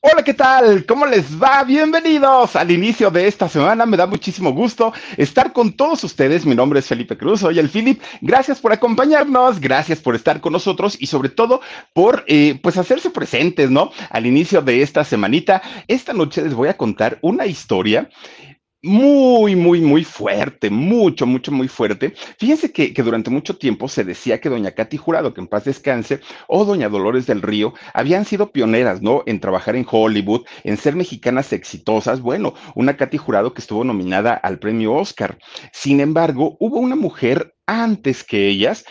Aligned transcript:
Hola, 0.00 0.22
¿qué 0.22 0.32
tal? 0.32 0.86
¿Cómo 0.86 1.06
les 1.06 1.42
va? 1.42 1.64
Bienvenidos 1.64 2.54
al 2.54 2.70
inicio 2.70 3.10
de 3.10 3.26
esta 3.26 3.48
semana. 3.48 3.84
Me 3.84 3.96
da 3.96 4.06
muchísimo 4.06 4.52
gusto 4.52 4.92
estar 5.16 5.52
con 5.52 5.72
todos 5.72 6.04
ustedes. 6.04 6.46
Mi 6.46 6.54
nombre 6.54 6.78
es 6.78 6.86
Felipe 6.86 7.18
Cruz, 7.18 7.40
soy 7.40 7.58
el 7.58 7.68
Philip. 7.68 8.00
Gracias 8.20 8.60
por 8.60 8.72
acompañarnos, 8.72 9.58
gracias 9.58 9.98
por 9.98 10.14
estar 10.14 10.40
con 10.40 10.52
nosotros 10.52 10.96
y 11.00 11.08
sobre 11.08 11.30
todo 11.30 11.62
por 11.94 12.22
eh, 12.28 12.60
pues 12.62 12.76
hacerse 12.76 13.10
presentes, 13.10 13.70
¿no? 13.70 13.90
Al 14.10 14.24
inicio 14.24 14.62
de 14.62 14.82
esta 14.82 15.02
semanita. 15.02 15.62
Esta 15.88 16.12
noche 16.12 16.42
les 16.42 16.54
voy 16.54 16.68
a 16.68 16.76
contar 16.76 17.18
una 17.20 17.46
historia 17.46 18.08
muy, 18.82 19.56
muy, 19.56 19.80
muy 19.80 20.04
fuerte, 20.04 20.70
mucho, 20.70 21.26
mucho, 21.26 21.50
muy 21.50 21.66
fuerte. 21.68 22.14
Fíjense 22.38 22.72
que, 22.72 22.94
que, 22.94 23.02
durante 23.02 23.30
mucho 23.30 23.56
tiempo 23.56 23.88
se 23.88 24.04
decía 24.04 24.40
que 24.40 24.48
doña 24.48 24.70
Katy 24.70 24.96
Jurado, 24.96 25.34
que 25.34 25.40
en 25.40 25.48
paz 25.48 25.64
descanse, 25.64 26.20
o 26.46 26.64
doña 26.64 26.88
Dolores 26.88 27.26
del 27.26 27.42
Río, 27.42 27.74
habían 27.92 28.24
sido 28.24 28.52
pioneras, 28.52 29.02
¿no? 29.02 29.24
En 29.26 29.40
trabajar 29.40 29.74
en 29.74 29.86
Hollywood, 29.90 30.44
en 30.62 30.76
ser 30.76 30.94
mexicanas 30.94 31.52
exitosas. 31.52 32.20
Bueno, 32.20 32.54
una 32.76 32.96
Katy 32.96 33.18
Jurado 33.18 33.52
que 33.52 33.60
estuvo 33.60 33.82
nominada 33.82 34.34
al 34.34 34.58
premio 34.60 34.94
Oscar. 34.94 35.38
Sin 35.72 36.00
embargo, 36.00 36.56
hubo 36.60 36.78
una 36.78 36.96
mujer 36.96 37.57
antes 37.68 38.24
que 38.24 38.48
ellas 38.48 38.84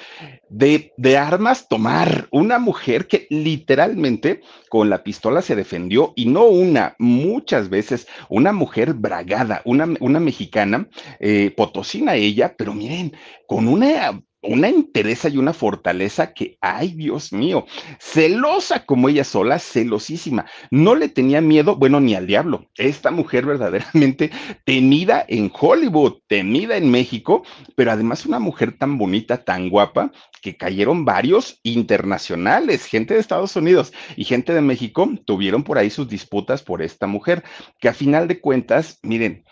de, 0.49 0.93
de, 0.95 1.17
armas 1.17 1.67
tomar. 1.67 2.27
Una 2.31 2.59
mujer 2.59 3.07
que 3.07 3.27
literalmente 3.29 4.41
con 4.69 4.89
la 4.89 5.03
pistola 5.03 5.41
se 5.41 5.55
defendió 5.55 6.13
y 6.15 6.27
no 6.27 6.45
una, 6.45 6.95
muchas 6.99 7.69
veces, 7.69 8.07
una 8.29 8.53
mujer 8.53 8.93
bragada, 8.93 9.61
una, 9.65 9.87
una 9.99 10.19
mexicana, 10.19 10.87
eh, 11.19 11.51
potosina 11.57 12.15
ella, 12.15 12.55
pero 12.57 12.73
miren, 12.73 13.13
con 13.47 13.67
una 13.67 14.21
una 14.47 14.69
entereza 14.69 15.29
y 15.29 15.37
una 15.37 15.53
fortaleza 15.53 16.33
que, 16.33 16.57
ay 16.61 16.93
Dios 16.93 17.33
mío, 17.33 17.65
celosa 17.99 18.85
como 18.85 19.09
ella 19.09 19.23
sola, 19.23 19.59
celosísima, 19.59 20.45
no 20.71 20.95
le 20.95 21.09
tenía 21.09 21.41
miedo, 21.41 21.75
bueno, 21.75 21.99
ni 21.99 22.15
al 22.15 22.27
diablo. 22.27 22.67
Esta 22.75 23.11
mujer 23.11 23.45
verdaderamente 23.45 24.31
temida 24.65 25.25
en 25.27 25.51
Hollywood, 25.53 26.19
temida 26.27 26.77
en 26.77 26.89
México, 26.89 27.43
pero 27.75 27.91
además 27.91 28.25
una 28.25 28.39
mujer 28.39 28.77
tan 28.77 28.97
bonita, 28.97 29.43
tan 29.43 29.69
guapa, 29.69 30.11
que 30.41 30.55
cayeron 30.55 31.03
varios 31.03 31.59
internacionales, 31.63 32.85
gente 32.85 33.13
de 33.13 33.19
Estados 33.19 33.55
Unidos 33.55 33.91
y 34.15 34.23
gente 34.23 34.53
de 34.53 34.61
México, 34.61 35.09
tuvieron 35.25 35.63
por 35.63 35.77
ahí 35.77 35.89
sus 35.89 36.07
disputas 36.07 36.63
por 36.63 36.81
esta 36.81 37.07
mujer, 37.07 37.43
que 37.79 37.89
a 37.89 37.93
final 37.93 38.27
de 38.27 38.39
cuentas, 38.39 38.99
miren, 39.03 39.43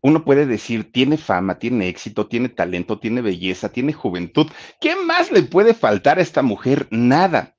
uno 0.00 0.24
puede 0.24 0.44
decir, 0.46 0.92
tiene 0.92 1.16
fama, 1.16 1.58
tiene 1.58 1.88
éxito, 1.88 2.26
tiene 2.26 2.50
talento, 2.50 2.98
tiene 2.98 3.22
belleza, 3.22 3.70
tiene 3.70 3.92
juventud. 3.92 4.46
¿Qué 4.80 4.96
más 4.96 5.32
le 5.32 5.42
puede 5.42 5.72
faltar 5.72 6.18
a 6.18 6.22
esta 6.22 6.42
mujer? 6.42 6.86
Nada. 6.90 7.56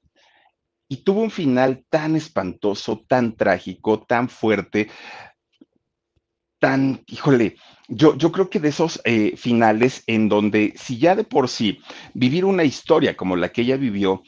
Y 0.88 0.98
tuvo 0.98 1.22
un 1.22 1.32
final 1.32 1.84
tan 1.90 2.16
espantoso, 2.16 3.04
tan 3.08 3.36
trágico, 3.36 4.04
tan 4.04 4.30
fuerte, 4.30 4.90
tan, 6.60 7.04
híjole, 7.08 7.56
yo, 7.88 8.16
yo 8.16 8.32
creo 8.32 8.50
que 8.50 8.60
de 8.60 8.70
esos 8.70 9.02
eh, 9.06 9.36
finales 9.38 10.04
en 10.08 10.30
donde 10.30 10.74
si 10.76 10.98
ya 11.00 11.16
de 11.16 11.24
por 11.24 11.50
sí 11.50 11.80
vivir 12.14 12.46
una 12.46 12.64
historia 12.64 13.18
como 13.18 13.36
la 13.36 13.50
que 13.50 13.62
ella 13.62 13.78
vivió 13.78 14.24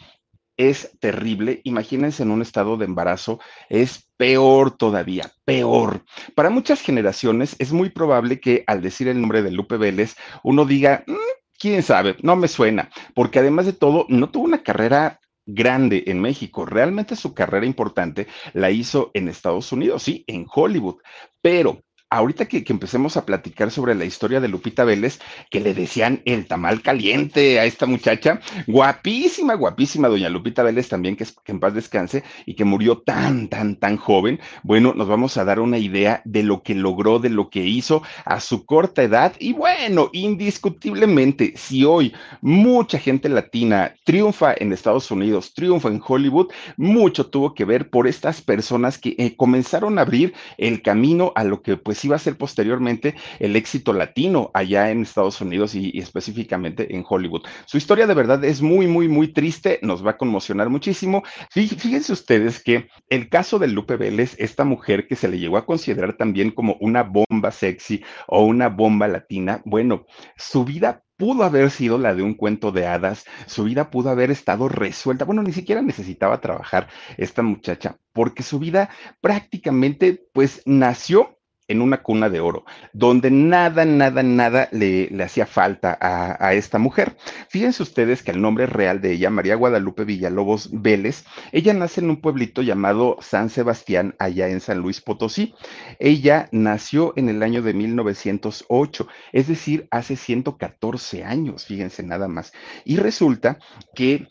es 0.57 0.91
terrible. 0.99 1.61
Imagínense 1.63 2.23
en 2.23 2.31
un 2.31 2.41
estado 2.41 2.77
de 2.77 2.85
embarazo, 2.85 3.39
es 3.69 4.09
peor 4.17 4.71
todavía, 4.71 5.31
peor. 5.45 6.03
Para 6.35 6.49
muchas 6.49 6.81
generaciones 6.81 7.55
es 7.59 7.71
muy 7.71 7.89
probable 7.89 8.39
que 8.39 8.63
al 8.67 8.81
decir 8.81 9.07
el 9.07 9.21
nombre 9.21 9.43
de 9.43 9.51
Lupe 9.51 9.77
Vélez, 9.77 10.15
uno 10.43 10.65
diga, 10.65 11.03
mm, 11.07 11.13
quién 11.59 11.83
sabe, 11.83 12.15
no 12.21 12.35
me 12.35 12.47
suena, 12.47 12.89
porque 13.13 13.39
además 13.39 13.65
de 13.65 13.73
todo, 13.73 14.05
no 14.09 14.29
tuvo 14.29 14.45
una 14.45 14.63
carrera 14.63 15.19
grande 15.45 16.03
en 16.07 16.19
México. 16.19 16.65
Realmente 16.65 17.15
su 17.15 17.33
carrera 17.33 17.65
importante 17.65 18.27
la 18.53 18.69
hizo 18.69 19.11
en 19.13 19.29
Estados 19.29 19.71
Unidos, 19.71 20.03
sí, 20.03 20.23
en 20.27 20.45
Hollywood, 20.53 20.97
pero 21.41 21.81
ahorita 22.09 22.45
que, 22.45 22.63
empecemos 22.67 23.17
a 23.17 23.25
platicar 23.25 23.71
sobre 23.71 23.95
la 23.95 24.05
historia 24.05 24.39
de 24.39 24.47
Lupita 24.47 24.83
Vélez, 24.83 25.19
que 25.49 25.59
le 25.59 25.73
decían 25.73 26.21
el 26.25 26.45
tamal 26.45 26.81
caliente 26.81 27.59
a 27.59 27.65
esta 27.65 27.85
muchacha, 27.85 28.39
guapísima, 28.67 29.55
guapísima, 29.55 30.07
doña 30.07 30.29
Lupita 30.29 30.63
Vélez 30.63 30.89
también, 30.89 31.15
que, 31.15 31.25
que 31.25 31.51
en 31.51 31.59
paz 31.59 31.73
descanse 31.73 32.23
y 32.45 32.55
que 32.55 32.65
murió 32.65 32.99
tan, 32.99 33.47
tan, 33.47 33.75
tan 33.75 33.97
joven, 33.97 34.39
bueno, 34.63 34.93
nos 34.93 35.07
vamos 35.07 35.37
a 35.37 35.45
dar 35.45 35.59
una 35.59 35.77
idea 35.77 36.21
de 36.25 36.43
lo 36.43 36.61
que 36.63 36.75
logró, 36.75 37.19
de 37.19 37.29
lo 37.29 37.49
que 37.49 37.65
hizo 37.65 38.03
a 38.25 38.39
su 38.39 38.65
corta 38.65 39.03
edad. 39.03 39.33
Y 39.39 39.53
bueno, 39.53 40.09
indiscutiblemente, 40.13 41.53
si 41.55 41.83
hoy 41.83 42.13
mucha 42.41 42.99
gente 42.99 43.29
latina 43.29 43.95
triunfa 44.03 44.53
en 44.57 44.71
Estados 44.71 45.11
Unidos, 45.11 45.53
triunfa 45.53 45.89
en 45.89 46.01
Hollywood, 46.05 46.47
mucho 46.77 47.27
tuvo 47.27 47.53
que 47.53 47.65
ver 47.65 47.89
por 47.89 48.07
estas 48.07 48.41
personas 48.41 48.97
que 48.97 49.15
eh, 49.17 49.35
comenzaron 49.35 49.97
a 49.97 50.03
abrir 50.03 50.33
el 50.57 50.81
camino 50.81 51.31
a 51.35 51.43
lo 51.43 51.61
que 51.61 51.77
pues 51.77 51.96
pues 51.97 52.05
iba 52.05 52.15
a 52.15 52.19
ser 52.19 52.37
posteriormente 52.37 53.15
el 53.39 53.55
éxito 53.55 53.91
latino 53.91 54.51
allá 54.53 54.91
en 54.91 55.01
Estados 55.01 55.41
Unidos 55.41 55.73
y, 55.73 55.97
específicamente 55.97 56.95
en 56.95 57.03
Hollywood. 57.07 57.41
Su 57.65 57.77
historia 57.77 58.05
de 58.05 58.13
verdad 58.13 58.43
es 58.45 58.61
muy, 58.61 58.85
muy, 58.85 59.07
muy 59.07 59.29
triste, 59.29 59.79
nos 59.81 60.05
va 60.05 60.11
a 60.11 60.17
conmocionar 60.17 60.69
muchísimo. 60.69 61.23
Fíjense 61.49 62.13
ustedes 62.13 62.63
que 62.63 62.87
el 63.09 63.29
caso 63.29 63.57
de 63.57 63.67
Lupe 63.67 63.95
Vélez, 63.95 64.35
esta 64.37 64.63
mujer 64.63 65.07
que 65.07 65.15
se 65.15 65.27
le 65.27 65.39
llegó 65.39 65.57
a 65.57 65.65
considerar 65.65 66.17
también 66.17 66.51
como 66.51 66.77
una 66.81 67.01
bomba 67.01 67.49
sexy 67.49 68.03
o 68.27 68.45
una 68.45 68.69
bomba 68.69 69.07
latina, 69.07 69.63
bueno, 69.65 70.05
su 70.35 70.65
vida 70.65 71.03
pudo 71.17 71.43
haber 71.43 71.71
sido 71.71 71.97
la 71.97 72.13
de 72.13 72.21
un 72.21 72.35
cuento 72.35 72.71
de 72.71 72.85
hadas, 72.85 73.25
su 73.47 73.63
vida 73.63 73.89
pudo 73.89 74.11
haber 74.11 74.29
estado 74.29 74.69
resuelta. 74.69 75.25
Bueno, 75.25 75.41
ni 75.41 75.51
siquiera 75.51 75.81
necesitaba 75.81 76.41
trabajar 76.41 76.89
esta 77.17 77.41
muchacha, 77.41 77.97
porque 78.13 78.43
su 78.43 78.59
vida 78.59 78.89
prácticamente 79.19 80.27
pues 80.31 80.61
nació 80.65 81.36
en 81.67 81.81
una 81.81 82.01
cuna 82.01 82.29
de 82.29 82.39
oro, 82.39 82.65
donde 82.93 83.31
nada, 83.31 83.85
nada, 83.85 84.23
nada 84.23 84.69
le, 84.71 85.09
le 85.09 85.23
hacía 85.23 85.45
falta 85.45 85.97
a, 85.99 86.45
a, 86.45 86.53
esta 86.53 86.79
mujer. 86.79 87.17
Fíjense 87.49 87.83
ustedes 87.83 88.23
que 88.23 88.31
el 88.31 88.41
nombre 88.41 88.65
real 88.65 89.01
de 89.01 89.13
ella, 89.13 89.29
María 89.29 89.55
Guadalupe 89.55 90.05
Villalobos 90.05 90.69
Vélez, 90.71 91.25
ella 91.51 91.73
nace 91.73 92.01
en 92.01 92.09
un 92.09 92.21
pueblito 92.21 92.61
llamado 92.61 93.17
San 93.21 93.49
Sebastián, 93.49 94.15
allá 94.19 94.47
en 94.47 94.59
San 94.59 94.79
Luis 94.79 95.01
Potosí. 95.01 95.53
Ella 95.99 96.47
nació 96.51 97.13
en 97.15 97.29
el 97.29 97.43
año 97.43 97.61
de 97.61 97.73
1908, 97.73 99.07
es 99.33 99.47
decir, 99.47 99.87
hace 99.91 100.15
114 100.15 101.23
años, 101.23 101.65
fíjense 101.65 102.03
nada 102.03 102.27
más. 102.27 102.53
Y 102.85 102.97
resulta 102.97 103.59
que 103.95 104.27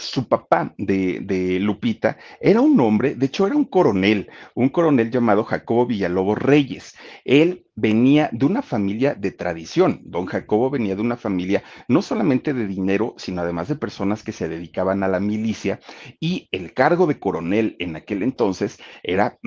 su 0.00 0.28
papá 0.28 0.74
de, 0.78 1.20
de, 1.20 1.60
Lupita 1.60 2.18
era 2.40 2.60
un 2.60 2.78
hombre, 2.80 3.14
de 3.14 3.26
hecho 3.26 3.46
era 3.46 3.56
un 3.56 3.64
coronel, 3.64 4.28
un 4.54 4.68
coronel 4.68 5.10
llamado 5.10 5.44
Jacobo 5.44 5.86
Villalobos 5.86 6.38
Reyes. 6.38 6.94
Él 7.24 7.66
venía 7.74 8.28
de 8.32 8.46
una 8.46 8.62
familia 8.62 9.14
de 9.14 9.30
tradición. 9.32 10.00
Don 10.04 10.26
Jacobo 10.26 10.70
venía 10.70 10.96
de 10.96 11.02
una 11.02 11.16
familia 11.16 11.62
no 11.88 12.02
solamente 12.02 12.52
de 12.52 12.66
dinero, 12.66 13.14
sino 13.16 13.42
además 13.42 13.68
de 13.68 13.76
personas 13.76 14.22
que 14.22 14.32
se 14.32 14.48
dedicaban 14.48 15.02
a 15.02 15.08
la 15.08 15.20
milicia 15.20 15.80
y 16.18 16.48
el 16.52 16.72
cargo 16.74 17.06
de 17.06 17.18
coronel 17.18 17.76
en 17.78 17.96
aquel 17.96 18.22
entonces 18.22 18.78
era 19.02 19.38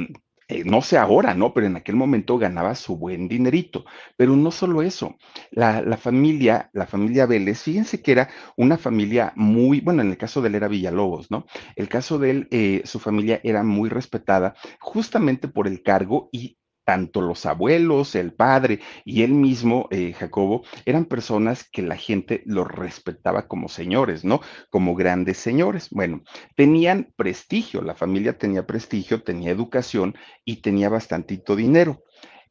eh, 0.54 0.64
no 0.66 0.82
sé 0.82 0.98
ahora, 0.98 1.34
¿no? 1.34 1.54
Pero 1.54 1.68
en 1.68 1.76
aquel 1.76 1.96
momento 1.96 2.38
ganaba 2.38 2.76
su 2.76 2.98
buen 2.98 3.28
dinerito. 3.28 3.86
Pero 4.18 4.36
no 4.36 4.52
solo 4.52 4.82
eso, 4.82 5.16
la, 5.52 5.82
la, 5.82 5.98
familia, 5.98 6.70
la 6.74 6.86
familia 6.86 7.26
Vélez, 7.26 7.62
fíjense 7.62 8.02
que 8.02 8.12
era 8.12 8.30
una 8.56 8.78
familia 8.78 9.34
muy, 9.36 9.82
bueno, 9.82 10.02
en 10.02 10.10
el 10.10 10.18
caso 10.18 10.42
de 10.42 10.50
él 10.50 10.56
era 10.56 10.68
Villalobos, 10.68 11.32
¿no? 11.32 11.46
El 11.76 11.90
caso 11.90 12.20
de 12.20 12.30
él, 12.30 12.48
eh, 12.52 12.82
su 12.86 13.00
familia 13.00 13.40
era 13.44 13.64
muy 13.64 13.90
respetada 13.90 14.56
justamente 14.80 15.48
por 15.48 15.68
el 15.68 15.82
cargo 15.82 16.30
y 16.32 16.58
tanto 16.84 17.22
los 17.22 17.46
abuelos, 17.46 18.16
el 18.16 18.34
padre 18.34 18.80
y 19.06 19.24
él 19.24 19.32
mismo, 19.34 19.88
eh, 19.92 20.14
Jacobo, 20.14 20.64
eran 20.86 21.06
personas 21.06 21.68
que 21.70 21.82
la 21.82 21.96
gente 21.96 22.44
los 22.46 22.68
respetaba 22.68 23.48
como 23.48 23.70
señores, 23.70 24.24
¿no? 24.24 24.42
Como 24.70 24.96
grandes 24.96 25.38
señores. 25.38 25.90
Bueno, 25.92 26.24
tenían 26.56 27.14
prestigio, 27.16 27.82
la 27.82 27.96
familia 27.96 28.38
tenía 28.38 28.66
prestigio, 28.66 29.24
tenía 29.24 29.52
educación 29.52 30.16
y 30.46 30.58
tenía 30.62 30.90
bastantito 30.90 31.56
dinero. 31.56 32.04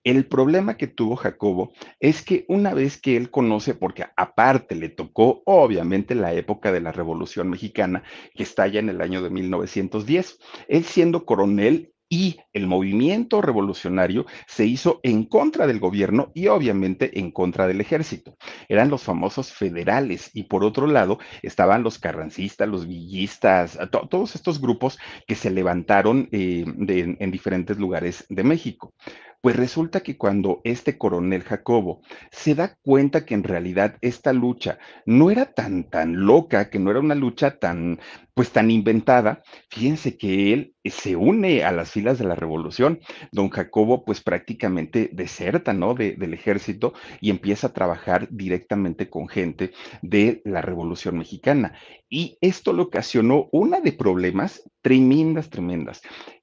El 0.05 0.27
problema 0.27 0.77
que 0.77 0.89
tuvo 0.89 1.15
Jacobo 1.15 1.73
es 2.01 2.23
que 2.23 2.45
una 2.49 2.75
vez 2.75 3.01
que 3.01 3.17
él 3.17 3.31
conoce, 3.31 3.75
porque 3.75 4.05
aparte 4.17 4.75
le 4.75 4.89
tocó 4.89 5.43
obviamente 5.47 6.17
la 6.17 6.33
época 6.35 6.73
de 6.73 6.81
la 6.81 6.91
Revolución 6.91 7.49
Mexicana, 7.49 8.03
que 8.35 8.43
está 8.43 8.67
en 8.67 8.89
el 8.89 9.01
año 9.01 9.23
de 9.23 9.31
1910, 9.31 10.39
él 10.67 10.85
siendo 10.85 11.25
coronel 11.25 11.93
y 12.13 12.37
el 12.53 12.67
movimiento 12.67 13.41
revolucionario 13.41 14.27
se 14.47 14.67
hizo 14.67 15.01
en 15.03 15.25
contra 15.25 15.67
del 15.67 15.81
gobierno 15.81 16.31
y 16.35 16.49
obviamente 16.49 17.19
en 17.19 17.31
contra 17.31 17.67
del 17.67 17.81
ejército. 17.81 18.37
Eran 18.69 18.91
los 18.91 19.03
famosos 19.03 19.51
federales 19.51 20.31
y 20.35 20.43
por 20.43 20.63
otro 20.63 20.87
lado 20.87 21.19
estaban 21.41 21.83
los 21.83 21.99
carrancistas, 21.99 22.69
los 22.69 22.87
villistas, 22.87 23.79
todos 24.11 24.35
estos 24.35 24.61
grupos 24.61 24.99
que 25.27 25.35
se 25.35 25.51
levantaron 25.51 26.29
eh, 26.33 26.67
en 26.67 27.31
diferentes 27.31 27.79
lugares 27.79 28.27
de 28.29 28.45
México. 28.45 28.93
Pues 29.43 29.57
resulta 29.57 30.03
que 30.05 30.17
cuando 30.17 30.61
este 30.63 30.97
coronel 30.97 31.43
Jacobo 31.43 32.01
se 32.31 32.55
da 32.55 32.77
cuenta 32.81 33.27
que 33.27 33.35
en 33.35 33.43
realidad 33.43 33.97
esta 34.01 34.33
lucha 34.33 34.79
no 35.05 35.33
era 35.33 35.47
tan, 35.53 35.91
tan 35.91 36.27
loca, 36.27 36.71
que 36.71 36.79
no 36.79 36.93
era 36.93 37.01
una 37.01 37.17
lucha 37.17 37.59
tan, 37.59 37.99
pues 38.35 38.53
tan 38.53 38.71
inventada, 38.71 39.43
fíjense 39.69 40.17
que 40.17 40.53
él 40.53 40.77
se 40.85 41.17
une 41.17 41.65
a 41.65 41.73
las 41.73 41.91
filas 41.91 42.21
de 42.21 42.25
la 42.25 42.37
revolución. 42.37 43.01
Don 43.33 43.51
Jacobo 43.51 44.05
pues 44.05 44.23
prácticamente 44.23 45.11
deserta, 45.13 45.73
¿no? 45.73 45.95
del 45.95 46.35
ejército 46.35 46.93
y 47.21 47.31
empieza 47.31 47.67
a 47.67 47.73
trabajar 47.73 48.29
directamente 48.31 49.11
con 49.11 49.27
gente 49.27 49.73
de 50.03 50.41
la 50.45 50.63
revolución 50.63 51.19
mexicana. 51.19 51.75
Y 52.09 52.39
esto 52.41 52.73
le 52.73 52.83
ocasionó 52.83 53.49
una 53.51 53.81
de 53.81 53.91
problemas 53.91 54.63
tremendas, 54.83 55.51
tremendas. 55.51 56.01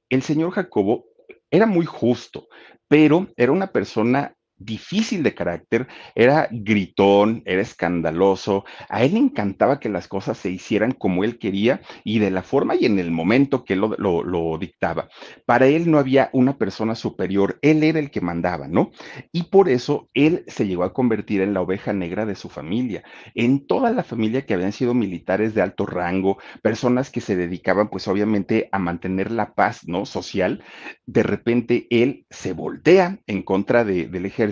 El 0.09 0.21
señor 0.21 0.51
Jacobo 0.51 1.05
era 1.51 1.65
muy 1.65 1.85
justo, 1.85 2.47
pero 2.89 3.27
era 3.37 3.53
una 3.53 3.67
persona 3.71 4.35
difícil 4.59 5.23
de 5.23 5.33
carácter, 5.33 5.87
era 6.15 6.47
gritón, 6.51 7.41
era 7.45 7.61
escandaloso, 7.61 8.65
a 8.89 9.03
él 9.03 9.13
le 9.13 9.19
encantaba 9.19 9.79
que 9.79 9.89
las 9.89 10.07
cosas 10.07 10.37
se 10.37 10.49
hicieran 10.49 10.91
como 10.91 11.23
él 11.23 11.39
quería 11.39 11.81
y 12.03 12.19
de 12.19 12.29
la 12.29 12.43
forma 12.43 12.75
y 12.75 12.85
en 12.85 12.99
el 12.99 13.11
momento 13.11 13.63
que 13.63 13.75
lo, 13.75 13.95
lo, 13.97 14.57
dictaba. 14.59 15.09
Para 15.45 15.67
él 15.67 15.89
no 15.89 15.97
había 15.97 16.29
una 16.33 16.57
persona 16.57 16.95
superior, 16.95 17.57
él 17.61 17.83
era 17.83 17.99
el 17.99 18.11
que 18.11 18.21
mandaba, 18.21 18.67
¿no? 18.67 18.91
Y 19.31 19.43
por 19.43 19.69
eso 19.69 20.09
él 20.13 20.43
se 20.47 20.67
llegó 20.67 20.83
a 20.83 20.93
convertir 20.93 21.41
en 21.41 21.53
la 21.53 21.61
oveja 21.61 21.93
negra 21.93 22.25
de 22.25 22.35
su 22.35 22.49
familia, 22.49 23.03
en 23.35 23.65
toda 23.65 23.91
la 23.91 24.03
familia 24.03 24.45
que 24.45 24.53
habían 24.53 24.73
sido 24.73 24.93
militares 24.93 25.53
de 25.53 25.61
alto 25.61 25.85
rango, 25.85 26.37
personas 26.61 27.09
que 27.09 27.21
se 27.21 27.35
dedicaban 27.35 27.89
pues 27.89 28.07
obviamente 28.07 28.67
a 28.71 28.79
mantener 28.79 29.31
la 29.31 29.53
paz, 29.53 29.87
¿no? 29.87 30.05
Social, 30.05 30.63
de 31.05 31.23
repente 31.23 31.87
él 31.89 32.25
se 32.29 32.53
voltea 32.53 33.19
en 33.27 33.43
contra 33.43 33.85
de, 33.85 34.07
del 34.07 34.25
ejército 34.25 34.48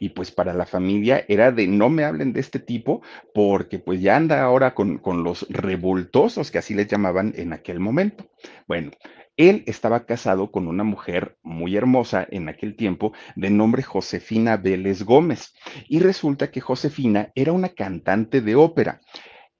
y 0.00 0.10
pues 0.10 0.30
para 0.30 0.54
la 0.54 0.66
familia 0.66 1.24
era 1.28 1.52
de 1.52 1.66
no 1.66 1.88
me 1.88 2.04
hablen 2.04 2.32
de 2.32 2.40
este 2.40 2.58
tipo 2.58 3.02
porque 3.34 3.78
pues 3.78 4.00
ya 4.00 4.16
anda 4.16 4.42
ahora 4.42 4.74
con, 4.74 4.98
con 4.98 5.22
los 5.24 5.46
revoltosos 5.48 6.50
que 6.50 6.58
así 6.58 6.74
les 6.74 6.88
llamaban 6.88 7.32
en 7.36 7.52
aquel 7.52 7.80
momento. 7.80 8.28
Bueno, 8.66 8.90
él 9.36 9.62
estaba 9.66 10.04
casado 10.04 10.50
con 10.50 10.66
una 10.66 10.82
mujer 10.82 11.36
muy 11.42 11.76
hermosa 11.76 12.26
en 12.30 12.48
aquel 12.48 12.76
tiempo 12.76 13.12
de 13.36 13.50
nombre 13.50 13.82
Josefina 13.82 14.56
Vélez 14.56 15.04
Gómez 15.04 15.54
y 15.88 16.00
resulta 16.00 16.50
que 16.50 16.60
Josefina 16.60 17.30
era 17.34 17.52
una 17.52 17.68
cantante 17.68 18.40
de 18.40 18.56
ópera. 18.56 19.00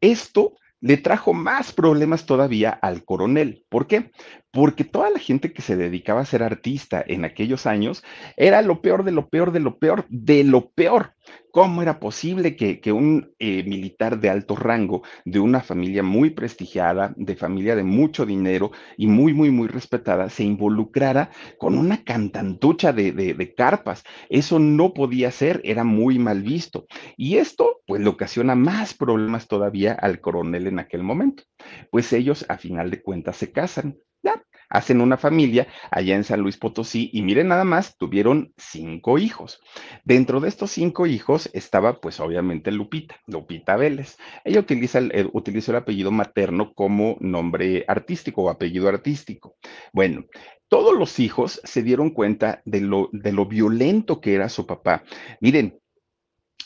Esto 0.00 0.56
le 0.80 0.96
trajo 0.96 1.32
más 1.32 1.72
problemas 1.72 2.26
todavía 2.26 2.70
al 2.70 3.04
coronel. 3.04 3.64
¿Por 3.68 3.86
qué? 3.86 4.10
Porque 4.50 4.84
toda 4.84 5.10
la 5.10 5.18
gente 5.18 5.52
que 5.52 5.62
se 5.62 5.76
dedicaba 5.76 6.20
a 6.20 6.26
ser 6.26 6.42
artista 6.42 7.02
en 7.06 7.24
aquellos 7.24 7.66
años 7.66 8.02
era 8.36 8.62
lo 8.62 8.80
peor 8.80 9.04
de 9.04 9.12
lo 9.12 9.28
peor 9.28 9.52
de 9.52 9.60
lo 9.60 9.78
peor 9.78 10.06
de 10.08 10.44
lo 10.44 10.70
peor. 10.70 11.14
¿Cómo 11.50 11.82
era 11.82 11.98
posible 11.98 12.56
que, 12.56 12.92
un 12.92 13.32
eh, 13.38 13.62
militar 13.64 14.20
de 14.20 14.30
alto 14.30 14.56
rango, 14.56 15.02
de 15.24 15.40
una 15.40 15.60
familia 15.60 16.02
muy 16.02 16.30
prestigiada, 16.30 17.14
de 17.16 17.36
familia 17.36 17.74
de 17.74 17.84
mucho 17.84 18.26
dinero 18.26 18.70
y 18.96 19.06
muy, 19.06 19.32
muy, 19.34 19.50
muy 19.50 19.68
respetada, 19.68 20.28
se 20.28 20.44
involucrara 20.44 21.30
con 21.58 21.76
una 21.78 22.04
cantantucha 22.04 22.92
de, 22.92 23.12
de 23.12 23.54
carpas? 23.54 24.04
Eso 24.28 24.58
no 24.58 24.94
podía 24.94 25.30
ser, 25.30 25.60
era 25.64 25.84
muy 25.84 26.18
mal 26.18 26.42
visto. 26.42 26.86
Y 27.16 27.36
esto, 27.36 27.80
pues, 27.86 28.02
le 28.02 28.08
ocasiona 28.08 28.54
más 28.54 28.94
problemas 28.94 29.48
todavía 29.48 29.92
al 29.92 30.20
coronel 30.20 30.66
en 30.66 30.78
aquel 30.78 31.02
momento. 31.02 31.44
Pues 31.90 32.12
ellos, 32.12 32.44
a 32.48 32.58
final 32.58 32.90
de 32.90 33.02
cuentas, 33.02 33.36
se 33.36 33.52
casan. 33.52 33.96
Ya, 34.22 34.42
hacen 34.68 35.00
una 35.00 35.16
familia 35.16 35.68
allá 35.90 36.16
en 36.16 36.24
San 36.24 36.40
Luis 36.40 36.56
Potosí 36.56 37.10
y 37.12 37.22
miren 37.22 37.48
nada 37.48 37.64
más, 37.64 37.96
tuvieron 37.96 38.52
cinco 38.56 39.18
hijos. 39.18 39.60
Dentro 40.04 40.40
de 40.40 40.48
estos 40.48 40.70
cinco 40.70 41.06
hijos 41.06 41.50
estaba 41.52 42.00
pues 42.00 42.20
obviamente 42.20 42.70
Lupita, 42.72 43.16
Lupita 43.26 43.76
Vélez. 43.76 44.16
Ella 44.44 44.60
utiliza 44.60 44.98
el, 44.98 45.12
eh, 45.14 45.28
utilizó 45.32 45.72
el 45.72 45.78
apellido 45.78 46.10
materno 46.10 46.72
como 46.74 47.16
nombre 47.20 47.84
artístico 47.88 48.42
o 48.42 48.50
apellido 48.50 48.88
artístico. 48.88 49.56
Bueno, 49.92 50.24
todos 50.68 50.96
los 50.96 51.18
hijos 51.18 51.60
se 51.64 51.82
dieron 51.82 52.10
cuenta 52.10 52.62
de 52.64 52.80
lo, 52.80 53.08
de 53.12 53.32
lo 53.32 53.46
violento 53.46 54.20
que 54.20 54.34
era 54.34 54.48
su 54.48 54.66
papá. 54.66 55.02
Miren, 55.40 55.78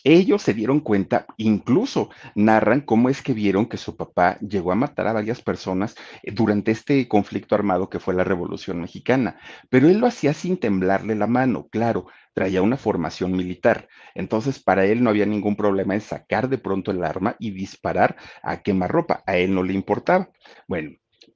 ellos 0.04 0.42
se 0.42 0.54
dieron 0.54 0.80
cuenta, 0.80 1.26
incluso 1.36 2.10
narran 2.34 2.80
cómo 2.80 3.08
es 3.08 3.22
que 3.22 3.32
vieron 3.32 3.66
que 3.66 3.76
su 3.76 3.96
papá 3.96 4.38
llegó 4.40 4.72
a 4.72 4.76
matar 4.76 5.06
a 5.06 5.12
varias 5.12 5.42
personas 5.42 5.94
eh, 6.22 6.32
durante 6.32 6.70
este 6.72 7.06
conflicto 7.08 7.54
armado 7.54 7.88
que 7.88 8.00
fue 8.00 8.14
la 8.14 8.24
Revolución 8.24 8.80
Mexicana, 8.80 9.38
pero 9.70 9.88
él 9.88 9.98
lo 9.98 10.06
hacía 10.06 10.34
sin 10.34 10.56
temblarle 10.58 11.14
la 11.14 11.26
mano, 11.26 11.68
claro, 11.70 12.06
traía 12.34 12.62
una 12.62 12.76
formación 12.76 13.32
militar, 13.32 13.88
entonces 14.14 14.62
para 14.62 14.86
él 14.86 15.02
no 15.02 15.10
había 15.10 15.26
ningún 15.26 15.56
problema 15.56 15.94
en 15.94 16.00
sacar 16.00 16.48
de 16.48 16.58
pronto 16.58 16.90
el 16.90 17.04
arma 17.04 17.36
y 17.38 17.50
disparar 17.50 18.16
a 18.42 18.62
quemarropa, 18.62 19.22
a 19.26 19.36
él 19.36 19.54
no 19.54 19.62
le 19.62 19.74
importaba. 19.74 20.30
Bueno, 20.66 20.90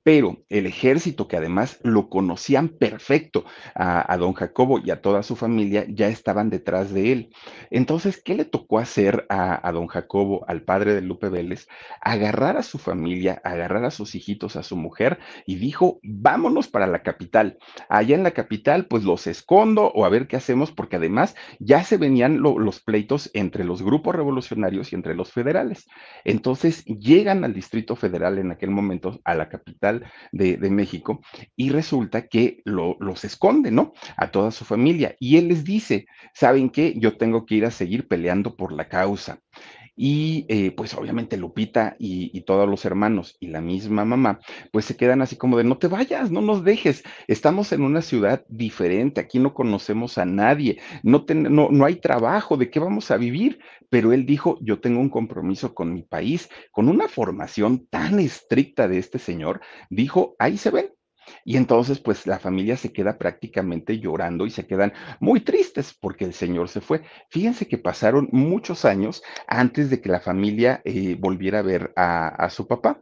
pero 0.07 0.45
el 0.51 0.67
ejército, 0.67 1.27
que 1.27 1.37
además 1.37 1.81
lo 1.83 2.09
conocían 2.09 2.69
perfecto 2.69 3.45
a, 3.75 4.17
don 4.19 4.35
Jacobo 4.35 4.79
y 4.79 4.93
a 4.93 5.03
toda 5.03 5.25
su 5.25 5.35
familia, 5.35 5.85
ya 5.89 6.07
estaban 6.07 6.49
detrás 6.49 6.95
de 6.95 7.11
él. 7.11 7.31
Entonces, 7.73 8.23
¿qué 8.23 8.37
le 8.37 8.45
tocó 8.45 8.79
hacer 8.79 9.27
a, 9.29 9.69
don 9.73 9.89
Jacobo, 9.89 10.45
al 10.47 10.63
padre 10.63 10.95
de 10.95 11.01
Lupe 11.01 11.29
Vélez? 11.29 11.67
Agarrar 12.01 12.57
a 12.57 12.63
su 12.63 12.79
familia, 12.79 13.41
agarrar 13.43 13.85
a 13.85 13.91
sus 13.91 14.15
hijitos, 14.15 14.55
a 14.55 14.63
su 14.63 14.77
mujer, 14.77 15.19
y 15.45 15.57
dijo, 15.57 15.99
vámonos 16.05 16.69
para 16.69 16.87
la 16.87 17.03
capital. 17.03 17.59
Allá 17.89 18.15
en 18.15 18.23
la 18.23 18.31
capital, 18.31 18.87
pues 18.87 19.03
los 19.03 19.27
escondo 19.27 19.91
o 19.93 20.05
a 20.05 20.09
ver 20.09 20.29
qué 20.29 20.37
hacemos, 20.37 20.71
porque 20.71 20.95
además 20.95 21.35
ya 21.59 21.83
se 21.83 21.97
venían 21.97 22.43
los 22.43 22.79
pleitos 22.81 23.29
entre 23.35 23.65
los 23.65 23.83
grupos 23.83 24.15
revolucionarios 24.15 24.93
y 24.93 24.95
entre 24.95 25.17
los 25.17 25.33
federales. 25.33 25.89
Entonces, 26.23 26.85
llegan 26.85 27.43
al 27.43 27.55
Distrito 27.55 27.97
Federal 27.97 28.39
en 28.39 28.53
aquel 28.53 28.71
momento, 28.71 29.19
a 29.25 29.35
la 29.35 29.49
capital 29.49 29.96
de, 30.33 30.71
México, 30.71 31.21
y 31.57 31.71
resulta 31.71 32.29
que 32.29 32.63
los 32.65 33.25
esconde, 33.25 33.71
¿no? 33.71 33.93
A 34.17 34.31
toda 34.31 34.51
su 34.51 34.65
familia. 34.65 35.17
Y 35.21 35.37
él 35.37 35.49
les 35.49 35.65
dice, 35.65 36.07
¿saben 36.35 36.71
qué? 36.71 36.95
Yo 36.97 37.17
tengo 37.17 37.47
que 37.47 37.57
ir 37.57 37.65
a 37.65 37.71
seguir 37.71 38.09
peleando 38.09 38.57
por 38.57 38.73
la 38.73 38.89
causa. 38.89 39.41
Y 39.97 40.45
eh, 40.49 40.73
pues 40.73 40.93
obviamente 40.95 41.39
Lupita 41.39 41.97
y, 41.99 42.41
todos 42.43 42.69
los 42.69 42.85
hermanos 42.85 43.37
y 43.41 43.49
la 43.49 43.61
misma 43.61 44.05
mamá, 44.05 44.39
pues 44.71 44.85
se 44.85 44.97
quedan 44.97 45.23
así 45.23 45.37
como 45.37 45.57
de, 45.57 45.65
no 45.65 45.79
te 45.79 45.89
vayas, 45.89 46.31
no 46.31 46.43
nos 46.43 46.63
dejes, 46.63 47.03
estamos 47.27 47.73
en 47.73 47.83
una 47.83 48.03
ciudad 48.03 48.45
diferente, 48.49 49.21
aquí 49.21 49.39
no 49.39 49.55
conocemos 49.55 50.19
a 50.19 50.27
nadie, 50.27 50.79
no, 51.03 51.25
no, 51.29 51.71
no 51.71 51.85
hay 51.85 51.97
trabajo, 51.97 52.57
¿de 52.57 52.71
qué 52.71 52.79
vamos 52.79 53.11
a 53.11 53.17
vivir? 53.17 53.59
Pero 53.89 54.13
él 54.13 54.27
dijo, 54.27 54.59
yo 54.61 54.81
tengo 54.81 55.01
un 55.01 55.09
compromiso 55.09 55.75
con 55.75 55.93
mi 55.93 56.03
país, 56.03 56.49
con 56.71 56.89
una 56.89 57.09
formación 57.09 57.87
tan 57.87 58.21
estricta 58.21 58.87
de 58.87 58.99
este 58.99 59.19
señor, 59.19 59.61
dijo, 59.91 60.37
ahí 60.39 60.59
se 60.59 60.71
ven, 60.71 60.91
y 61.45 61.57
entonces, 61.57 61.99
pues 62.01 62.27
la 62.27 62.39
familia 62.39 62.77
se 62.77 62.93
queda 62.93 63.19
prácticamente 63.19 63.99
llorando 63.99 64.47
y 64.47 64.51
se 64.51 64.67
quedan 64.67 64.93
muy 65.21 65.41
tristes 65.41 65.95
porque 65.95 66.25
el 66.25 66.35
señor 66.35 66.69
se 66.69 66.81
fue. 66.81 67.03
Fíjense 67.31 67.67
que 67.67 67.79
pasaron 67.79 68.29
muchos 68.33 68.85
años 68.85 69.23
antes 69.47 69.91
de 69.91 70.01
que 70.01 70.09
la 70.09 70.21
familia 70.21 70.83
eh, 70.85 71.17
volviera 71.19 71.61
a 71.61 71.63
ver 71.63 71.93
a, 71.97 72.49
su 72.51 72.67
papá. 72.67 73.01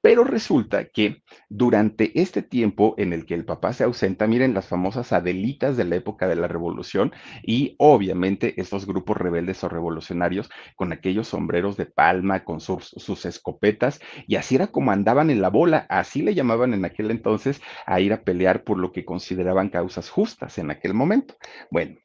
Pero 0.00 0.22
resulta 0.22 0.84
que 0.84 1.22
durante 1.48 2.20
este 2.20 2.42
tiempo 2.42 2.94
en 2.98 3.12
el 3.12 3.26
que 3.26 3.34
el 3.34 3.44
papá 3.44 3.72
se 3.72 3.84
ausenta, 3.84 4.26
miren 4.28 4.54
las 4.54 4.66
famosas 4.68 5.12
Adelitas 5.12 5.76
de 5.76 5.84
la 5.84 5.96
época 5.96 6.28
de 6.28 6.36
la 6.36 6.46
revolución 6.46 7.12
y 7.42 7.74
obviamente 7.78 8.60
estos 8.60 8.86
grupos 8.86 9.16
rebeldes 9.16 9.62
o 9.64 9.68
revolucionarios 9.68 10.50
con 10.76 10.92
aquellos 10.92 11.28
sombreros 11.28 11.76
de 11.76 11.86
palma, 11.86 12.44
con 12.44 12.60
sus, 12.60 12.94
escopetas 13.26 14.00
y 14.26 14.36
así 14.36 14.54
era 14.54 14.68
como 14.68 14.92
andaban 14.92 15.30
en 15.30 15.42
la 15.42 15.50
bola, 15.50 15.86
así 15.88 16.22
le 16.22 16.34
llamaban 16.34 16.74
en 16.74 16.84
aquel 16.84 17.10
entonces 17.10 17.60
a 17.84 18.00
ir 18.00 18.12
a 18.12 18.22
pelear 18.22 18.62
por 18.64 18.78
lo 18.78 18.92
que 18.92 19.04
consideraban 19.04 19.68
causas 19.68 20.10
justas 20.10 20.58
en 20.58 20.70
aquel 20.70 20.94
momento. 20.94 21.34
Bueno, 21.70 21.96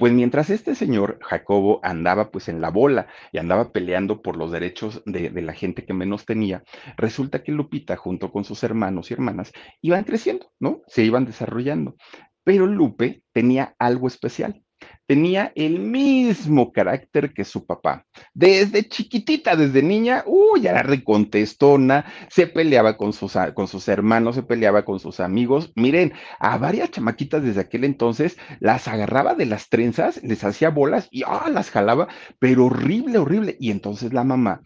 pues 0.00 0.14
mientras 0.14 0.48
este 0.48 0.74
señor 0.74 1.18
Jacobo 1.20 1.78
andaba 1.82 2.30
pues 2.30 2.48
en 2.48 2.62
la 2.62 2.70
bola 2.70 3.08
y 3.32 3.38
andaba 3.38 3.70
peleando 3.70 4.22
por 4.22 4.38
los 4.38 4.50
derechos 4.50 5.02
de, 5.04 5.28
de, 5.28 5.42
la 5.42 5.52
gente 5.52 5.84
que 5.84 5.92
menos 5.92 6.24
tenía, 6.24 6.64
resulta 6.96 7.42
que 7.42 7.52
Lupita 7.52 7.98
junto 7.98 8.32
con 8.32 8.44
sus 8.44 8.64
hermanos 8.64 9.10
y 9.10 9.14
hermanas 9.14 9.52
iban 9.82 10.04
creciendo, 10.04 10.50
¿no? 10.58 10.80
Se 10.86 11.04
iban 11.04 11.26
desarrollando. 11.26 11.96
Pero 12.44 12.66
Lupe 12.66 13.22
tenía 13.34 13.74
algo 13.78 14.08
especial 14.08 14.62
tenía 15.10 15.50
el 15.56 15.80
mismo 15.80 16.70
carácter 16.70 17.32
que 17.32 17.44
su 17.44 17.66
papá. 17.66 18.06
Desde 18.32 18.88
chiquitita, 18.88 19.56
desde 19.56 19.82
niña, 19.82 20.22
uy, 20.24 20.68
era 20.68 20.84
recontestona, 20.84 22.04
se 22.28 22.46
peleaba 22.46 22.96
con 22.96 23.12
sus, 23.12 23.32
con 23.54 23.66
sus 23.66 23.88
hermanos, 23.88 24.36
se 24.36 24.44
peleaba 24.44 24.84
con 24.84 25.00
sus 25.00 25.18
amigos. 25.18 25.72
Miren, 25.74 26.12
a 26.38 26.58
varias 26.58 26.92
chamaquitas 26.92 27.42
desde 27.42 27.62
aquel 27.62 27.82
entonces 27.82 28.38
las 28.60 28.86
agarraba 28.86 29.34
de 29.34 29.46
las 29.46 29.68
trenzas, 29.68 30.22
les 30.22 30.44
hacía 30.44 30.70
bolas 30.70 31.08
y 31.10 31.24
ah, 31.26 31.48
las 31.50 31.72
jalaba, 31.72 32.06
pero 32.38 32.66
horrible, 32.66 33.18
horrible. 33.18 33.56
Y 33.58 33.72
entonces 33.72 34.12
la 34.12 34.22
mamá 34.22 34.62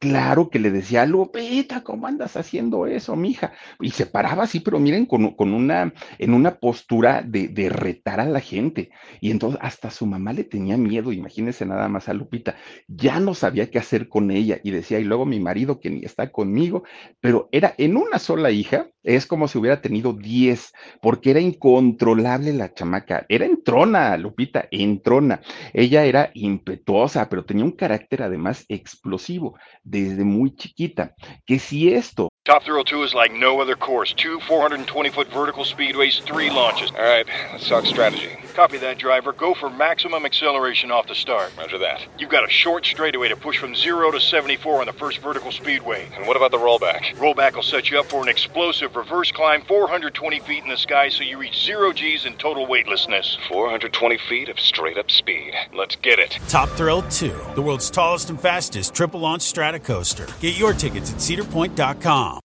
Claro 0.00 0.48
que 0.48 0.60
le 0.60 0.70
decía, 0.70 1.04
Lupita, 1.06 1.82
¿cómo 1.82 2.06
andas 2.06 2.36
haciendo 2.36 2.86
eso, 2.86 3.16
mija? 3.16 3.52
Y 3.80 3.90
se 3.90 4.06
paraba 4.06 4.44
así, 4.44 4.60
pero 4.60 4.78
miren, 4.78 5.06
con, 5.06 5.34
con 5.34 5.52
una, 5.52 5.92
en 6.18 6.34
una 6.34 6.60
postura 6.60 7.20
de, 7.22 7.48
de, 7.48 7.68
retar 7.68 8.20
a 8.20 8.24
la 8.24 8.38
gente. 8.38 8.90
Y 9.20 9.32
entonces 9.32 9.58
hasta 9.60 9.90
su 9.90 10.06
mamá 10.06 10.32
le 10.32 10.44
tenía 10.44 10.76
miedo, 10.76 11.10
imagínense 11.12 11.66
nada 11.66 11.88
más 11.88 12.08
a 12.08 12.14
Lupita. 12.14 12.54
Ya 12.86 13.18
no 13.18 13.34
sabía 13.34 13.72
qué 13.72 13.80
hacer 13.80 14.08
con 14.08 14.30
ella. 14.30 14.60
Y 14.62 14.70
decía, 14.70 15.00
y 15.00 15.04
luego 15.04 15.26
mi 15.26 15.40
marido 15.40 15.80
que 15.80 15.90
ni 15.90 16.04
está 16.04 16.30
conmigo, 16.30 16.84
pero 17.20 17.48
era 17.50 17.74
en 17.76 17.96
una 17.96 18.20
sola 18.20 18.52
hija, 18.52 18.90
es 19.02 19.26
como 19.26 19.48
si 19.48 19.58
hubiera 19.58 19.80
tenido 19.80 20.12
10, 20.12 20.72
porque 21.00 21.30
era 21.30 21.40
incontrolable 21.40 22.52
la 22.52 22.72
chamaca. 22.74 23.26
Era 23.28 23.46
entrona, 23.46 24.16
Lupita, 24.16 24.68
entrona. 24.70 25.40
Ella 25.72 26.04
era 26.04 26.30
impetuosa, 26.34 27.28
pero 27.28 27.44
tenía 27.44 27.64
un 27.64 27.72
carácter 27.72 28.22
además 28.22 28.64
explosivo 28.68 29.58
desde 29.82 30.24
muy 30.24 30.54
chiquita. 30.54 31.14
Que 31.46 31.58
si 31.58 31.92
esto 31.92 32.28
Top 32.48 32.64
Thrill 32.64 32.82
2 32.82 33.02
is 33.02 33.12
like 33.12 33.30
no 33.30 33.60
other 33.60 33.76
course. 33.76 34.14
Two 34.14 34.40
420 34.40 35.10
foot 35.10 35.28
vertical 35.28 35.64
speedways, 35.64 36.22
three 36.22 36.48
launches. 36.48 36.90
All 36.92 37.02
right, 37.02 37.26
let's 37.52 37.68
talk 37.68 37.84
strategy. 37.84 38.38
Copy 38.54 38.78
that, 38.78 38.96
driver. 38.96 39.34
Go 39.34 39.52
for 39.52 39.68
maximum 39.68 40.24
acceleration 40.24 40.90
off 40.90 41.06
the 41.06 41.14
start. 41.14 41.52
Roger 41.58 41.76
that. 41.76 42.06
You've 42.18 42.30
got 42.30 42.46
a 42.46 42.50
short 42.50 42.86
straightaway 42.86 43.28
to 43.28 43.36
push 43.36 43.58
from 43.58 43.74
0 43.74 44.12
to 44.12 44.18
74 44.18 44.80
on 44.80 44.86
the 44.86 44.94
first 44.94 45.18
vertical 45.18 45.52
speedway. 45.52 46.08
And 46.16 46.26
what 46.26 46.38
about 46.38 46.50
the 46.50 46.56
rollback? 46.56 47.14
Rollback 47.16 47.54
will 47.54 47.62
set 47.62 47.90
you 47.90 48.00
up 48.00 48.06
for 48.06 48.22
an 48.22 48.28
explosive 48.28 48.87
reverse 48.94 49.32
climb 49.32 49.62
420 49.62 50.40
feet 50.40 50.62
in 50.62 50.68
the 50.68 50.76
sky 50.76 51.08
so 51.08 51.22
you 51.22 51.38
reach 51.38 51.64
zero 51.64 51.92
G's 51.92 52.24
in 52.24 52.34
total 52.34 52.66
weightlessness. 52.66 53.38
420 53.48 54.18
feet 54.28 54.48
of 54.48 54.58
straight 54.58 54.98
up 54.98 55.10
speed. 55.10 55.52
Let's 55.74 55.96
get 55.96 56.18
it. 56.18 56.38
Top 56.48 56.68
Thrill 56.70 57.02
2, 57.02 57.32
the 57.54 57.62
world's 57.62 57.90
tallest 57.90 58.30
and 58.30 58.40
fastest 58.40 58.94
triple 58.94 59.20
launch 59.20 59.42
strata 59.42 59.78
coaster. 59.78 60.26
Get 60.40 60.58
your 60.58 60.72
tickets 60.72 61.12
at 61.12 61.18
cedarpoint.com. 61.18 62.40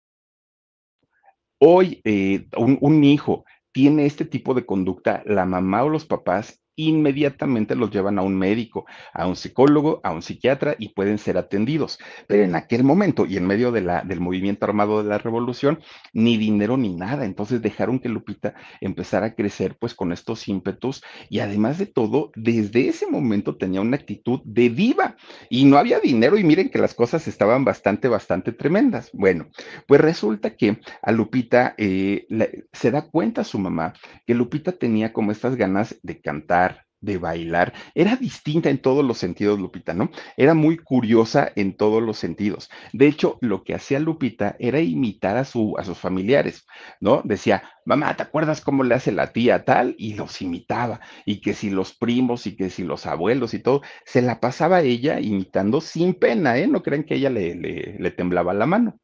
Hoy 1.62 2.00
eh, 2.04 2.47
un, 2.56 2.78
un 2.80 3.04
hijo 3.04 3.44
tiene 3.73 4.06
este 4.06 4.25
tipo 4.25 4.54
de 4.54 4.64
conducta, 4.64 5.23
la 5.26 5.44
mamá 5.44 5.85
o 5.85 5.88
los 5.88 6.06
papás 6.06 6.59
inmediatamente 6.88 7.75
los 7.75 7.90
llevan 7.90 8.18
a 8.18 8.22
un 8.22 8.37
médico, 8.37 8.87
a 9.12 9.26
un 9.26 9.37
psicólogo, 9.37 10.00
a 10.02 10.12
un 10.12 10.22
psiquiatra 10.22 10.76
y 10.78 10.90
pueden 10.90 11.18
ser 11.18 11.38
atendidos. 11.38 11.99
Pero 12.26 12.44
en 12.44 12.54
aquel 12.54 12.84
momento 12.84 13.26
y 13.26 13.37
en 13.37 13.46
medio 13.46 13.72
del 13.72 14.20
movimiento 14.20 14.64
armado 14.64 15.02
de 15.02 15.08
la 15.08 15.18
revolución, 15.18 15.80
ni 16.12 16.37
dinero 16.37 16.76
ni 16.76 16.94
nada. 16.94 17.25
Entonces 17.25 17.62
dejaron 17.62 17.99
que 17.99 18.08
Lupita 18.08 18.54
empezara 18.80 19.26
a 19.26 19.34
crecer 19.34 19.76
pues 19.78 19.94
con 19.94 20.12
estos 20.12 20.49
ímpetus 20.49 21.02
y 21.28 21.40
además 21.40 21.78
de 21.78 21.87
todo, 21.87 22.30
desde 22.34 22.88
ese 22.88 23.06
momento 23.06 23.56
tenía 23.56 23.80
una 23.80 23.96
actitud 23.96 24.40
de 24.44 24.70
diva 24.70 25.16
y 25.49 25.64
no 25.64 25.78
había 25.78 26.00
dinero 26.00 26.38
y 26.38 26.44
miren 26.44 26.70
que 26.70 26.78
las 26.78 26.94
cosas 26.94 27.26
estaban 27.28 27.64
bastante, 27.64 28.08
bastante 28.08 28.52
tremendas. 28.52 29.10
Bueno, 29.12 29.49
pues 29.87 30.00
resulta 30.00 30.56
que 30.56 30.80
a 31.02 31.12
Lupita 31.12 31.75
eh, 31.76 32.26
se 32.72 32.90
da 32.90 33.02
cuenta 33.02 33.44
su 33.44 33.58
mamá 33.58 33.92
que 34.26 34.34
Lupita 34.34 34.72
tenía 34.72 35.12
como 35.12 35.32
estas 35.32 35.56
ganas 35.56 35.99
de 36.02 36.20
cantar, 36.20 36.69
de 37.00 37.19
bailar, 37.19 37.73
era 37.95 38.16
distinta 38.16 38.71
en 38.71 38.78
todos 38.78 39.04
los 39.04 39.19
sentidos, 39.19 39.59
Lupita, 39.59 39.95
¿no? 39.95 40.11
Era 40.37 40.54
muy 40.54 40.76
curiosa 40.78 41.50
en 41.57 41.76
todos 41.76 42.02
los 42.02 42.19
sentidos. 42.19 42.71
De 42.92 43.07
hecho, 43.07 43.38
lo 43.40 43.64
que 43.64 43.75
hacía 43.75 43.99
Lupita 44.00 44.57
era 44.59 44.80
imitar 44.80 45.37
a, 45.37 45.45
su, 45.45 45.76
a 45.78 45.85
sus 45.85 45.99
familiares, 45.99 46.66
¿no? 47.00 47.23
Decía, 47.25 47.62
mamá, 47.85 48.14
¿te 48.16 48.23
acuerdas 48.23 48.61
cómo 48.61 48.85
le 48.85 48.95
hace 48.95 49.12
la 49.12 49.33
tía 49.33 49.64
tal? 49.64 49.95
Y 49.99 50.14
los 50.14 50.42
imitaba. 50.42 51.00
Y 51.25 51.40
que 51.40 51.54
si 51.54 51.71
los 51.71 51.95
primos 51.95 52.47
y 52.47 52.57
que 52.57 52.71
si 52.71 52.85
los 52.85 53.07
abuelos 53.07 53.54
y 53.54 53.61
todo, 53.61 53.83
se 54.04 54.23
la 54.23 54.40
pasaba 54.40 54.80
ella 54.83 55.21
imitando 55.21 55.80
sin 55.80 56.14
pena, 56.14 56.59
¿eh? 56.59 56.66
No 56.66 56.83
crean 56.83 57.04
que 57.04 57.14
ella 57.16 57.30
le, 57.30 57.54
le, 57.54 57.97
le 57.99 58.11
temblaba 58.11 58.52
la 58.54 58.66
mano. 58.66 59.00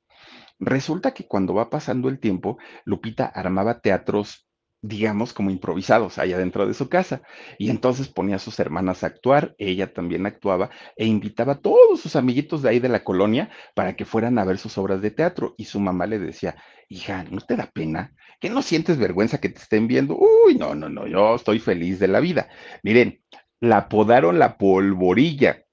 Resulta 0.59 1.13
que 1.13 1.27
cuando 1.27 1.55
va 1.55 1.69
pasando 1.69 2.09
el 2.09 2.19
tiempo, 2.19 2.59
Lupita 2.85 3.27
armaba 3.27 3.81
teatros 3.81 4.46
digamos, 4.83 5.33
como 5.33 5.51
improvisados 5.51 6.19
allá 6.19 6.39
dentro 6.39 6.67
de 6.67 6.75
su 6.75 6.89
casa. 6.89 7.23
Y 7.59 7.71
entonces 7.71 8.09
ponía 8.09 8.37
a 8.37 8.39
sus 8.41 8.59
hermanas 8.61 9.03
a 9.03 9.09
actuar, 9.09 9.55
ella 9.59 9.93
también 9.93 10.27
actuaba 10.27 10.71
e 10.97 11.07
invitaba 11.07 11.55
a 11.55 11.61
todos 11.61 12.01
sus 12.01 12.17
amiguitos 12.17 12.63
de 12.63 12.71
ahí 12.71 12.79
de 12.79 12.89
la 12.89 13.05
colonia 13.05 13.51
para 13.75 13.97
que 13.97 14.05
fueran 14.05 14.39
a 14.39 14.45
ver 14.45 14.59
sus 14.59 14.79
obras 14.79 15.03
de 15.03 15.11
teatro. 15.11 15.55
Y 15.57 15.65
su 15.65 15.81
mamá 15.81 16.07
le 16.07 16.19
decía, 16.19 16.57
hija, 16.89 17.25
¿no 17.31 17.41
te 17.41 17.57
da 17.57 17.71
pena? 17.73 18.15
¿Que 18.41 18.51
no 18.51 18.63
sientes 18.63 18.99
vergüenza 18.99 19.39
que 19.39 19.49
te 19.49 19.61
estén 19.61 19.89
viendo? 19.89 20.17
Uy, 20.17 20.57
no, 20.57 20.75
no, 20.75 20.89
no, 20.89 21.07
yo 21.07 21.35
estoy 21.35 21.59
feliz 21.59 21.99
de 21.99 22.09
la 22.09 22.21
vida. 22.21 22.49
Miren, 22.83 23.21
la 23.61 23.79
apodaron 23.79 24.39
la 24.39 24.57
polvorilla. 24.57 25.66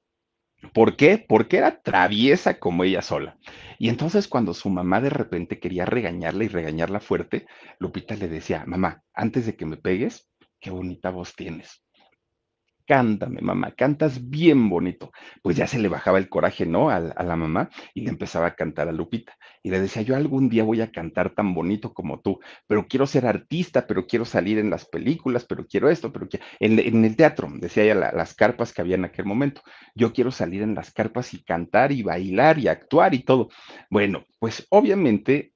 ¿Por 0.72 0.96
qué? 0.96 1.24
Porque 1.28 1.58
era 1.58 1.82
traviesa 1.82 2.60
como 2.60 2.84
ella 2.84 3.02
sola. 3.02 3.38
Y 3.80 3.90
entonces 3.90 4.28
cuando 4.28 4.54
su 4.54 4.70
mamá 4.70 5.02
de 5.02 5.10
repente 5.10 5.60
quería 5.60 5.86
regañarla 5.86 6.46
y 6.46 6.48
regañarla 6.48 7.00
fuerte, 7.00 7.46
Lupita 7.80 8.16
le 8.16 8.28
decía, 8.28 8.64
mamá, 8.66 9.04
antes 9.14 9.46
de 9.46 9.56
que 9.56 9.66
me 9.66 9.78
pegues, 9.78 10.30
qué 10.60 10.70
bonita 10.70 11.10
voz 11.10 11.36
tienes. 11.36 11.83
Cántame, 12.86 13.40
mamá, 13.42 13.72
cantas 13.72 14.30
bien 14.30 14.68
bonito. 14.70 15.12
Pues 15.42 15.56
ya 15.56 15.68
se 15.68 15.80
le 15.80 15.88
bajaba 15.88 16.18
el 16.18 16.28
coraje, 16.28 16.66
¿no? 16.66 16.90
A, 16.90 16.98
a, 16.98 17.24
la 17.24 17.38
mamá 17.38 17.70
y 17.94 18.02
le 18.02 18.10
empezaba 18.10 18.48
a 18.48 18.56
cantar 18.56 18.90
a 18.90 18.92
Lupita. 18.92 19.38
Y 19.62 19.70
le 19.70 19.80
decía, 19.80 20.02
yo 20.02 20.18
algún 20.18 20.50
día 20.50 20.66
voy 20.66 20.82
a 20.82 20.92
cantar 20.92 21.34
tan 21.34 21.54
bonito 21.54 21.94
como 21.94 22.20
tú, 22.20 22.40
pero 22.68 22.86
quiero 22.88 23.08
ser 23.08 23.26
artista, 23.26 23.88
pero 23.88 24.06
quiero 24.06 24.26
salir 24.26 24.58
en 24.58 24.70
las 24.70 24.86
películas, 24.86 25.46
pero 25.46 25.66
quiero 25.66 25.90
esto, 25.90 26.12
pero 26.12 26.28
quiero... 26.28 26.46
En, 26.60 27.06
el 27.06 27.16
teatro, 27.16 27.48
decía 27.56 27.84
ella, 27.84 27.96
la, 27.96 28.12
las 28.12 28.34
carpas 28.36 28.74
que 28.74 28.82
había 28.82 28.96
en 28.96 29.06
aquel 29.06 29.26
momento. 29.26 29.62
Yo 29.96 30.12
quiero 30.12 30.32
salir 30.32 30.62
en 30.62 30.76
las 30.76 30.92
carpas 30.92 31.34
y 31.34 31.42
cantar 31.42 31.94
y 31.94 32.04
bailar 32.04 32.60
y 32.60 32.68
actuar 32.68 33.14
y 33.14 33.24
todo. 33.24 33.48
Bueno, 33.90 34.26
pues 34.40 34.68
obviamente 34.70 35.53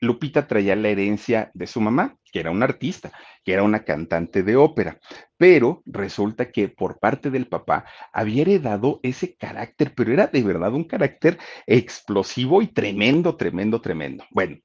Lupita 0.00 0.46
traía 0.46 0.76
la 0.76 0.88
herencia 0.88 1.50
de 1.54 1.66
su 1.66 1.80
mamá, 1.80 2.16
que 2.32 2.40
era 2.40 2.50
una 2.50 2.66
artista, 2.66 3.12
que 3.44 3.52
era 3.52 3.62
una 3.62 3.84
cantante 3.84 4.42
de 4.42 4.56
ópera, 4.56 4.98
pero 5.36 5.82
resulta 5.86 6.50
que 6.50 6.68
por 6.68 6.98
parte 6.98 7.30
del 7.30 7.48
papá 7.48 7.84
había 8.12 8.42
heredado 8.42 9.00
ese 9.02 9.36
carácter, 9.36 9.94
pero 9.94 10.12
era 10.12 10.26
de 10.26 10.42
verdad 10.42 10.72
un 10.72 10.84
carácter 10.84 11.38
explosivo 11.66 12.62
y 12.62 12.68
tremendo, 12.68 13.36
tremendo, 13.36 13.80
tremendo. 13.80 14.24
Bueno, 14.30 14.58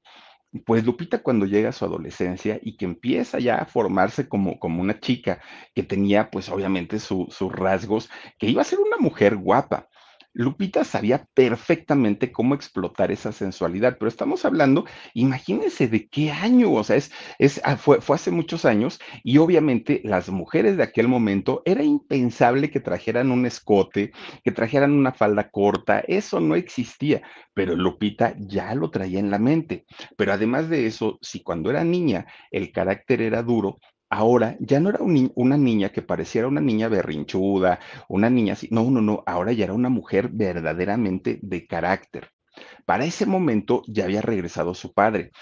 pues 0.64 0.84
Lupita 0.84 1.22
cuando 1.22 1.46
llega 1.46 1.70
a 1.70 1.72
su 1.72 1.84
adolescencia 1.84 2.60
y 2.62 2.76
que 2.76 2.84
empieza 2.84 3.40
ya 3.40 3.56
a 3.56 3.66
formarse 3.66 4.28
como, 4.28 4.58
como 4.60 4.80
una 4.80 5.00
chica 5.00 5.40
que 5.74 5.82
tenía 5.82 6.30
pues 6.30 6.48
obviamente 6.48 7.00
su, 7.00 7.26
sus 7.30 7.52
rasgos, 7.52 8.08
que 8.38 8.46
iba 8.48 8.62
a 8.62 8.64
ser 8.64 8.78
una 8.78 8.98
mujer 8.98 9.36
guapa, 9.36 9.88
Lupita 10.34 10.82
sabía 10.82 11.26
perfectamente 11.32 12.32
cómo 12.32 12.56
explotar 12.56 13.12
esa 13.12 13.30
sensualidad, 13.30 13.96
pero 13.98 14.08
estamos 14.08 14.44
hablando, 14.44 14.84
imagínense 15.14 15.86
de 15.86 16.08
qué 16.08 16.32
año, 16.32 16.72
o 16.72 16.82
sea, 16.82 16.96
es, 16.96 17.60
ah, 17.64 17.76
fue, 17.76 18.00
fue, 18.00 18.16
hace 18.16 18.32
muchos 18.32 18.64
años 18.64 19.00
y 19.22 19.38
obviamente 19.38 20.00
las 20.04 20.28
mujeres 20.30 20.76
de 20.76 20.82
aquel 20.82 21.06
momento 21.06 21.62
era 21.64 21.84
impensable 21.84 22.70
que 22.70 22.80
trajeran 22.80 23.30
un 23.30 23.46
escote, 23.46 24.10
que 24.42 24.50
trajeran 24.50 24.92
una 24.92 25.12
falda 25.12 25.50
corta, 25.50 26.00
eso 26.00 26.40
no 26.40 26.56
existía, 26.56 27.22
pero 27.54 27.76
Lupita 27.76 28.34
ya 28.36 28.74
lo 28.74 28.90
traía 28.90 29.20
en 29.20 29.30
la 29.30 29.38
mente. 29.38 29.86
Pero 30.16 30.32
además 30.32 30.68
de 30.68 30.86
eso, 30.86 31.18
si 31.22 31.42
cuando 31.42 31.70
era 31.70 31.84
niña 31.84 32.26
el 32.50 32.72
carácter 32.72 33.22
era 33.22 33.42
duro, 33.42 33.78
ahora 34.14 34.56
ya 34.60 34.78
no 34.80 34.90
era 34.90 35.00
una 35.00 35.56
niña 35.56 35.90
que 35.90 36.02
pareciera 36.02 36.46
una 36.48 36.60
niña 36.60 36.88
berrinchuda, 36.88 37.80
una 38.08 38.30
niña 38.30 38.52
así, 38.52 38.68
no, 38.70 38.88
no, 38.90 39.00
no, 39.00 39.22
ahora 39.26 39.52
ya 39.52 39.64
era 39.64 39.74
una 39.74 39.88
mujer 39.88 40.28
verdaderamente 40.32 41.40
de 41.42 41.66
carácter. 41.66 42.30
Para 42.86 43.04
ese 43.04 43.26
momento 43.26 43.82
ya 43.88 44.04
había 44.04 44.22
regresado 44.22 44.74
su 44.74 44.94
padre 44.94 45.32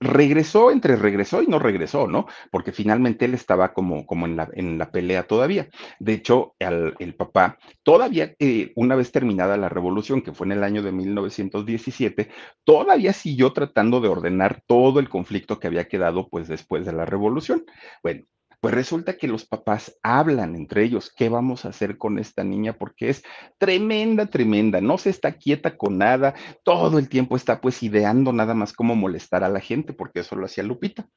regresó 0.00 0.70
entre 0.70 0.96
regresó 0.96 1.42
y 1.42 1.46
no 1.46 1.58
regresó, 1.58 2.06
¿no? 2.06 2.26
Porque 2.50 2.72
finalmente 2.72 3.24
él 3.24 3.34
estaba 3.34 3.72
como, 3.72 4.06
como 4.06 4.26
en, 4.26 4.36
la, 4.36 4.48
en 4.52 4.78
la 4.78 4.90
pelea 4.90 5.26
todavía. 5.26 5.68
De 5.98 6.12
hecho, 6.12 6.54
el 6.58 7.14
papá, 7.16 7.58
todavía 7.82 8.34
eh, 8.38 8.72
una 8.76 8.94
vez 8.96 9.12
terminada 9.12 9.56
la 9.56 9.68
revolución, 9.68 10.22
que 10.22 10.32
fue 10.32 10.46
en 10.46 10.52
el 10.52 10.64
año 10.64 10.82
de 10.82 10.92
1917, 10.92 12.28
todavía 12.64 13.12
siguió 13.12 13.52
tratando 13.52 14.00
de 14.00 14.08
ordenar 14.08 14.62
todo 14.66 15.00
el 15.00 15.08
conflicto 15.08 15.58
que 15.58 15.66
había 15.66 15.88
quedado 15.88 16.28
pues 16.28 16.48
después 16.48 16.86
de 16.86 16.92
la 16.92 17.04
revolución. 17.04 17.64
Bueno, 18.02 18.24
pues 18.60 18.74
resulta 18.74 19.16
que 19.16 19.28
los 19.28 19.46
papás 19.46 19.96
hablan 20.02 20.56
entre 20.56 20.82
ellos, 20.82 21.12
¿qué 21.14 21.28
vamos 21.28 21.64
a 21.64 21.68
hacer 21.68 21.96
con 21.96 22.18
esta 22.18 22.42
niña? 22.42 22.72
Porque 22.72 23.08
es 23.08 23.22
tremenda, 23.56 24.26
tremenda, 24.26 24.80
no 24.80 24.98
se 24.98 25.10
está 25.10 25.32
quieta 25.32 25.76
con 25.76 25.98
nada, 25.98 26.34
todo 26.64 26.98
el 26.98 27.08
tiempo 27.08 27.36
está 27.36 27.60
pues 27.60 27.82
ideando 27.82 28.32
nada 28.32 28.54
más 28.54 28.72
cómo 28.72 28.96
molestar 28.96 29.44
a 29.44 29.48
la 29.48 29.60
gente, 29.60 29.92
porque 29.92 30.20
eso 30.20 30.34
lo 30.34 30.46
hacía 30.46 30.64
Lupita. 30.64 31.08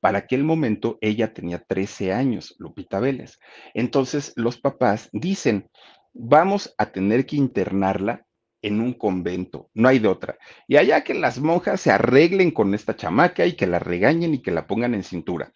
Para 0.00 0.18
aquel 0.18 0.44
momento 0.44 0.98
ella 1.00 1.32
tenía 1.32 1.58
13 1.58 2.12
años, 2.12 2.54
Lupita 2.58 3.00
Vélez. 3.00 3.38
Entonces 3.72 4.32
los 4.36 4.58
papás 4.58 5.08
dicen, 5.12 5.70
vamos 6.12 6.74
a 6.76 6.86
tener 6.86 7.24
que 7.24 7.36
internarla 7.36 8.26
en 8.62 8.78
un 8.78 8.92
convento, 8.92 9.70
no 9.72 9.88
hay 9.88 10.00
de 10.00 10.08
otra. 10.08 10.36
Y 10.68 10.76
allá 10.76 11.02
que 11.02 11.14
las 11.14 11.40
monjas 11.40 11.80
se 11.80 11.90
arreglen 11.90 12.50
con 12.50 12.74
esta 12.74 12.94
chamaca 12.94 13.46
y 13.46 13.54
que 13.54 13.66
la 13.66 13.78
regañen 13.78 14.34
y 14.34 14.42
que 14.42 14.50
la 14.50 14.66
pongan 14.66 14.92
en 14.92 15.02
cintura 15.02 15.50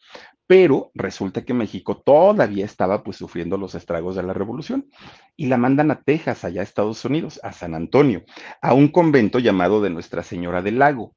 pero 0.47 0.91
resulta 0.95 1.45
que 1.45 1.55
México 1.55 2.03
todavía 2.05 2.65
estaba 2.65 3.03
pues 3.03 3.17
sufriendo 3.17 3.57
los 3.57 3.75
estragos 3.75 4.17
de 4.17 4.23
la 4.23 4.33
revolución 4.33 4.89
y 5.37 5.47
la 5.47 5.57
mandan 5.57 5.91
a 5.91 6.03
Texas, 6.03 6.45
allá 6.45 6.61
a 6.61 6.65
Estados 6.65 7.05
Unidos, 7.05 7.41
a 7.43 7.53
San 7.53 7.75
Antonio, 7.75 8.25
a 8.61 8.75
un 8.75 8.89
convento 8.89 9.39
llamado 9.39 9.81
de 9.81 9.91
Nuestra 9.91 10.23
Señora 10.23 10.63
del 10.63 10.79
Lago 10.79 11.15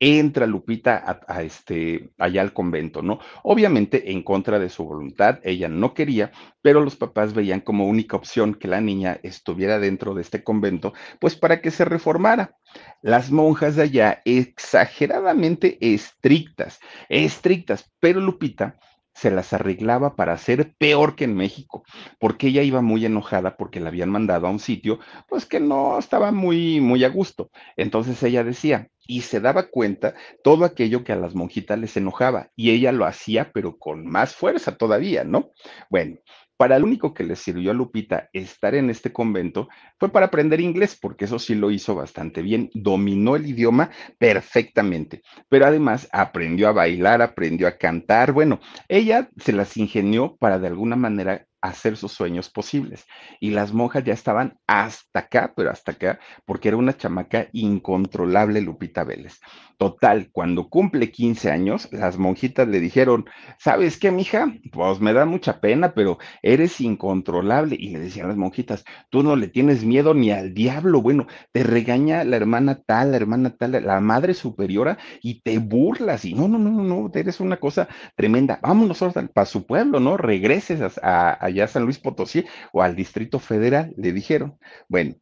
entra 0.00 0.46
Lupita 0.46 1.22
a, 1.28 1.42
este, 1.42 2.10
allá 2.18 2.40
al 2.40 2.54
convento, 2.54 3.02
¿no? 3.02 3.20
Obviamente 3.42 4.10
en 4.10 4.22
contra 4.22 4.58
de 4.58 4.70
su 4.70 4.84
voluntad, 4.84 5.38
ella 5.44 5.68
no 5.68 5.92
quería, 5.92 6.32
pero 6.62 6.80
los 6.80 6.96
papás 6.96 7.34
veían 7.34 7.60
como 7.60 7.86
única 7.86 8.16
opción 8.16 8.54
que 8.54 8.66
la 8.66 8.80
niña 8.80 9.20
estuviera 9.22 9.78
dentro 9.78 10.14
de 10.14 10.22
este 10.22 10.42
convento, 10.42 10.94
pues 11.20 11.36
para 11.36 11.60
que 11.60 11.70
se 11.70 11.84
reformara. 11.84 12.56
Las 13.02 13.30
monjas 13.30 13.76
de 13.76 13.82
allá, 13.82 14.22
exageradamente 14.24 15.76
estrictas, 15.80 16.80
estrictas, 17.08 17.92
pero 18.00 18.20
Lupita 18.20 18.78
se 19.20 19.30
las 19.30 19.52
arreglaba 19.52 20.16
para 20.16 20.38
ser 20.38 20.72
peor 20.78 21.14
que 21.14 21.24
en 21.24 21.34
México, 21.34 21.84
porque 22.18 22.46
ella 22.46 22.62
iba 22.62 22.80
muy 22.80 23.04
enojada 23.04 23.58
porque 23.58 23.78
la 23.78 23.88
habían 23.88 24.08
mandado 24.08 24.46
a 24.46 24.50
un 24.50 24.58
sitio, 24.58 24.98
pues 25.28 25.44
que 25.44 25.60
no 25.60 25.98
estaba 25.98 26.32
muy, 26.32 26.80
muy 26.80 27.04
a 27.04 27.10
gusto. 27.10 27.50
Entonces 27.76 28.22
ella 28.22 28.44
decía, 28.44 28.88
y 29.06 29.20
se 29.20 29.40
daba 29.40 29.68
cuenta 29.68 30.14
todo 30.42 30.64
aquello 30.64 31.04
que 31.04 31.12
a 31.12 31.16
las 31.16 31.34
monjitas 31.34 31.78
les 31.78 31.98
enojaba, 31.98 32.48
y 32.56 32.70
ella 32.70 32.92
lo 32.92 33.04
hacía, 33.04 33.52
pero 33.52 33.76
con 33.76 34.06
más 34.06 34.34
fuerza 34.34 34.78
todavía, 34.78 35.22
¿no? 35.22 35.50
Bueno, 35.90 36.16
para 36.60 36.78
lo 36.78 36.84
único 36.84 37.14
que 37.14 37.24
le 37.24 37.36
sirvió 37.36 37.70
a 37.70 37.74
Lupita 37.74 38.28
estar 38.34 38.74
en 38.74 38.90
este 38.90 39.14
convento 39.14 39.70
fue 39.98 40.10
para 40.10 40.26
aprender 40.26 40.60
inglés, 40.60 40.94
porque 40.94 41.24
eso 41.24 41.38
sí 41.38 41.54
lo 41.54 41.70
hizo 41.70 41.94
bastante 41.94 42.42
bien, 42.42 42.68
dominó 42.74 43.34
el 43.34 43.46
idioma 43.46 43.88
perfectamente, 44.18 45.22
pero 45.48 45.64
además 45.64 46.06
aprendió 46.12 46.68
a 46.68 46.72
bailar, 46.72 47.22
aprendió 47.22 47.66
a 47.66 47.78
cantar, 47.78 48.32
bueno, 48.32 48.60
ella 48.88 49.30
se 49.38 49.52
las 49.52 49.78
ingenió 49.78 50.36
para 50.36 50.58
de 50.58 50.66
alguna 50.66 50.96
manera 50.96 51.46
hacer 51.60 51.96
sus 51.96 52.12
sueños 52.12 52.50
posibles. 52.50 53.06
Y 53.40 53.50
las 53.50 53.72
monjas 53.72 54.04
ya 54.04 54.14
estaban 54.14 54.58
hasta 54.66 55.20
acá, 55.20 55.52
pero 55.56 55.70
hasta 55.70 55.92
acá, 55.92 56.18
porque 56.44 56.68
era 56.68 56.76
una 56.76 56.96
chamaca 56.96 57.48
incontrolable 57.52 58.60
Lupita 58.60 59.04
Vélez. 59.04 59.40
Total, 59.78 60.28
cuando 60.30 60.68
cumple 60.68 61.10
15 61.10 61.50
años, 61.50 61.88
las 61.90 62.18
monjitas 62.18 62.68
le 62.68 62.80
dijeron, 62.80 63.24
¿sabes 63.58 63.98
qué, 63.98 64.10
mija? 64.10 64.52
Pues 64.72 65.00
me 65.00 65.14
da 65.14 65.24
mucha 65.24 65.60
pena, 65.60 65.94
pero 65.94 66.18
eres 66.42 66.80
incontrolable. 66.80 67.76
Y 67.78 67.90
le 67.90 68.00
decían 68.00 68.28
las 68.28 68.36
monjitas, 68.36 68.84
tú 69.08 69.22
no 69.22 69.36
le 69.36 69.48
tienes 69.48 69.84
miedo 69.84 70.12
ni 70.12 70.30
al 70.32 70.52
diablo. 70.52 71.00
Bueno, 71.00 71.26
te 71.52 71.62
regaña 71.62 72.24
la 72.24 72.36
hermana 72.36 72.82
tal, 72.84 73.12
la 73.12 73.16
hermana 73.16 73.56
tal, 73.56 73.72
la 73.72 74.00
madre 74.00 74.34
superiora, 74.34 74.98
y 75.22 75.40
te 75.40 75.58
burlas. 75.58 76.26
Y 76.26 76.34
no, 76.34 76.46
no, 76.46 76.58
no, 76.58 76.70
no, 76.70 77.10
eres 77.14 77.40
una 77.40 77.56
cosa 77.56 77.88
tremenda. 78.16 78.60
Vámonos 78.62 79.02
para 79.32 79.46
su 79.46 79.66
pueblo, 79.66 79.98
¿no? 79.98 80.18
Regreses 80.18 80.98
a 81.02 81.49
allá 81.50 81.64
a 81.64 81.68
San 81.68 81.84
Luis 81.84 81.98
Potosí 81.98 82.44
o 82.72 82.82
al 82.82 82.96
Distrito 82.96 83.38
Federal, 83.38 83.92
le 83.96 84.12
dijeron. 84.12 84.58
Bueno, 84.88 85.14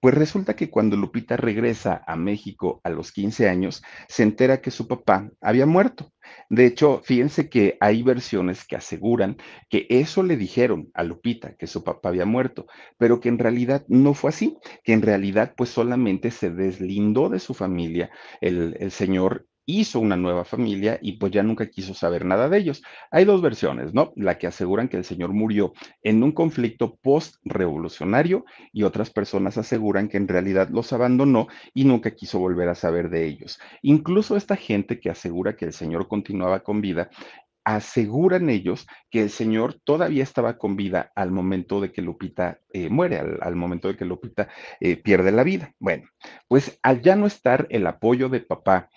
pues 0.00 0.14
resulta 0.14 0.56
que 0.56 0.70
cuando 0.70 0.96
Lupita 0.96 1.36
regresa 1.36 2.02
a 2.06 2.16
México 2.16 2.80
a 2.84 2.90
los 2.90 3.12
15 3.12 3.48
años, 3.50 3.82
se 4.08 4.22
entera 4.22 4.62
que 4.62 4.70
su 4.70 4.88
papá 4.88 5.30
había 5.42 5.66
muerto. 5.66 6.10
De 6.48 6.64
hecho, 6.64 7.02
fíjense 7.04 7.50
que 7.50 7.76
hay 7.80 8.02
versiones 8.02 8.64
que 8.64 8.76
aseguran 8.76 9.36
que 9.68 9.86
eso 9.90 10.22
le 10.22 10.38
dijeron 10.38 10.90
a 10.94 11.02
Lupita, 11.02 11.54
que 11.56 11.66
su 11.66 11.84
papá 11.84 12.08
había 12.08 12.24
muerto, 12.24 12.66
pero 12.96 13.20
que 13.20 13.28
en 13.28 13.38
realidad 13.38 13.84
no 13.88 14.14
fue 14.14 14.30
así, 14.30 14.56
que 14.84 14.94
en 14.94 15.02
realidad 15.02 15.52
pues 15.54 15.68
solamente 15.68 16.30
se 16.30 16.50
deslindó 16.50 17.28
de 17.28 17.38
su 17.38 17.52
familia 17.52 18.10
el, 18.40 18.76
el 18.80 18.90
señor 18.92 19.49
hizo 19.78 20.00
una 20.00 20.16
nueva 20.16 20.44
familia 20.44 20.98
y 21.00 21.12
pues 21.12 21.32
ya 21.32 21.42
nunca 21.42 21.68
quiso 21.68 21.94
saber 21.94 22.24
nada 22.24 22.48
de 22.48 22.58
ellos. 22.58 22.82
Hay 23.10 23.24
dos 23.24 23.42
versiones, 23.42 23.94
¿no? 23.94 24.12
La 24.16 24.38
que 24.38 24.46
aseguran 24.46 24.88
que 24.88 24.96
el 24.96 25.04
señor 25.04 25.32
murió 25.32 25.72
en 26.02 26.22
un 26.22 26.32
conflicto 26.32 26.96
post-revolucionario 27.02 28.44
y 28.72 28.82
otras 28.82 29.10
personas 29.10 29.58
aseguran 29.58 30.08
que 30.08 30.16
en 30.16 30.28
realidad 30.28 30.68
los 30.70 30.92
abandonó 30.92 31.48
y 31.74 31.84
nunca 31.84 32.14
quiso 32.14 32.38
volver 32.38 32.68
a 32.68 32.74
saber 32.74 33.10
de 33.10 33.26
ellos. 33.26 33.60
Incluso 33.82 34.36
esta 34.36 34.56
gente 34.56 35.00
que 35.00 35.10
asegura 35.10 35.56
que 35.56 35.66
el 35.66 35.72
señor 35.72 36.08
continuaba 36.08 36.60
con 36.60 36.80
vida 36.80 37.10
aseguran 37.64 38.50
ellos 38.50 38.86
que 39.10 39.22
el 39.22 39.30
Señor 39.30 39.74
todavía 39.84 40.22
estaba 40.22 40.58
con 40.58 40.76
vida 40.76 41.12
al 41.14 41.30
momento 41.30 41.80
de 41.80 41.92
que 41.92 42.02
Lupita 42.02 42.58
eh, 42.72 42.88
muere, 42.88 43.18
al, 43.18 43.56
momento 43.56 43.88
de 43.88 43.96
que 43.96 44.04
Lupita 44.04 44.48
eh, 44.80 44.96
pierde 44.96 45.30
la 45.32 45.44
vida. 45.44 45.74
Bueno, 45.78 46.08
pues 46.48 46.78
al 46.82 47.02
ya 47.02 47.16
no 47.16 47.26
estar 47.26 47.66
el 47.70 47.86
apoyo 47.86 48.28
de 48.28 48.40
papá 48.40 48.88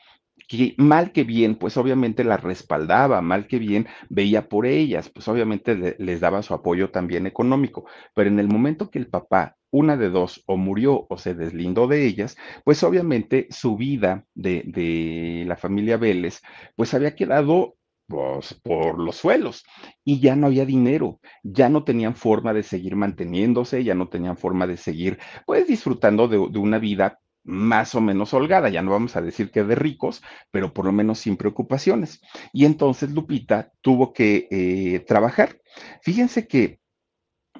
que 0.57 0.75
mal 0.77 1.11
que 1.11 1.23
bien, 1.23 1.55
pues 1.55 1.77
obviamente 1.77 2.23
la 2.23 2.37
respaldaba, 2.37 3.21
mal 3.21 3.47
que 3.47 3.59
bien 3.59 3.87
veía 4.09 4.47
por 4.49 4.65
ellas, 4.65 5.09
pues 5.09 5.27
obviamente 5.27 5.95
les 5.97 6.19
daba 6.19 6.43
su 6.43 6.53
apoyo 6.53 6.91
también 6.91 7.25
económico, 7.27 7.85
pero 8.13 8.29
en 8.29 8.39
el 8.39 8.47
momento 8.47 8.89
que 8.91 8.99
el 8.99 9.07
papá, 9.07 9.57
una 9.71 9.97
de 9.97 10.09
dos, 10.09 10.43
o 10.45 10.57
murió 10.57 11.07
o 11.09 11.17
se 11.17 11.33
deslindó 11.33 11.87
de 11.87 12.05
ellas, 12.05 12.37
pues 12.63 12.83
obviamente 12.83 13.47
su 13.49 13.75
vida 13.75 14.25
de, 14.35 14.63
de 14.65 15.45
la 15.47 15.57
familia 15.57 15.97
Vélez, 15.97 16.41
pues 16.75 16.93
había 16.93 17.15
quedado 17.15 17.75
pues, 18.07 18.53
por 18.63 18.99
los 18.99 19.15
suelos 19.15 19.63
y 20.03 20.19
ya 20.19 20.35
no 20.35 20.47
había 20.47 20.65
dinero, 20.65 21.19
ya 21.43 21.69
no 21.69 21.83
tenían 21.83 22.15
forma 22.15 22.53
de 22.53 22.63
seguir 22.63 22.95
manteniéndose, 22.95 23.83
ya 23.83 23.95
no 23.95 24.09
tenían 24.09 24.37
forma 24.37 24.67
de 24.67 24.77
seguir 24.77 25.17
pues 25.47 25.67
disfrutando 25.67 26.27
de 26.27 26.37
una 26.59 26.77
vida 26.77 27.19
más 27.43 27.95
o 27.95 28.01
menos 28.01 28.33
holgada, 28.33 28.69
ya 28.69 28.81
no 28.81 28.91
vamos 28.91 29.15
a 29.15 29.21
decir 29.21 29.51
que 29.51 29.63
de 29.63 29.75
ricos, 29.75 30.21
pero 30.51 30.73
por 30.73 30.85
lo 30.85 30.91
menos 30.91 31.19
sin 31.19 31.37
preocupaciones. 31.37 32.21
Y 32.51 32.65
entonces 32.65 33.11
Lupita 33.11 33.71
tuvo 33.81 34.13
que 34.13 34.47
eh, 34.51 34.99
trabajar. 35.01 35.59
Fíjense 36.01 36.47
que 36.47 36.79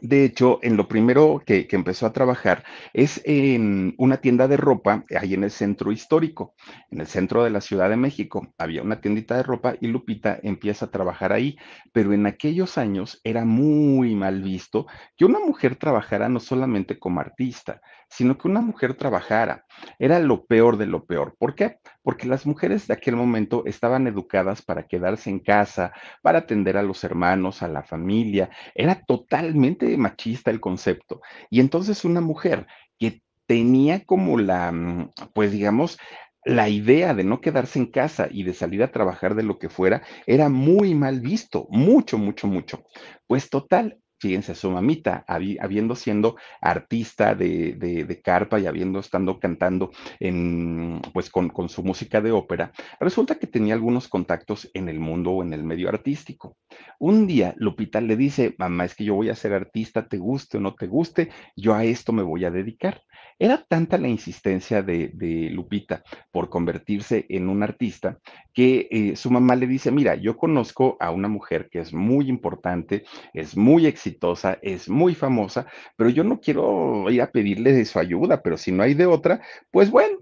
de 0.02 0.26
hecho, 0.26 0.60
en 0.64 0.76
lo 0.76 0.88
primero 0.88 1.42
que, 1.46 1.68
empezó 1.72 2.06
a 2.06 2.14
trabajar 2.14 2.64
es 2.94 3.22
en 3.26 3.96
una 3.98 4.18
tienda 4.18 4.48
de 4.48 4.58
ropa 4.58 5.06
ahí 5.18 5.34
en 5.34 5.44
el 5.44 5.52
centro 5.52 5.92
histórico, 5.92 6.56
en 6.92 7.02
el 7.02 7.08
centro 7.08 7.44
de 7.44 7.50
la 7.50 7.62
Ciudad 7.62 7.90
de 7.90 7.96
México. 7.96 8.54
Había 8.58 8.84
una 8.84 9.00
tiendita 9.00 9.38
de 9.38 9.44
ropa 9.44 9.76
y 9.80 9.88
Lupita 9.88 10.40
empieza 10.44 10.86
a 10.86 10.92
trabajar 10.92 11.32
ahí, 11.32 11.58
pero 11.94 12.12
en 12.14 12.26
aquellos 12.26 12.78
años 12.78 13.22
era 13.24 13.46
muy 13.46 14.14
mal 14.16 14.42
visto 14.42 14.88
que 15.16 15.26
una 15.26 15.40
mujer 15.40 15.78
trabajara 15.78 16.28
no 16.28 16.40
solamente 16.40 17.00
como 17.00 17.22
artista, 17.22 17.82
sino 18.10 18.38
que 18.38 18.48
una 18.48 18.62
mujer 18.62 18.96
trabajara. 18.96 19.66
Era 20.00 20.20
lo 20.20 20.46
peor 20.46 20.78
de 20.78 20.86
lo 20.86 21.06
peor. 21.06 21.36
¿Por 21.40 21.56
qué? 21.56 21.78
Porque 22.04 22.28
las 22.28 22.46
mujeres 22.46 22.88
de 22.88 22.94
aquel 22.94 23.16
momento 23.16 23.64
estaban 23.66 24.08
educadas 24.08 24.62
para 24.62 24.88
quedarse 24.88 25.30
en 25.30 25.40
casa, 25.40 25.94
para 26.22 26.40
atender 26.40 26.78
a 26.78 26.84
los 26.84 27.04
hermanos, 27.04 27.64
a 27.64 27.68
la 27.68 27.84
familia. 27.84 28.50
Era 28.76 29.02
totalmente 29.08 29.98
machista 29.98 30.52
el 30.52 30.60
concepto. 30.60 31.22
Y 31.50 31.60
entonces 31.60 32.06
una 32.06 32.22
mujer 32.22 32.68
que 33.00 33.22
tenía 33.48 34.04
como 34.06 34.38
la, 34.38 34.72
mm, 34.72 35.12
pues 35.34 35.52
digamos, 35.52 35.98
la 36.46 36.68
idea 36.70 37.14
de 37.14 37.24
no 37.24 37.40
quedarse 37.42 37.80
en 37.80 37.86
casa 37.88 38.28
y 38.30 38.44
de 38.44 38.54
salir 38.54 38.84
a 38.84 38.92
trabajar 38.92 39.36
de 39.36 39.44
lo 39.44 39.58
que 39.60 39.70
fuera 39.70 40.02
era 40.26 40.50
muy 40.50 40.94
mal 40.94 41.22
visto, 41.22 41.68
mucho, 41.70 42.18
mucho, 42.18 42.48
mucho. 42.48 42.84
Pues 43.28 43.50
total, 43.50 44.00
fíjense, 44.24 44.56
su 44.56 44.72
mamita, 44.72 45.26
habiendo 45.28 45.96
siendo 45.96 46.38
artista 46.62 47.36
de, 47.36 48.22
carpa 48.24 48.58
y 48.58 48.68
habiendo 48.68 49.00
estando 49.00 49.38
cantando 49.38 49.92
en, 50.22 51.02
pues 51.14 51.30
con, 51.30 51.50
con, 51.50 51.68
su 51.68 51.84
música 51.84 52.22
de 52.22 52.32
ópera, 52.32 52.72
resulta 53.02 53.36
que 53.36 53.48
tenía 53.48 53.74
algunos 53.74 54.08
contactos 54.08 54.72
en 54.74 54.88
el 54.88 55.02
mundo 55.02 55.32
o 55.32 55.44
en 55.44 55.52
el 55.52 55.66
medio 55.66 55.90
artístico. 55.90 56.56
Un 57.00 57.28
día 57.28 57.54
Lupita 57.58 58.00
le 58.00 58.16
dice, 58.16 58.56
mamá, 58.58 58.86
es 58.86 58.96
que 58.96 59.04
yo 59.04 59.16
voy 59.16 59.30
a 59.30 59.36
ser 59.36 59.52
artista, 59.52 60.08
te 60.08 60.18
guste 60.18 60.58
o 60.58 60.62
no 60.62 60.74
te 60.74 60.88
guste, 60.88 61.30
yo 61.58 61.76
a 61.76 61.84
esto 61.84 62.14
me 62.14 62.24
voy 62.24 62.46
a 62.46 62.52
dedicar. 62.52 63.02
Era 63.40 63.64
tanta 63.68 63.98
la 63.98 64.08
insistencia 64.08 64.82
de, 64.82 65.10
de 65.14 65.50
Lupita 65.50 66.04
por 66.32 66.50
convertirse 66.50 67.26
en 67.30 67.50
un 67.50 67.64
artista 67.64 68.20
que 68.54 68.88
eh, 68.92 69.16
su 69.16 69.32
mamá 69.32 69.56
le 69.56 69.68
dice, 69.68 69.92
mira, 69.92 70.16
yo 70.16 70.38
conozco 70.38 70.98
a 71.00 71.12
una 71.12 71.28
mujer 71.28 71.70
que 71.70 71.80
es 71.80 71.94
muy 71.94 72.30
importante, 72.30 73.04
es 73.34 73.58
muy 73.58 73.86
exitosa, 73.86 74.60
es 74.62 74.90
muy 74.90 75.16
famosa, 75.16 75.68
pero 75.96 76.10
yo 76.10 76.24
no 76.24 76.40
quiero 76.40 77.10
ir 77.10 77.22
a 77.22 77.32
pedirle 77.32 77.74
de 77.74 77.86
su 77.86 78.00
ayuda, 78.00 78.42
pero 78.42 78.58
si 78.58 78.72
no 78.72 78.84
hay 78.84 78.94
de 78.94 79.06
otra, 79.06 79.42
pues 79.72 79.90
bueno. 79.92 80.20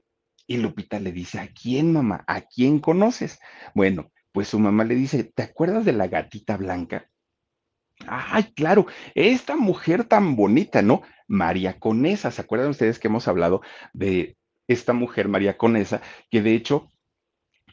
Y 0.48 0.58
Lupita 0.58 1.00
le 1.00 1.12
dice, 1.12 1.40
¿a 1.40 1.48
quién, 1.48 1.94
mamá? 1.94 2.24
¿A 2.28 2.42
quién 2.42 2.80
conoces? 2.80 3.40
Bueno, 3.74 4.12
pues 4.32 4.50
su 4.50 4.60
mamá 4.60 4.84
le 4.84 4.96
dice, 4.96 5.24
¿te 5.24 5.44
acuerdas 5.44 5.86
de 5.86 5.94
la 5.94 6.08
gatita 6.08 6.58
blanca? 6.58 7.08
Ay, 8.08 8.52
claro, 8.56 8.88
esta 9.14 9.56
mujer 9.56 10.06
tan 10.06 10.36
bonita, 10.36 10.82
¿no? 10.82 11.02
María 11.32 11.80
Conesa, 11.80 12.30
¿se 12.30 12.42
acuerdan 12.42 12.70
ustedes 12.70 13.00
que 13.00 13.08
hemos 13.08 13.28
hablado 13.28 13.62
de 13.94 14.38
esta 14.68 14.94
mujer, 14.94 15.30
María 15.30 15.58
Conesa, 15.58 16.02
que 16.30 16.42
de 16.42 16.54
hecho 16.56 16.92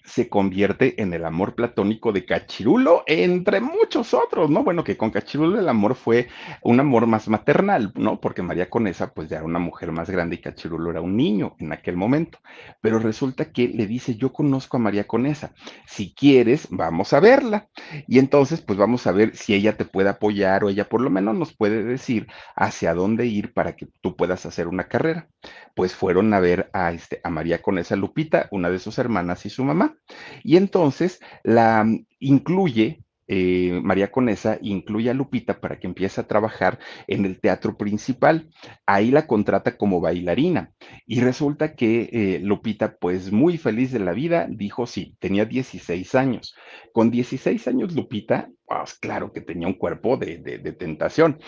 se 0.08 0.28
convierte 0.28 1.00
en 1.00 1.12
el 1.12 1.24
amor 1.24 1.54
platónico 1.54 2.12
de 2.12 2.24
Cachirulo, 2.24 3.04
entre 3.06 3.60
muchos 3.60 4.14
otros, 4.14 4.50
¿no? 4.50 4.64
Bueno, 4.64 4.82
que 4.82 4.96
con 4.96 5.10
Cachirulo 5.10 5.60
el 5.60 5.68
amor 5.68 5.94
fue 5.94 6.28
un 6.62 6.80
amor 6.80 7.06
más 7.06 7.28
maternal, 7.28 7.92
¿no? 7.94 8.20
Porque 8.20 8.42
María 8.42 8.70
Conesa, 8.70 9.12
pues 9.12 9.28
ya 9.28 9.36
era 9.36 9.44
una 9.44 9.58
mujer 9.58 9.92
más 9.92 10.08
grande 10.08 10.36
y 10.36 10.40
Cachirulo 10.40 10.90
era 10.90 11.00
un 11.00 11.16
niño 11.16 11.56
en 11.58 11.72
aquel 11.72 11.96
momento. 11.96 12.38
Pero 12.80 12.98
resulta 12.98 13.52
que 13.52 13.68
le 13.68 13.86
dice, 13.86 14.16
yo 14.16 14.32
conozco 14.32 14.78
a 14.78 14.80
María 14.80 15.06
Conesa, 15.06 15.52
si 15.86 16.14
quieres, 16.14 16.68
vamos 16.70 17.12
a 17.12 17.20
verla. 17.20 17.68
Y 18.06 18.18
entonces, 18.18 18.60
pues 18.62 18.78
vamos 18.78 19.06
a 19.06 19.12
ver 19.12 19.36
si 19.36 19.54
ella 19.54 19.76
te 19.76 19.84
puede 19.84 20.08
apoyar 20.08 20.64
o 20.64 20.70
ella 20.70 20.88
por 20.88 21.02
lo 21.02 21.10
menos 21.10 21.36
nos 21.36 21.54
puede 21.54 21.84
decir 21.84 22.28
hacia 22.56 22.94
dónde 22.94 23.26
ir 23.26 23.52
para 23.52 23.76
que 23.76 23.88
tú 24.00 24.16
puedas 24.16 24.46
hacer 24.46 24.68
una 24.68 24.88
carrera. 24.88 25.28
Pues 25.74 25.94
fueron 25.94 26.32
a 26.32 26.40
ver 26.40 26.70
a, 26.72 26.92
este, 26.92 27.20
a 27.22 27.30
María 27.30 27.60
Conesa 27.60 27.94
Lupita, 27.94 28.48
una 28.50 28.70
de 28.70 28.78
sus 28.78 28.98
hermanas 28.98 29.44
y 29.44 29.50
su 29.50 29.64
mamá. 29.64 29.97
Y 30.42 30.56
entonces 30.56 31.20
la 31.42 31.84
mm, 31.84 32.06
incluye, 32.20 33.02
eh, 33.30 33.78
María 33.82 34.10
Conesa 34.10 34.58
incluye 34.62 35.10
a 35.10 35.14
Lupita 35.14 35.60
para 35.60 35.78
que 35.78 35.86
empiece 35.86 36.20
a 36.20 36.26
trabajar 36.26 36.78
en 37.06 37.24
el 37.26 37.40
teatro 37.40 37.76
principal. 37.76 38.48
Ahí 38.86 39.10
la 39.10 39.26
contrata 39.26 39.76
como 39.76 40.00
bailarina. 40.00 40.72
Y 41.06 41.20
resulta 41.20 41.74
que 41.74 42.08
eh, 42.12 42.40
Lupita, 42.42 42.96
pues 42.96 43.30
muy 43.32 43.58
feliz 43.58 43.92
de 43.92 43.98
la 43.98 44.12
vida, 44.12 44.46
dijo 44.50 44.86
sí, 44.86 45.16
tenía 45.18 45.44
16 45.44 46.14
años. 46.14 46.54
Con 46.92 47.10
16 47.10 47.68
años, 47.68 47.94
Lupita, 47.94 48.50
pues 48.66 48.94
claro 48.94 49.32
que 49.32 49.42
tenía 49.42 49.68
un 49.68 49.74
cuerpo 49.74 50.16
de, 50.16 50.38
de, 50.38 50.58
de 50.58 50.72
tentación 50.72 51.38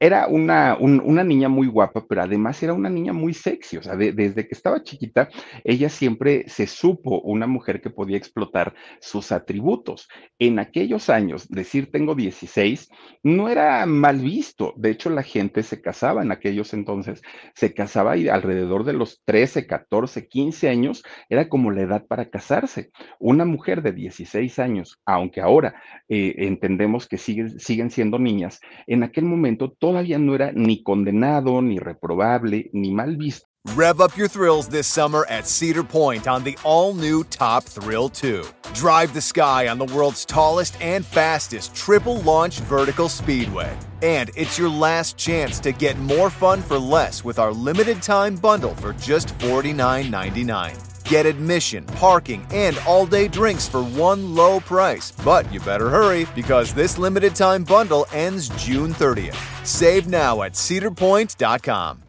era 0.00 0.28
una, 0.28 0.76
un, 0.78 1.00
una, 1.04 1.24
niña 1.24 1.48
muy 1.48 1.66
guapa, 1.66 2.06
pero 2.08 2.22
además 2.22 2.62
era 2.62 2.72
una 2.72 2.88
niña 2.88 3.12
muy 3.12 3.34
sexy. 3.34 3.78
O 3.78 3.82
sea, 3.82 3.96
de, 3.96 4.12
desde 4.12 4.46
que 4.46 4.54
estaba 4.54 4.82
chiquita, 4.82 5.28
ella 5.64 5.88
siempre 5.88 6.48
se 6.48 6.66
supo 6.66 7.20
una 7.20 7.46
mujer 7.46 7.80
que 7.80 7.90
podía 7.90 8.16
explotar 8.16 8.74
sus 9.00 9.32
atributos. 9.32 10.08
En 10.38 10.58
aquellos 10.58 11.10
años, 11.10 11.48
decir 11.48 11.90
tengo 11.90 12.14
16 12.14 12.88
no 13.22 13.48
era 13.48 13.84
mal 13.86 14.18
visto. 14.20 14.72
De 14.76 14.90
hecho, 14.90 15.10
la 15.10 15.22
gente 15.22 15.62
se 15.62 15.80
casaba 15.80 16.22
en 16.22 16.30
aquellos 16.30 16.74
entonces, 16.74 17.22
se 17.54 17.74
casaba 17.74 18.16
y 18.16 18.28
alrededor 18.28 18.84
de 18.84 18.92
los 18.92 19.20
13, 19.24 19.66
14, 19.66 20.28
15 20.28 20.68
años 20.68 21.02
era 21.28 21.48
como 21.48 21.70
la 21.70 21.82
edad 21.82 22.06
para 22.06 22.30
casarse. 22.30 22.90
Una 23.18 23.44
mujer 23.44 23.82
de 23.82 23.92
16 23.92 24.58
años, 24.58 25.00
aunque 25.04 25.40
ahora 25.40 25.74
eh, 26.08 26.34
entendemos 26.38 27.08
que 27.08 27.18
siguen, 27.18 27.58
siguen 27.58 27.90
siendo 27.90 28.18
niñas, 28.18 28.60
en 28.86 29.02
aquel 29.02 29.24
momento 29.24 29.70
todavía 29.88 30.18
no 30.18 30.34
era 30.34 30.52
ni 30.54 30.82
condenado, 30.82 31.60
ni 31.62 31.78
reprobable, 31.78 32.70
ni 32.72 32.92
mal 32.92 33.16
visto. 33.16 33.46
Rev 33.74 34.00
up 34.00 34.16
your 34.16 34.28
thrills 34.28 34.68
this 34.68 34.86
summer 34.86 35.26
at 35.28 35.46
Cedar 35.46 35.82
Point 35.82 36.26
on 36.26 36.42
the 36.42 36.56
all 36.64 36.94
new 36.94 37.22
Top 37.24 37.64
Thrill 37.64 38.08
2. 38.08 38.44
Drive 38.72 39.12
the 39.12 39.20
sky 39.20 39.68
on 39.68 39.78
the 39.78 39.84
world's 39.86 40.24
tallest 40.24 40.80
and 40.80 41.04
fastest 41.04 41.74
triple 41.74 42.20
launch 42.22 42.60
vertical 42.60 43.08
speedway. 43.08 43.76
And 44.00 44.30
it's 44.36 44.58
your 44.58 44.70
last 44.70 45.18
chance 45.18 45.60
to 45.60 45.72
get 45.72 45.98
more 45.98 46.30
fun 46.30 46.62
for 46.62 46.78
less 46.78 47.24
with 47.24 47.38
our 47.38 47.52
limited 47.52 48.00
time 48.00 48.36
bundle 48.36 48.74
for 48.74 48.94
just 48.94 49.36
$49.99. 49.38 50.87
Get 51.08 51.24
admission, 51.24 51.84
parking, 51.96 52.46
and 52.52 52.78
all 52.86 53.06
day 53.06 53.28
drinks 53.28 53.66
for 53.66 53.82
one 53.82 54.34
low 54.34 54.60
price. 54.60 55.10
But 55.24 55.50
you 55.50 55.58
better 55.60 55.88
hurry 55.88 56.26
because 56.34 56.74
this 56.74 56.98
limited 56.98 57.34
time 57.34 57.64
bundle 57.64 58.06
ends 58.12 58.50
June 58.62 58.92
30th. 58.92 59.36
Save 59.66 60.06
now 60.06 60.42
at 60.42 60.52
cedarpoint.com. 60.52 62.02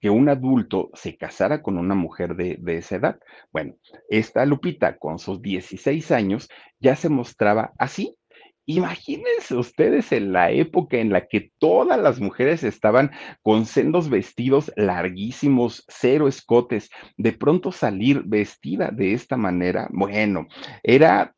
Que 0.00 0.10
un 0.10 0.28
adulto 0.28 0.90
se 0.94 1.16
casara 1.16 1.62
con 1.62 1.78
una 1.78 1.94
mujer 1.94 2.36
de, 2.36 2.58
de 2.60 2.76
esa 2.78 2.96
edad. 2.96 3.18
Bueno, 3.52 3.74
esta 4.08 4.44
Lupita 4.44 4.98
con 4.98 5.18
sus 5.18 5.40
16 5.40 6.12
años 6.12 6.48
ya 6.78 6.94
se 6.94 7.08
mostraba 7.08 7.72
así, 7.78 8.16
Imagínense 8.66 9.54
ustedes 9.54 10.10
en 10.10 10.32
la 10.32 10.50
época 10.50 10.96
en 10.98 11.12
la 11.12 11.28
que 11.28 11.52
todas 11.58 12.00
las 12.00 12.18
mujeres 12.18 12.64
estaban 12.64 13.12
con 13.42 13.64
sendos 13.64 14.10
vestidos 14.10 14.72
larguísimos, 14.74 15.84
cero 15.86 16.26
escotes, 16.26 16.90
de 17.16 17.32
pronto 17.32 17.70
salir 17.70 18.24
vestida 18.24 18.90
de 18.90 19.12
esta 19.12 19.36
manera, 19.36 19.88
bueno, 19.92 20.48
era 20.82 21.35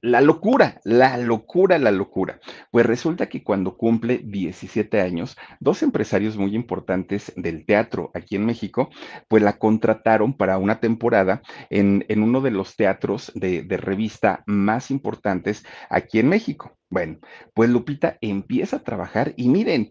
la 0.00 0.20
locura, 0.20 0.80
la 0.84 1.16
locura, 1.16 1.78
la 1.78 1.90
locura. 1.90 2.40
Pues 2.70 2.86
resulta 2.86 3.28
que 3.28 3.42
cuando 3.42 3.76
cumple 3.76 4.18
17 4.24 5.00
años, 5.00 5.36
dos 5.60 5.82
empresarios 5.82 6.36
muy 6.36 6.54
importantes 6.54 7.32
del 7.36 7.66
teatro 7.66 8.10
aquí 8.14 8.36
en 8.36 8.46
México, 8.46 8.90
pues 9.28 9.42
la 9.42 9.58
contrataron 9.58 10.36
para 10.36 10.58
una 10.58 10.80
temporada 10.80 11.42
en, 11.70 12.04
en 12.08 12.22
uno 12.22 12.40
de 12.40 12.50
los 12.50 12.76
teatros 12.76 13.32
de, 13.34 13.62
de 13.62 13.76
revista 13.76 14.44
más 14.46 14.90
importantes 14.90 15.64
aquí 15.90 16.20
en 16.20 16.28
México. 16.28 16.76
Bueno, 16.90 17.18
pues 17.54 17.68
Lupita 17.68 18.16
empieza 18.20 18.76
a 18.76 18.84
trabajar 18.84 19.34
y 19.36 19.48
miren, 19.48 19.90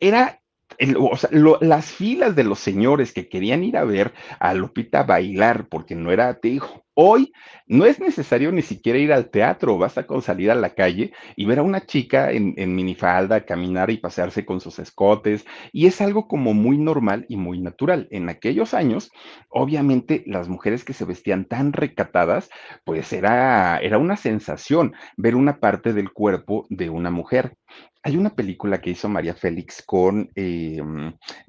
era 0.00 0.40
las 0.78 1.86
filas 1.86 2.36
de 2.36 2.44
los 2.44 2.58
señores 2.58 3.12
que 3.12 3.28
querían 3.28 3.64
ir 3.64 3.76
a 3.76 3.84
ver 3.84 4.12
a 4.38 4.54
Lupita 4.54 5.02
bailar, 5.02 5.68
porque 5.68 5.94
no 5.94 6.12
era, 6.12 6.38
te 6.38 6.48
digo, 6.48 6.84
hoy 6.94 7.32
no 7.66 7.84
es 7.84 8.00
necesario 8.00 8.50
ni 8.52 8.62
siquiera 8.62 8.98
ir 8.98 9.12
al 9.12 9.30
teatro, 9.30 9.78
basta 9.78 10.06
con 10.06 10.22
salir 10.22 10.50
a 10.50 10.54
la 10.54 10.74
calle 10.74 11.12
y 11.36 11.46
ver 11.46 11.58
a 11.60 11.62
una 11.62 11.84
chica 11.86 12.32
en, 12.32 12.54
en 12.56 12.74
minifalda 12.74 13.44
caminar 13.44 13.90
y 13.90 13.98
pasearse 13.98 14.44
con 14.44 14.60
sus 14.60 14.78
escotes, 14.78 15.44
y 15.72 15.86
es 15.86 16.00
algo 16.00 16.28
como 16.28 16.54
muy 16.54 16.78
normal 16.78 17.26
y 17.28 17.36
muy 17.36 17.60
natural. 17.60 18.08
En 18.10 18.28
aquellos 18.28 18.74
años, 18.74 19.10
obviamente, 19.48 20.22
las 20.26 20.48
mujeres 20.48 20.84
que 20.84 20.92
se 20.92 21.04
vestían 21.04 21.44
tan 21.44 21.72
recatadas, 21.72 22.50
pues 22.84 23.12
era, 23.12 23.78
era 23.78 23.98
una 23.98 24.16
sensación 24.16 24.94
ver 25.16 25.34
una 25.34 25.60
parte 25.60 25.92
del 25.92 26.12
cuerpo 26.12 26.66
de 26.68 26.90
una 26.90 27.10
mujer. 27.10 27.56
Hay 28.02 28.16
una 28.16 28.34
película 28.34 28.80
que 28.80 28.90
hizo 28.90 29.08
María 29.08 29.34
Félix 29.34 29.82
con 29.84 30.30
eh, 30.34 30.80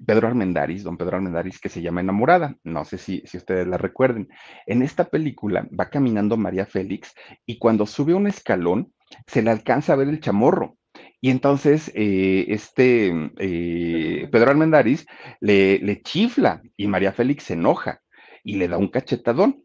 Pedro 0.06 0.28
Armendáriz, 0.28 0.84
don 0.84 0.98
Pedro 0.98 1.18
Armendáriz, 1.18 1.60
que 1.60 1.70
se 1.70 1.82
llama 1.82 2.02
Enamorada. 2.02 2.56
No 2.64 2.86
sé 2.86 2.98
si, 2.98 3.22
si 3.26 3.38
ustedes 3.38 3.68
la 3.68 3.78
recuerden. 3.78 4.28
En 4.66 4.82
esta 4.82 5.06
película 5.06 5.68
va 5.80 5.90
caminando 5.90 6.38
María 6.38 6.66
Félix 6.66 7.14
y 7.46 7.60
cuando 7.60 7.86
sube 7.86 8.14
un 8.14 8.28
escalón 8.28 8.94
se 9.28 9.42
le 9.42 9.52
alcanza 9.52 9.94
a 9.94 9.96
ver 9.96 10.10
el 10.10 10.20
chamorro. 10.20 10.76
Y 11.22 11.30
entonces 11.30 11.92
eh, 11.96 12.46
este 12.50 13.32
eh, 13.38 14.28
Pedro 14.32 14.52
Armendáriz 14.52 15.06
le, 15.40 15.80
le 15.80 16.02
chifla 16.02 16.62
y 16.76 16.88
María 16.88 17.12
Félix 17.12 17.44
se 17.44 17.54
enoja 17.54 18.02
y 18.44 18.56
le 18.56 18.68
da 18.68 18.78
un 18.78 18.88
cachetadón. 18.88 19.64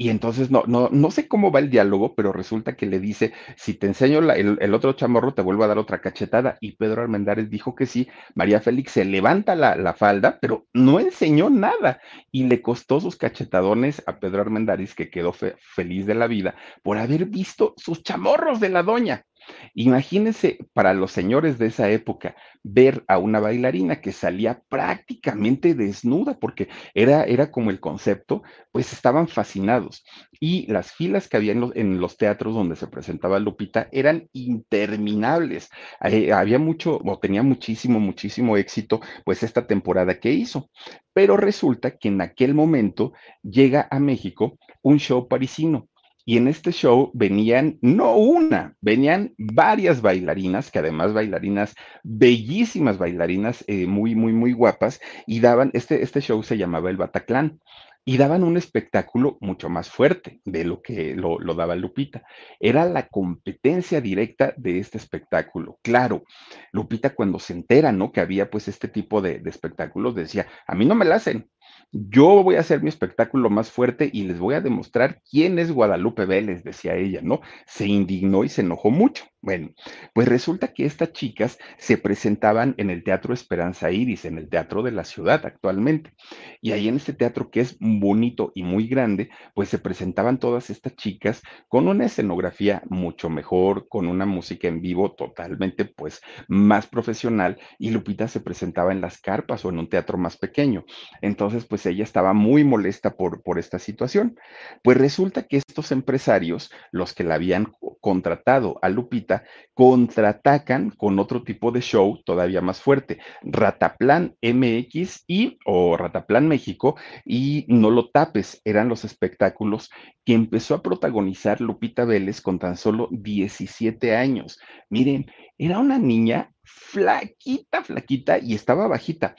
Y 0.00 0.08
entonces 0.08 0.50
no, 0.50 0.62
no, 0.66 0.88
no 0.90 1.10
sé 1.10 1.28
cómo 1.28 1.52
va 1.52 1.58
el 1.58 1.68
diálogo, 1.68 2.14
pero 2.14 2.32
resulta 2.32 2.74
que 2.74 2.86
le 2.86 3.00
dice, 3.00 3.34
si 3.54 3.74
te 3.74 3.86
enseño 3.86 4.20
el, 4.32 4.74
otro 4.74 4.94
chamorro, 4.94 5.34
te 5.34 5.42
vuelvo 5.42 5.64
a 5.64 5.66
dar 5.66 5.76
otra 5.76 6.00
cachetada. 6.00 6.56
Y 6.62 6.72
Pedro 6.76 7.02
Armendáriz 7.02 7.50
dijo 7.50 7.74
que 7.74 7.84
sí. 7.84 8.08
María 8.34 8.62
Félix 8.62 8.92
se 8.92 9.04
levanta 9.04 9.54
la, 9.54 9.76
la 9.76 9.92
falda, 9.92 10.38
pero 10.40 10.66
no 10.72 11.00
enseñó 11.00 11.50
nada. 11.50 12.00
Y 12.32 12.44
le 12.44 12.62
costó 12.62 12.98
sus 12.98 13.16
cachetadones 13.16 14.02
a 14.06 14.18
Pedro 14.20 14.40
Armendáriz, 14.40 14.94
que 14.94 15.10
quedó 15.10 15.34
fe, 15.34 15.56
feliz 15.58 16.06
de 16.06 16.14
la 16.14 16.28
vida, 16.28 16.54
por 16.82 16.96
haber 16.96 17.26
visto 17.26 17.74
sus 17.76 18.02
chamorros 18.02 18.58
de 18.58 18.70
la 18.70 18.82
doña. 18.82 19.26
Imagínense 19.74 20.58
para 20.72 20.94
los 20.94 21.12
señores 21.12 21.58
de 21.58 21.66
esa 21.66 21.90
época 21.90 22.36
ver 22.62 23.04
a 23.08 23.18
una 23.18 23.40
bailarina 23.40 24.00
que 24.00 24.12
salía 24.12 24.62
prácticamente 24.68 25.74
desnuda, 25.74 26.38
porque 26.38 26.68
era, 26.94 27.24
era 27.24 27.50
como 27.50 27.70
el 27.70 27.80
concepto, 27.80 28.42
pues 28.72 28.92
estaban 28.92 29.28
fascinados. 29.28 30.04
Y 30.38 30.70
las 30.70 30.92
filas 30.92 31.28
que 31.28 31.36
había 31.36 31.52
en 31.52 31.60
los, 31.60 31.76
en 31.76 32.00
los 32.00 32.16
teatros 32.16 32.54
donde 32.54 32.76
se 32.76 32.86
presentaba 32.88 33.38
Lupita 33.38 33.88
eran 33.92 34.28
interminables. 34.32 35.70
Había 36.00 36.58
mucho, 36.58 37.00
o 37.02 37.18
tenía 37.18 37.42
muchísimo, 37.42 38.00
muchísimo 38.00 38.56
éxito, 38.56 39.00
pues 39.24 39.42
esta 39.42 39.66
temporada 39.66 40.18
que 40.18 40.32
hizo. 40.32 40.70
Pero 41.12 41.36
resulta 41.36 41.96
que 41.96 42.08
en 42.08 42.20
aquel 42.20 42.54
momento 42.54 43.12
llega 43.42 43.88
a 43.90 43.98
México 43.98 44.58
un 44.82 44.98
show 44.98 45.28
parisino 45.28 45.89
Y 46.30 46.36
en 46.36 46.46
este 46.46 46.70
show 46.70 47.10
venían, 47.12 47.76
no 47.82 48.14
una, 48.14 48.76
venían 48.80 49.34
varias 49.36 50.00
bailarinas, 50.00 50.70
que 50.70 50.78
además 50.78 51.12
bailarinas, 51.12 51.74
bellísimas 52.04 52.98
bailarinas, 52.98 53.64
eh, 53.66 53.88
muy, 53.88 54.14
muy, 54.14 54.32
muy 54.32 54.52
guapas, 54.52 55.00
y 55.26 55.40
daban, 55.40 55.72
este, 55.72 56.04
este 56.04 56.20
show 56.20 56.40
se 56.44 56.56
llamaba 56.56 56.88
el 56.88 56.98
Bataclan 56.98 57.58
y 58.04 58.16
daban 58.16 58.44
un 58.44 58.56
espectáculo 58.56 59.38
mucho 59.40 59.68
más 59.68 59.90
fuerte 59.90 60.40
de 60.44 60.64
lo 60.64 60.82
que 60.82 61.16
lo, 61.16 61.40
daba 61.56 61.74
Lupita. 61.74 62.22
Era 62.60 62.84
la 62.84 63.08
competencia 63.08 64.00
directa 64.00 64.54
de 64.56 64.78
este 64.78 64.98
espectáculo. 64.98 65.80
Claro, 65.82 66.22
Lupita 66.70 67.12
cuando 67.12 67.40
se 67.40 67.54
entera, 67.54 67.90
¿no? 67.90 68.12
Que 68.12 68.20
había 68.20 68.48
pues 68.50 68.68
este 68.68 68.86
tipo 68.86 69.20
de, 69.20 69.40
de 69.40 69.50
espectáculos, 69.50 70.14
decía, 70.14 70.46
a 70.68 70.76
mí 70.76 70.86
no 70.86 70.94
me 70.94 71.06
la 71.06 71.16
hacen, 71.16 71.50
yo 71.92 72.42
voy 72.42 72.56
a 72.56 72.60
hacer 72.60 72.82
mi 72.82 72.88
espectáculo 72.88 73.50
más 73.50 73.70
fuerte 73.70 74.10
y 74.12 74.24
les 74.24 74.38
voy 74.38 74.54
a 74.54 74.60
demostrar 74.60 75.20
quién 75.28 75.58
es 75.58 75.72
Guadalupe 75.72 76.24
Vélez, 76.24 76.62
decía 76.62 76.94
ella, 76.96 77.20
¿no? 77.22 77.40
Se 77.66 77.86
indignó 77.86 78.44
y 78.44 78.48
se 78.48 78.60
enojó 78.60 78.90
mucho. 78.90 79.24
Bueno, 79.42 79.70
pues 80.12 80.28
resulta 80.28 80.74
que 80.74 80.84
estas 80.84 81.12
chicas 81.12 81.58
se 81.78 81.96
presentaban 81.96 82.74
en 82.76 82.90
el 82.90 83.02
Teatro 83.02 83.32
Esperanza 83.32 83.90
Iris, 83.90 84.26
en 84.26 84.36
el 84.36 84.50
Teatro 84.50 84.82
de 84.82 84.92
la 84.92 85.04
Ciudad 85.04 85.46
actualmente. 85.46 86.12
Y 86.60 86.72
ahí 86.72 86.88
en 86.88 86.96
este 86.96 87.14
teatro 87.14 87.50
que 87.50 87.60
es 87.60 87.78
bonito 87.80 88.52
y 88.54 88.62
muy 88.62 88.86
grande, 88.86 89.30
pues 89.54 89.70
se 89.70 89.78
presentaban 89.78 90.38
todas 90.38 90.68
estas 90.68 90.94
chicas 90.94 91.40
con 91.68 91.88
una 91.88 92.04
escenografía 92.04 92.82
mucho 92.90 93.30
mejor, 93.30 93.88
con 93.88 94.08
una 94.08 94.26
música 94.26 94.68
en 94.68 94.82
vivo 94.82 95.12
totalmente 95.12 95.86
pues 95.86 96.20
más 96.48 96.86
profesional 96.86 97.58
y 97.78 97.90
Lupita 97.90 98.28
se 98.28 98.40
presentaba 98.40 98.92
en 98.92 99.00
las 99.00 99.20
carpas 99.20 99.64
o 99.64 99.70
en 99.70 99.78
un 99.78 99.88
teatro 99.88 100.18
más 100.18 100.36
pequeño. 100.36 100.84
Entonces, 101.22 101.59
pues 101.64 101.86
ella 101.86 102.04
estaba 102.04 102.32
muy 102.32 102.64
molesta 102.64 103.16
por, 103.16 103.42
por 103.42 103.58
esta 103.58 103.78
situación. 103.78 104.38
Pues 104.82 104.96
resulta 104.96 105.44
que 105.44 105.56
estos 105.56 105.92
empresarios, 105.92 106.70
los 106.92 107.14
que 107.14 107.24
la 107.24 107.34
habían 107.34 107.72
contratado 108.00 108.78
a 108.82 108.88
Lupita, 108.88 109.44
contraatacan 109.74 110.90
con 110.90 111.18
otro 111.18 111.42
tipo 111.42 111.70
de 111.70 111.80
show 111.80 112.22
todavía 112.24 112.60
más 112.60 112.80
fuerte, 112.80 113.18
Rataplan 113.42 114.36
MX 114.42 115.24
y 115.26 115.58
o 115.64 115.96
Rataplan 115.96 116.48
México 116.48 116.96
y 117.24 117.64
No 117.68 117.90
lo 117.90 118.10
tapes, 118.10 118.60
eran 118.64 118.88
los 118.88 119.04
espectáculos 119.04 119.90
que 120.24 120.34
empezó 120.34 120.74
a 120.74 120.82
protagonizar 120.82 121.60
Lupita 121.60 122.04
Vélez 122.04 122.40
con 122.40 122.58
tan 122.58 122.76
solo 122.76 123.08
17 123.10 124.16
años. 124.16 124.58
Miren, 124.88 125.26
era 125.58 125.78
una 125.78 125.98
niña 125.98 126.52
flaquita, 126.62 127.82
flaquita 127.82 128.38
y 128.38 128.54
estaba 128.54 128.88
bajita. 128.88 129.36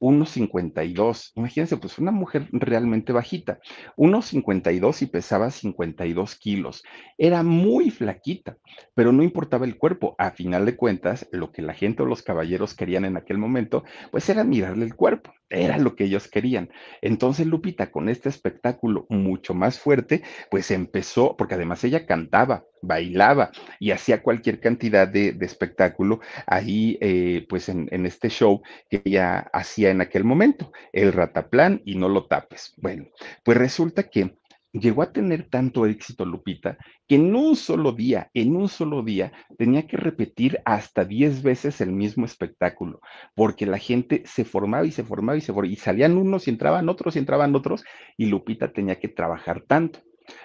1,52. 0.00 1.32
Imagínense, 1.34 1.76
pues 1.76 1.98
una 1.98 2.10
mujer 2.10 2.48
realmente 2.52 3.12
bajita. 3.12 3.58
1,52 3.96 5.02
y 5.02 5.06
pesaba 5.06 5.50
52 5.50 6.34
kilos. 6.36 6.82
Era 7.16 7.42
muy 7.42 7.90
flaquita, 7.90 8.56
pero 8.94 9.12
no 9.12 9.22
importaba 9.22 9.66
el 9.66 9.76
cuerpo. 9.78 10.14
A 10.18 10.30
final 10.30 10.66
de 10.66 10.76
cuentas, 10.76 11.28
lo 11.32 11.52
que 11.52 11.62
la 11.62 11.74
gente 11.74 12.02
o 12.02 12.06
los 12.06 12.22
caballeros 12.22 12.74
querían 12.74 13.04
en 13.04 13.16
aquel 13.16 13.38
momento, 13.38 13.84
pues 14.10 14.28
era 14.28 14.44
mirarle 14.44 14.84
el 14.84 14.94
cuerpo. 14.94 15.32
Era 15.50 15.78
lo 15.78 15.96
que 15.96 16.04
ellos 16.04 16.28
querían. 16.28 16.70
Entonces 17.00 17.46
Lupita, 17.46 17.90
con 17.90 18.08
este 18.08 18.28
espectáculo 18.28 19.06
mucho 19.08 19.54
más 19.54 19.78
fuerte, 19.78 20.22
pues 20.50 20.70
empezó, 20.70 21.36
porque 21.36 21.54
además 21.54 21.82
ella 21.84 22.06
cantaba, 22.06 22.66
bailaba 22.82 23.50
y 23.80 23.92
hacía 23.92 24.22
cualquier 24.22 24.60
cantidad 24.60 25.08
de, 25.08 25.36
espectáculo 25.40 26.20
ahí, 26.46 26.98
eh, 27.00 27.46
pues 27.48 27.68
en, 27.70 27.88
en, 27.90 28.04
este 28.04 28.28
show 28.28 28.62
que 28.90 29.00
ella 29.04 29.48
hacía 29.52 29.90
en 29.90 30.02
aquel 30.02 30.24
momento, 30.24 30.72
el 30.92 31.12
rataplan 31.12 31.80
y 31.86 31.94
no 31.96 32.08
lo 32.08 32.26
tapes. 32.26 32.74
Bueno, 32.76 33.06
pues 33.42 33.56
resulta 33.56 34.04
que 34.04 34.37
llegó 34.72 35.02
a 35.02 35.12
tener 35.12 35.48
tanto 35.48 35.86
éxito 35.86 36.24
Lupita 36.24 36.78
que 37.06 37.16
en 37.16 37.34
un 37.34 37.56
solo 37.56 37.92
día, 37.92 38.30
en 38.34 38.54
un 38.56 38.68
solo 38.68 39.02
día, 39.02 39.32
tenía 39.56 39.86
que 39.86 39.96
repetir 39.96 40.60
hasta 40.64 41.04
10 41.04 41.42
veces 41.42 41.80
el 41.80 41.92
mismo 41.92 42.26
espectáculo, 42.26 43.00
porque 43.34 43.66
la 43.66 43.78
gente 43.78 44.22
se 44.26 44.44
formaba 44.44 44.86
y 44.86 44.92
se 44.92 45.04
formaba 45.04 45.38
y 45.38 45.40
se 45.40 45.52
formaba, 45.52 45.72
y 45.72 45.76
salían 45.76 46.16
unos 46.16 46.46
y 46.46 46.50
entraban 46.50 46.88
otros 46.88 47.16
y 47.16 47.18
entraban 47.18 47.54
otros, 47.54 47.84
y 48.16 48.26
Lupita 48.26 48.72
tenía 48.72 48.98
que 48.98 49.08
trabajar 49.08 49.62
tanto. 49.66 50.00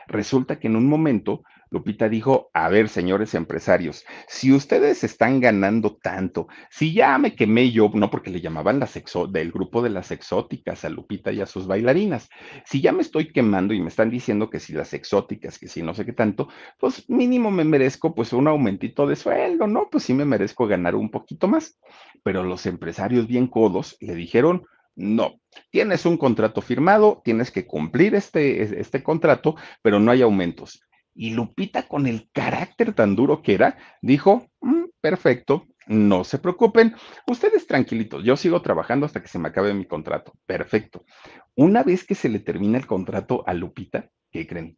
Resulta 0.08 0.60
que 0.60 0.68
en 0.68 0.78
un 0.78 0.88
momento 0.88 1.44
Lupita 1.74 2.08
dijo, 2.08 2.52
a 2.54 2.70
ver, 2.70 2.88
señores 2.88 3.34
empresarios, 3.34 4.06
si 4.28 4.54
ustedes 4.54 5.04
están 5.04 5.40
ganando 5.40 5.98
tanto, 5.98 6.48
si 6.70 6.94
ya 6.94 7.18
me 7.18 7.36
quemé 7.36 7.72
yo, 7.72 7.90
no 7.96 8.12
porque 8.12 8.30
le 8.30 8.42
llamaban 8.42 8.80
las 8.80 8.96
exo 8.96 9.26
del 9.26 9.52
grupo 9.52 9.82
de 9.82 9.90
las 9.90 10.12
exóticas 10.12 10.86
a 10.86 10.90
Lupita 10.90 11.32
y 11.32 11.42
a 11.42 11.48
sus 11.48 11.66
bailarinas, 11.66 12.30
si 12.64 12.80
ya 12.80 12.92
me 12.92 13.02
estoy 13.02 13.32
quemando 13.32 13.74
y 13.74 13.82
me 13.82 13.88
están 13.88 14.12
diciendo 14.12 14.52
que 14.52 14.60
si 14.60 14.74
las 14.74 14.94
exóticas, 14.94 15.58
que 15.58 15.68
si 15.68 15.82
no 15.82 15.96
sé 15.96 16.06
qué 16.06 16.14
tanto, 16.14 16.48
pues 16.80 17.10
mínimo 17.10 17.50
me 17.50 17.64
merezco 17.64 18.14
pues 18.14 18.34
un 18.34 18.48
aumentito 18.48 19.08
de 19.08 19.16
sueldo, 19.16 19.66
¿no? 19.66 19.90
Pues 19.90 20.04
sí 20.04 20.14
me 20.14 20.26
merezco 20.26 20.68
ganar 20.68 20.94
un 20.94 21.10
poquito 21.10 21.48
más. 21.48 21.80
Pero 22.22 22.44
los 22.44 22.68
empresarios 22.68 23.26
bien 23.26 23.48
codos 23.48 23.98
le 24.00 24.14
dijeron, 24.14 24.68
no, 24.96 25.40
tienes 25.72 26.06
un 26.06 26.18
contrato 26.18 26.62
firmado, 26.62 27.22
tienes 27.26 27.50
que 27.50 27.66
cumplir 27.66 28.14
este, 28.14 28.80
este 28.80 29.02
contrato, 29.02 29.56
pero 29.82 30.00
no 30.00 30.12
hay 30.12 30.22
aumentos. 30.22 30.84
Y 31.15 31.32
Lupita, 31.32 31.88
con 31.88 32.08
el 32.08 32.30
carácter 32.32 32.93
tan 32.93 33.15
duro 33.15 33.41
que 33.41 33.54
era, 33.54 33.78
dijo, 34.02 34.47
mm, 34.62 34.86
perfecto, 35.02 35.67
no 35.88 36.23
se 36.23 36.39
preocupen, 36.39 36.95
ustedes 37.28 37.67
tranquilitos, 37.67 38.23
yo 38.23 38.38
sigo 38.38 38.62
trabajando 38.62 39.06
hasta 39.06 39.21
que 39.21 39.28
se 39.28 39.39
me 39.39 39.49
acabe 39.49 39.73
mi 39.73 39.86
contrato. 39.86 40.34
Perfecto. 40.45 41.06
Una 41.56 41.84
vez 41.84 42.06
que 42.06 42.15
se 42.15 42.30
le 42.30 42.39
termina 42.39 42.78
el 42.78 42.88
contrato 42.88 43.43
a 43.47 43.54
Lupita, 43.54 44.10
¿qué 44.32 44.47
creen? 44.47 44.78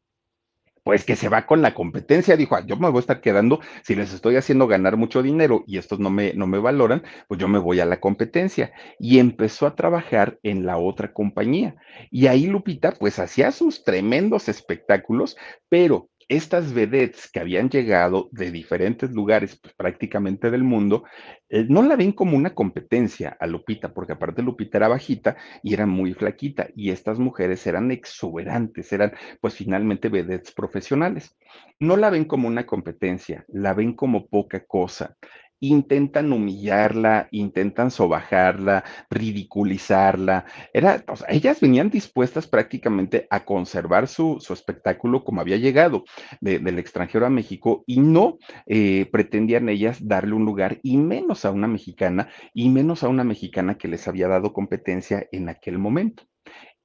pues 0.85 1.03
que 1.03 1.15
se 1.15 1.29
va 1.29 1.47
con 1.47 1.63
la 1.63 1.73
competencia, 1.73 2.37
dijo, 2.37 2.55
ah, 2.55 2.63
yo 2.63 2.77
me 2.77 2.87
voy 2.89 2.97
a 2.97 2.99
estar 2.99 3.19
quedando, 3.19 3.59
si 3.83 3.95
les 3.95 4.13
estoy 4.13 4.35
haciendo 4.35 4.67
ganar 4.67 4.97
mucho 4.97 5.23
dinero 5.23 5.63
y 5.65 5.79
estos 5.79 5.99
no 5.99 6.11
me, 6.11 6.35
no 6.35 6.45
me 6.45 6.59
valoran, 6.59 7.01
pues 7.27 7.39
yo 7.39 7.47
me 7.47 7.57
voy 7.57 7.79
a 7.79 7.85
la 7.85 7.99
competencia. 7.99 8.71
Y 8.99 9.17
empezó 9.17 9.65
a 9.65 9.75
trabajar 9.75 10.37
en 10.43 10.67
la 10.67 10.77
otra 10.77 11.11
compañía. 11.11 11.75
Y 12.11 12.27
ahí 12.27 12.45
Lupita, 12.45 12.91
pues 12.91 13.17
hacía 13.17 13.51
sus 13.51 13.83
tremendos 13.83 14.47
espectáculos, 14.47 15.35
pero 15.69 16.11
estas 16.27 16.73
vedettes 16.73 17.29
que 17.31 17.39
habían 17.39 17.69
llegado 17.69 18.29
de 18.31 18.51
diferentes 18.51 19.11
lugares, 19.11 19.59
pues, 19.61 19.73
prácticamente 19.75 20.49
del 20.49 20.63
mundo, 20.63 21.03
eh, 21.49 21.65
no 21.69 21.83
la 21.83 21.95
ven 21.95 22.11
como 22.11 22.35
una 22.35 22.55
competencia 22.55 23.37
a 23.39 23.47
Lupita, 23.47 23.93
porque 23.93 24.13
aparte 24.13 24.41
Lupita 24.41 24.77
era 24.77 24.87
bajita 24.87 25.37
y 25.61 25.73
era 25.73 25.85
muy 25.85 26.13
flaquita, 26.13 26.67
y 26.75 26.89
estas 26.89 27.19
mujeres 27.19 27.65
eran 27.67 27.91
exuberantes, 27.91 28.91
eran 28.91 29.13
pues 29.41 29.55
finalmente 29.55 30.09
vedettes 30.09 30.51
profesionales. 30.53 31.35
No 31.79 31.97
la 31.97 32.09
ven 32.09 32.25
como 32.25 32.47
una 32.47 32.65
competencia, 32.65 33.45
la 33.47 33.73
ven 33.73 33.93
como 33.93 34.27
poca 34.27 34.65
cosa 34.65 35.15
intentan 35.59 36.31
humillarla, 36.31 37.27
intentan 37.31 37.91
sobajarla, 37.91 38.83
ridiculizarla. 39.09 40.45
Era, 40.73 41.03
ellas 41.27 41.59
venían 41.59 41.89
dispuestas 41.89 42.47
prácticamente 42.47 43.27
a 43.29 43.45
conservar 43.45 44.07
su, 44.07 44.37
espectáculo 44.49 45.23
como 45.23 45.41
había 45.41 45.57
llegado 45.57 46.05
del 46.39 46.79
extranjero 46.79 47.25
a 47.25 47.29
México 47.29 47.83
y 47.87 47.99
no 47.99 48.37
eh, 48.65 49.07
pretendían 49.11 49.69
ellas 49.69 50.05
darle 50.07 50.33
un 50.33 50.45
lugar 50.45 50.79
y 50.83 50.97
menos 50.97 51.45
a 51.45 51.51
una 51.51 51.67
mexicana 51.67 52.29
y 52.53 52.69
menos 52.69 53.03
a 53.03 53.09
una 53.09 53.23
mexicana 53.23 53.77
que 53.77 53.87
les 53.87 54.07
había 54.07 54.27
dado 54.27 54.53
competencia 54.53 55.27
en 55.31 55.49
aquel 55.49 55.77
momento. 55.77 56.23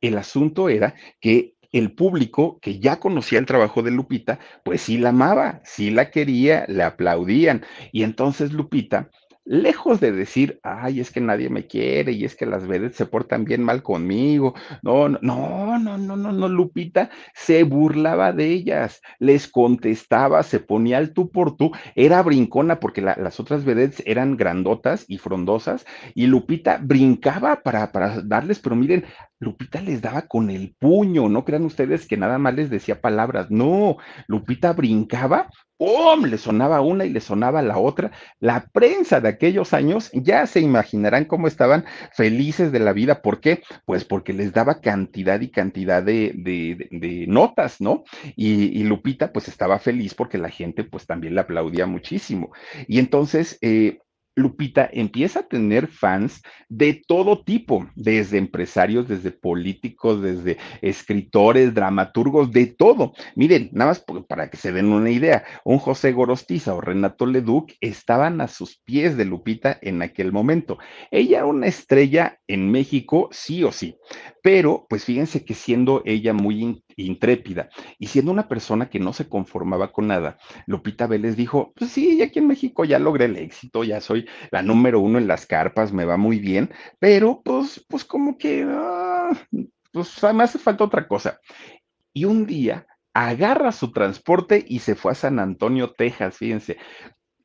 El 0.00 0.16
asunto 0.16 0.68
era 0.68 0.94
que 1.20 1.54
el 1.72 1.92
público 1.92 2.58
que 2.60 2.78
ya 2.78 3.00
conocía 3.00 3.38
el 3.38 3.46
trabajo 3.46 3.82
de 3.82 3.90
Lupita, 3.90 4.38
pues 4.64 4.82
sí 4.82 4.98
la 4.98 5.10
amaba, 5.10 5.60
sí 5.64 5.90
la 5.90 6.10
quería, 6.10 6.64
le 6.68 6.82
aplaudían. 6.82 7.64
Y 7.92 8.02
entonces 8.02 8.52
Lupita 8.52 9.10
lejos 9.50 9.98
de 9.98 10.12
decir, 10.12 10.60
ay, 10.62 11.00
es 11.00 11.10
que 11.10 11.20
nadie 11.20 11.48
me 11.50 11.66
quiere 11.66 12.12
y 12.12 12.24
es 12.24 12.36
que 12.36 12.46
las 12.46 12.68
vedettes 12.68 12.96
se 12.96 13.06
portan 13.06 13.44
bien 13.44 13.64
mal 13.64 13.82
conmigo. 13.82 14.54
No, 14.82 15.08
no, 15.08 15.18
no, 15.20 15.78
no, 15.78 15.98
no, 15.98 16.32
no, 16.32 16.48
Lupita 16.48 17.10
se 17.34 17.64
burlaba 17.64 18.32
de 18.32 18.46
ellas, 18.46 19.00
les 19.18 19.48
contestaba, 19.48 20.44
se 20.44 20.60
ponía 20.60 20.98
al 20.98 21.12
tú 21.12 21.30
por 21.30 21.56
tú, 21.56 21.72
era 21.96 22.22
brincona 22.22 22.78
porque 22.78 23.00
las 23.00 23.40
otras 23.40 23.64
vedettes 23.64 24.02
eran 24.06 24.36
grandotas 24.36 25.04
y 25.08 25.18
frondosas 25.18 25.84
y 26.14 26.26
Lupita 26.26 26.78
brincaba 26.80 27.62
para, 27.62 27.90
para 27.90 28.20
darles, 28.22 28.60
pero 28.60 28.76
miren, 28.76 29.04
Lupita 29.40 29.80
les 29.80 30.00
daba 30.00 30.22
con 30.22 30.50
el 30.50 30.76
puño, 30.78 31.28
no 31.28 31.44
crean 31.44 31.64
ustedes 31.64 32.06
que 32.06 32.16
nada 32.16 32.38
más 32.38 32.54
les 32.54 32.70
decía 32.70 33.00
palabras, 33.00 33.50
no, 33.50 33.96
Lupita 34.28 34.72
brincaba 34.72 35.50
¡pum! 35.80 36.26
Le 36.26 36.36
sonaba 36.36 36.82
una 36.82 37.06
y 37.06 37.08
le 37.08 37.20
sonaba 37.20 37.62
la 37.62 37.78
otra. 37.78 38.12
La 38.38 38.66
prensa 38.70 39.20
de 39.20 39.30
aquellos 39.30 39.72
años 39.72 40.10
ya 40.12 40.46
se 40.46 40.60
imaginarán 40.60 41.24
cómo 41.24 41.48
estaban 41.48 41.86
felices 42.12 42.70
de 42.70 42.80
la 42.80 42.92
vida. 42.92 43.22
¿Por 43.22 43.40
qué? 43.40 43.62
Pues 43.86 44.04
porque 44.04 44.34
les 44.34 44.52
daba 44.52 44.82
cantidad 44.82 45.40
y 45.40 45.50
cantidad 45.50 46.02
de, 46.02 46.34
de, 46.36 47.24
notas, 47.26 47.80
¿no? 47.80 48.04
Y, 48.36 48.78
y, 48.78 48.84
Lupita 48.84 49.32
pues 49.32 49.48
estaba 49.48 49.78
feliz 49.78 50.14
porque 50.14 50.36
la 50.36 50.50
gente 50.50 50.84
pues 50.84 51.06
también 51.06 51.34
le 51.34 51.40
aplaudía 51.40 51.86
muchísimo. 51.86 52.52
Y 52.86 52.98
entonces... 52.98 53.58
Eh, 53.62 53.98
Lupita 54.40 54.88
empieza 54.92 55.40
a 55.40 55.48
tener 55.48 55.86
fans 55.86 56.42
de 56.68 57.00
todo 57.06 57.42
tipo, 57.44 57.88
desde 57.94 58.38
empresarios, 58.38 59.08
desde 59.08 59.30
políticos, 59.30 60.22
desde 60.22 60.58
escritores, 60.82 61.74
dramaturgos, 61.74 62.50
de 62.50 62.66
todo. 62.66 63.12
Miren, 63.36 63.70
nada 63.72 63.90
más 63.90 64.04
para 64.28 64.50
que 64.50 64.56
se 64.56 64.72
den 64.72 64.86
una 64.86 65.10
idea, 65.10 65.44
un 65.64 65.78
José 65.78 66.12
Gorostiza 66.12 66.74
o 66.74 66.80
Renato 66.80 67.26
Leduc 67.26 67.72
estaban 67.80 68.40
a 68.40 68.48
sus 68.48 68.78
pies 68.78 69.16
de 69.16 69.24
Lupita 69.24 69.78
en 69.82 70.02
aquel 70.02 70.32
momento. 70.32 70.78
Ella 71.10 71.38
era 71.38 71.46
una 71.46 71.66
estrella 71.66 72.38
en 72.46 72.70
México, 72.70 73.28
sí 73.32 73.64
o 73.64 73.72
sí, 73.72 73.96
pero 74.42 74.86
pues 74.88 75.04
fíjense 75.04 75.44
que 75.44 75.54
siendo 75.54 76.02
ella 76.04 76.32
muy 76.32 76.62
intrépida 76.96 77.68
y 77.98 78.06
siendo 78.06 78.32
una 78.32 78.48
persona 78.48 78.88
que 78.88 78.98
no 78.98 79.12
se 79.12 79.28
conformaba 79.28 79.92
con 79.92 80.08
nada, 80.08 80.38
Lupita 80.66 81.06
Vélez 81.06 81.36
dijo, 81.36 81.72
pues 81.76 81.90
sí, 81.90 82.22
aquí 82.22 82.38
en 82.38 82.48
México 82.48 82.84
ya 82.84 82.98
logré 82.98 83.26
el 83.26 83.36
éxito, 83.36 83.84
ya 83.84 84.00
soy 84.00 84.26
la 84.50 84.62
número 84.62 85.00
uno 85.00 85.18
en 85.18 85.26
las 85.26 85.46
carpas, 85.46 85.92
me 85.92 86.04
va 86.04 86.16
muy 86.16 86.38
bien, 86.38 86.70
pero 86.98 87.42
pues, 87.44 87.84
pues 87.88 88.04
como 88.04 88.38
que, 88.38 88.66
ah, 88.68 89.30
pues 89.92 90.22
me 90.34 90.44
hace 90.44 90.58
falta 90.58 90.84
otra 90.84 91.06
cosa. 91.08 91.40
Y 92.12 92.24
un 92.24 92.46
día 92.46 92.86
agarra 93.14 93.72
su 93.72 93.92
transporte 93.92 94.64
y 94.66 94.80
se 94.80 94.94
fue 94.94 95.12
a 95.12 95.16
San 95.16 95.38
Antonio, 95.38 95.92
Texas, 95.92 96.36
fíjense 96.36 96.78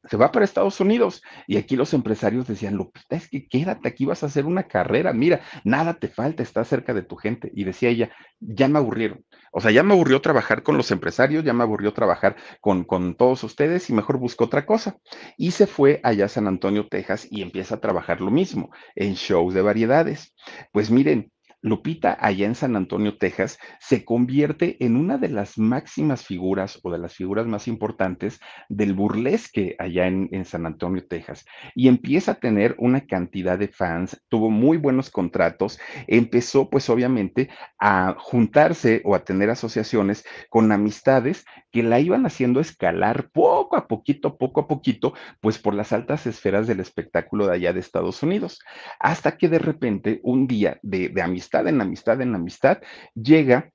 se 0.09 0.17
va 0.17 0.31
para 0.31 0.45
Estados 0.45 0.79
Unidos. 0.79 1.21
Y 1.47 1.57
aquí 1.57 1.75
los 1.75 1.93
empresarios 1.93 2.47
decían, 2.47 2.75
Lupita, 2.75 3.15
es 3.15 3.29
que 3.29 3.47
quédate 3.47 3.87
aquí, 3.87 4.05
vas 4.05 4.23
a 4.23 4.27
hacer 4.27 4.45
una 4.45 4.63
carrera, 4.63 5.13
mira, 5.13 5.41
nada 5.63 5.95
te 5.95 6.07
falta, 6.07 6.43
estás 6.43 6.67
cerca 6.67 6.93
de 6.93 7.03
tu 7.03 7.15
gente. 7.15 7.51
Y 7.53 7.63
decía 7.63 7.89
ella, 7.89 8.11
ya 8.39 8.67
me 8.67 8.79
aburrieron. 8.79 9.25
O 9.51 9.61
sea, 9.61 9.71
ya 9.71 9.83
me 9.83 9.93
aburrió 9.93 10.21
trabajar 10.21 10.63
con 10.63 10.77
los 10.77 10.91
empresarios, 10.91 11.43
ya 11.43 11.53
me 11.53 11.63
aburrió 11.63 11.93
trabajar 11.93 12.35
con, 12.59 12.83
con 12.83 13.15
todos 13.15 13.43
ustedes 13.43 13.89
y 13.89 13.93
mejor 13.93 14.17
busco 14.17 14.45
otra 14.45 14.65
cosa. 14.65 14.97
Y 15.37 15.51
se 15.51 15.67
fue 15.67 16.01
allá 16.03 16.25
a 16.25 16.29
San 16.29 16.47
Antonio, 16.47 16.87
Texas 16.87 17.27
y 17.29 17.41
empieza 17.41 17.75
a 17.75 17.81
trabajar 17.81 18.21
lo 18.21 18.31
mismo 18.31 18.71
en 18.95 19.13
shows 19.13 19.53
de 19.53 19.61
variedades. 19.61 20.33
Pues 20.71 20.91
miren, 20.91 21.31
Lupita, 21.65 22.15
allá 22.21 22.45
en 22.45 22.53
San 22.53 22.75
Antonio, 22.75 23.17
Texas, 23.17 23.57
se 23.79 24.05
convierte 24.05 24.77
en 24.85 24.95
una 24.95 25.17
de 25.17 25.29
las 25.29 25.57
máximas 25.57 26.23
figuras 26.23 26.79
o 26.83 26.91
de 26.91 26.99
las 26.99 27.15
figuras 27.15 27.47
más 27.47 27.67
importantes 27.67 28.39
del 28.69 28.93
burlesque 28.93 29.75
allá 29.79 30.05
en, 30.05 30.45
San 30.45 30.67
Antonio, 30.67 31.07
Texas. 31.07 31.43
Y 31.73 31.87
empieza 31.87 32.33
a 32.33 32.39
tener 32.39 32.75
una 32.77 33.07
cantidad 33.07 33.57
de 33.57 33.67
fans, 33.67 34.21
tuvo 34.29 34.51
muy 34.51 34.77
buenos 34.77 35.09
contratos, 35.09 35.79
empezó 36.05 36.69
pues 36.69 36.87
obviamente 36.91 37.49
a 37.79 38.15
juntarse 38.19 39.01
o 39.03 39.15
a 39.15 39.25
tener 39.25 39.49
asociaciones 39.49 40.23
con 40.51 40.71
amistades 40.71 41.45
que 41.75 41.83
la 41.83 41.99
iban 41.99 42.25
haciendo 42.25 42.61
escalar 42.61 43.31
poco 43.33 43.75
a 43.75 43.85
poquito, 43.85 44.37
poco 44.37 44.61
a 44.61 44.67
poquito, 44.69 45.13
pues 45.41 45.59
por 45.59 45.73
las 45.75 45.91
altas 45.91 46.25
esferas 46.25 46.67
del 46.67 46.79
espectáculo 46.79 47.47
de 47.47 47.55
allá 47.55 47.73
de 47.73 47.81
Estados 47.81 48.23
Unidos. 48.23 48.61
Hasta 48.97 49.35
que 49.35 49.49
de 49.49 49.59
repente 49.59 50.21
un 50.23 50.47
día 50.47 50.79
de, 50.83 51.09
de 51.09 51.21
amistad, 51.21 51.67
en 51.67 51.81
amistad 51.81 52.21
en 52.21 52.33
amistad, 52.33 52.77
llega 53.13 53.73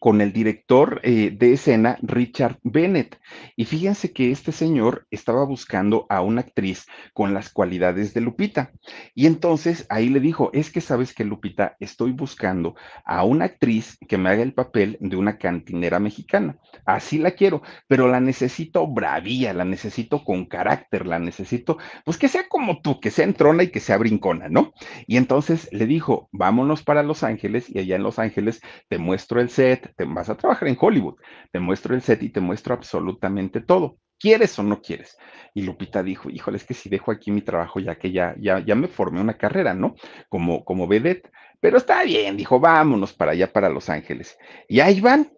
con 0.00 0.20
el 0.20 0.32
director 0.32 1.00
eh, 1.02 1.34
de 1.36 1.54
escena, 1.54 1.98
Richard 2.02 2.58
Bennett. 2.62 3.18
Y 3.56 3.64
fíjense 3.64 4.12
que 4.12 4.30
este 4.30 4.52
señor 4.52 5.06
estaba 5.10 5.44
buscando 5.44 6.06
a 6.08 6.20
una 6.20 6.42
actriz 6.42 6.86
con 7.12 7.34
las 7.34 7.50
cualidades 7.50 8.14
de 8.14 8.20
Lupita. 8.20 8.72
Y 9.14 9.26
entonces 9.26 9.86
ahí 9.88 10.08
le 10.08 10.20
dijo, 10.20 10.50
es 10.52 10.70
que 10.70 10.80
sabes 10.80 11.14
que 11.14 11.24
Lupita, 11.24 11.76
estoy 11.80 12.12
buscando 12.12 12.74
a 13.04 13.24
una 13.24 13.46
actriz 13.46 13.96
que 14.08 14.18
me 14.18 14.30
haga 14.30 14.42
el 14.42 14.54
papel 14.54 14.96
de 15.00 15.16
una 15.16 15.38
cantinera 15.38 15.98
mexicana. 15.98 16.58
Así 16.84 17.18
la 17.18 17.32
quiero, 17.32 17.62
pero 17.86 18.08
la 18.08 18.20
necesito 18.20 18.86
bravía, 18.86 19.52
la 19.54 19.64
necesito 19.64 20.24
con 20.24 20.46
carácter, 20.46 21.06
la 21.06 21.18
necesito, 21.18 21.78
pues 22.04 22.18
que 22.18 22.28
sea 22.28 22.48
como 22.48 22.80
tú, 22.80 23.00
que 23.00 23.10
sea 23.10 23.24
entrona 23.24 23.62
y 23.62 23.68
que 23.68 23.80
sea 23.80 23.96
brincona, 23.96 24.48
¿no? 24.48 24.72
Y 25.06 25.16
entonces 25.16 25.68
le 25.72 25.86
dijo, 25.86 26.28
vámonos 26.32 26.82
para 26.82 27.02
Los 27.02 27.22
Ángeles 27.22 27.66
y 27.68 27.78
allá 27.78 27.96
en 27.96 28.02
Los 28.02 28.18
Ángeles 28.18 28.60
te 28.88 28.98
muestro 28.98 29.40
el 29.40 29.50
set 29.50 29.83
te 29.88 30.04
vas 30.04 30.28
a 30.28 30.36
trabajar 30.36 30.68
en 30.68 30.76
Hollywood, 30.80 31.16
te 31.52 31.60
muestro 31.60 31.94
el 31.94 32.02
set 32.02 32.22
y 32.22 32.30
te 32.30 32.40
muestro 32.40 32.74
absolutamente 32.74 33.60
todo. 33.60 33.98
¿Quieres 34.18 34.58
o 34.58 34.62
no 34.62 34.80
quieres? 34.80 35.18
Y 35.54 35.62
Lupita 35.62 36.02
dijo, 36.02 36.30
híjole, 36.30 36.56
es 36.56 36.64
que 36.64 36.74
si 36.74 36.88
dejo 36.88 37.10
aquí 37.10 37.30
mi 37.30 37.42
trabajo, 37.42 37.80
ya 37.80 37.96
que 37.96 38.12
ya, 38.12 38.34
ya, 38.38 38.60
ya 38.64 38.74
me 38.74 38.88
formé 38.88 39.20
una 39.20 39.36
carrera, 39.36 39.74
¿no? 39.74 39.96
Como, 40.28 40.64
como 40.64 40.86
vedette. 40.86 41.30
Pero 41.60 41.76
está 41.76 42.02
bien, 42.04 42.36
dijo, 42.36 42.60
vámonos 42.60 43.12
para 43.12 43.32
allá, 43.32 43.52
para 43.52 43.68
Los 43.68 43.90
Ángeles. 43.90 44.38
Y 44.68 44.80
ahí 44.80 45.00
van. 45.00 45.30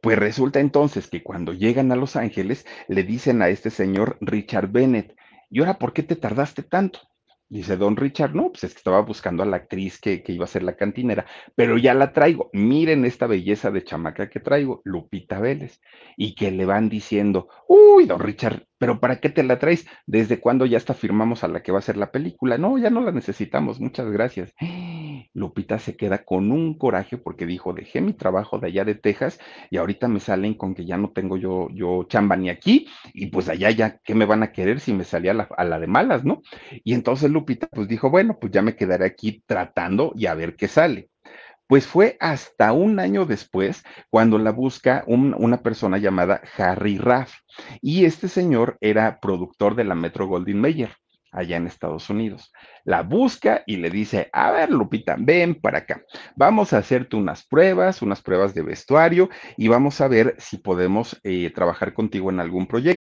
Pues 0.00 0.18
resulta 0.18 0.60
entonces 0.60 1.08
que 1.08 1.22
cuando 1.22 1.52
llegan 1.52 1.92
a 1.92 1.96
Los 1.96 2.16
Ángeles, 2.16 2.66
le 2.88 3.04
dicen 3.04 3.42
a 3.42 3.48
este 3.48 3.70
señor 3.70 4.18
Richard 4.20 4.68
Bennett, 4.68 5.16
¿y 5.50 5.60
ahora 5.60 5.78
por 5.78 5.92
qué 5.92 6.02
te 6.02 6.16
tardaste 6.16 6.62
tanto? 6.62 7.00
Dice 7.52 7.76
Don 7.76 7.98
Richard, 7.98 8.34
no, 8.34 8.50
pues 8.50 8.64
es 8.64 8.72
que 8.72 8.78
estaba 8.78 9.02
buscando 9.02 9.42
a 9.42 9.46
la 9.46 9.58
actriz 9.58 10.00
que, 10.00 10.22
que, 10.22 10.32
iba 10.32 10.46
a 10.46 10.48
ser 10.48 10.62
la 10.62 10.74
cantinera, 10.74 11.26
pero 11.54 11.76
ya 11.76 11.92
la 11.92 12.14
traigo. 12.14 12.48
Miren 12.54 13.04
esta 13.04 13.26
belleza 13.26 13.70
de 13.70 13.84
chamaca 13.84 14.30
que 14.30 14.40
traigo, 14.40 14.80
Lupita 14.84 15.38
Vélez. 15.38 15.78
Y 16.16 16.34
que 16.34 16.50
le 16.50 16.64
van 16.64 16.88
diciendo, 16.88 17.48
uy, 17.68 18.06
Don 18.06 18.20
Richard, 18.20 18.68
pero 18.78 19.00
¿para 19.00 19.20
qué 19.20 19.28
te 19.28 19.42
la 19.42 19.58
traes? 19.58 19.86
¿Desde 20.06 20.40
cuándo 20.40 20.64
ya 20.64 20.78
está 20.78 20.94
firmamos 20.94 21.44
a 21.44 21.48
la 21.48 21.62
que 21.62 21.72
va 21.72 21.80
a 21.80 21.82
ser 21.82 21.98
la 21.98 22.10
película? 22.10 22.56
No, 22.56 22.78
ya 22.78 22.88
no 22.88 23.02
la 23.02 23.12
necesitamos, 23.12 23.80
muchas 23.80 24.10
gracias. 24.10 24.54
Lupita 25.34 25.78
se 25.78 25.96
queda 25.96 26.24
con 26.24 26.52
un 26.52 26.78
coraje 26.78 27.18
porque 27.18 27.46
dijo, 27.46 27.72
dejé 27.72 28.00
mi 28.00 28.12
trabajo 28.12 28.58
de 28.58 28.68
allá 28.68 28.84
de 28.84 28.94
Texas 28.94 29.38
y 29.70 29.76
ahorita 29.76 30.08
me 30.08 30.20
salen 30.20 30.54
con 30.54 30.74
que 30.74 30.84
ya 30.84 30.96
no 30.96 31.10
tengo 31.10 31.36
yo, 31.36 31.68
yo 31.70 32.04
chamba 32.04 32.36
ni 32.36 32.50
aquí 32.50 32.88
y 33.14 33.26
pues 33.26 33.48
allá 33.48 33.70
ya, 33.70 33.98
¿qué 33.98 34.14
me 34.14 34.26
van 34.26 34.42
a 34.42 34.52
querer 34.52 34.80
si 34.80 34.92
me 34.92 35.04
salía 35.04 35.34
la, 35.34 35.48
a 35.56 35.64
la 35.64 35.78
de 35.78 35.86
malas, 35.86 36.24
no? 36.24 36.42
Y 36.84 36.94
entonces 36.94 37.30
Lupita 37.30 37.68
pues 37.68 37.88
dijo, 37.88 38.10
bueno, 38.10 38.38
pues 38.40 38.52
ya 38.52 38.62
me 38.62 38.76
quedaré 38.76 39.06
aquí 39.06 39.42
tratando 39.46 40.12
y 40.14 40.26
a 40.26 40.34
ver 40.34 40.56
qué 40.56 40.68
sale. 40.68 41.10
Pues 41.66 41.86
fue 41.86 42.18
hasta 42.20 42.72
un 42.72 43.00
año 43.00 43.24
después 43.24 43.82
cuando 44.10 44.38
la 44.38 44.50
busca 44.50 45.04
una 45.06 45.62
persona 45.62 45.96
llamada 45.96 46.42
Harry 46.58 46.98
Raff. 46.98 47.32
Y 47.80 48.04
este 48.04 48.28
señor 48.28 48.76
era 48.80 49.20
productor 49.20 49.74
de 49.74 49.84
la 49.84 49.94
Metro 49.94 50.26
Goldwyn 50.26 50.60
Mayer 50.60 50.90
allá 51.32 51.56
en 51.56 51.66
Estados 51.66 52.08
Unidos. 52.10 52.52
La 52.84 53.02
busca 53.02 53.62
y 53.66 53.76
le 53.78 53.90
dice, 53.90 54.28
a 54.32 54.50
ver, 54.52 54.70
Lupita, 54.70 55.16
ven 55.18 55.54
para 55.54 55.78
acá. 55.78 56.02
Vamos 56.36 56.72
a 56.72 56.78
hacerte 56.78 57.16
unas 57.16 57.44
pruebas, 57.44 58.02
unas 58.02 58.22
pruebas 58.22 58.54
de 58.54 58.62
vestuario 58.62 59.30
y 59.56 59.68
vamos 59.68 60.00
a 60.00 60.08
ver 60.08 60.36
si 60.38 60.58
podemos 60.58 61.18
eh, 61.24 61.50
trabajar 61.54 61.94
contigo 61.94 62.30
en 62.30 62.40
algún 62.40 62.66
proyecto. 62.66 63.01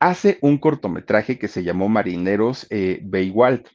hace 0.00 0.38
un 0.42 0.58
cortometraje 0.58 1.38
que 1.38 1.48
se 1.48 1.62
llamó 1.64 1.88
Marineros 1.88 2.66
eh, 2.70 3.00
Baywalt. 3.02 3.68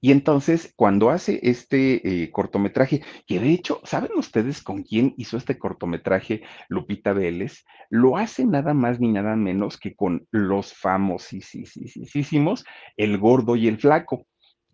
Y 0.00 0.12
entonces, 0.12 0.72
cuando 0.76 1.10
hace 1.10 1.40
este 1.42 2.22
eh, 2.22 2.30
cortometraje, 2.30 3.02
que 3.26 3.40
de 3.40 3.50
hecho, 3.50 3.80
¿saben 3.84 4.12
ustedes 4.16 4.62
con 4.62 4.84
quién 4.84 5.14
hizo 5.16 5.36
este 5.36 5.58
cortometraje 5.58 6.42
Lupita 6.68 7.12
Vélez? 7.12 7.64
Lo 7.90 8.16
hace 8.16 8.44
nada 8.44 8.74
más 8.74 9.00
ni 9.00 9.08
nada 9.08 9.34
menos 9.34 9.76
que 9.76 9.96
con 9.96 10.26
los 10.30 10.72
famosísimos 10.72 12.64
El 12.96 13.18
Gordo 13.18 13.56
y 13.56 13.66
el 13.66 13.78
Flaco 13.78 14.27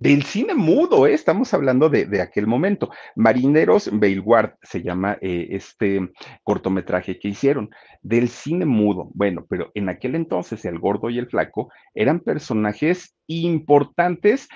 del 0.04 0.22
cine 0.24 0.54
mudo, 0.54 1.06
¿eh? 1.06 1.14
estamos 1.14 1.54
hablando 1.54 1.88
de, 1.88 2.20
aquel 2.20 2.46
momento. 2.46 2.90
Marineros 3.16 3.88
Bailward 3.90 4.58
se 4.62 4.82
llama 4.82 5.16
eh, 5.22 5.48
este 5.52 6.12
cortometraje 6.42 7.18
que 7.18 7.28
hicieron, 7.28 7.70
del 8.02 8.28
cine 8.28 8.66
mudo. 8.66 9.08
Bueno, 9.14 9.46
pero 9.48 9.70
en 9.74 9.88
aquel 9.88 10.14
entonces 10.14 10.66
el 10.66 10.78
gordo 10.78 11.08
y 11.08 11.18
el 11.18 11.30
flaco 11.30 11.72
eran 11.94 12.20
personajes 12.20 13.16
importantes. 13.26 14.48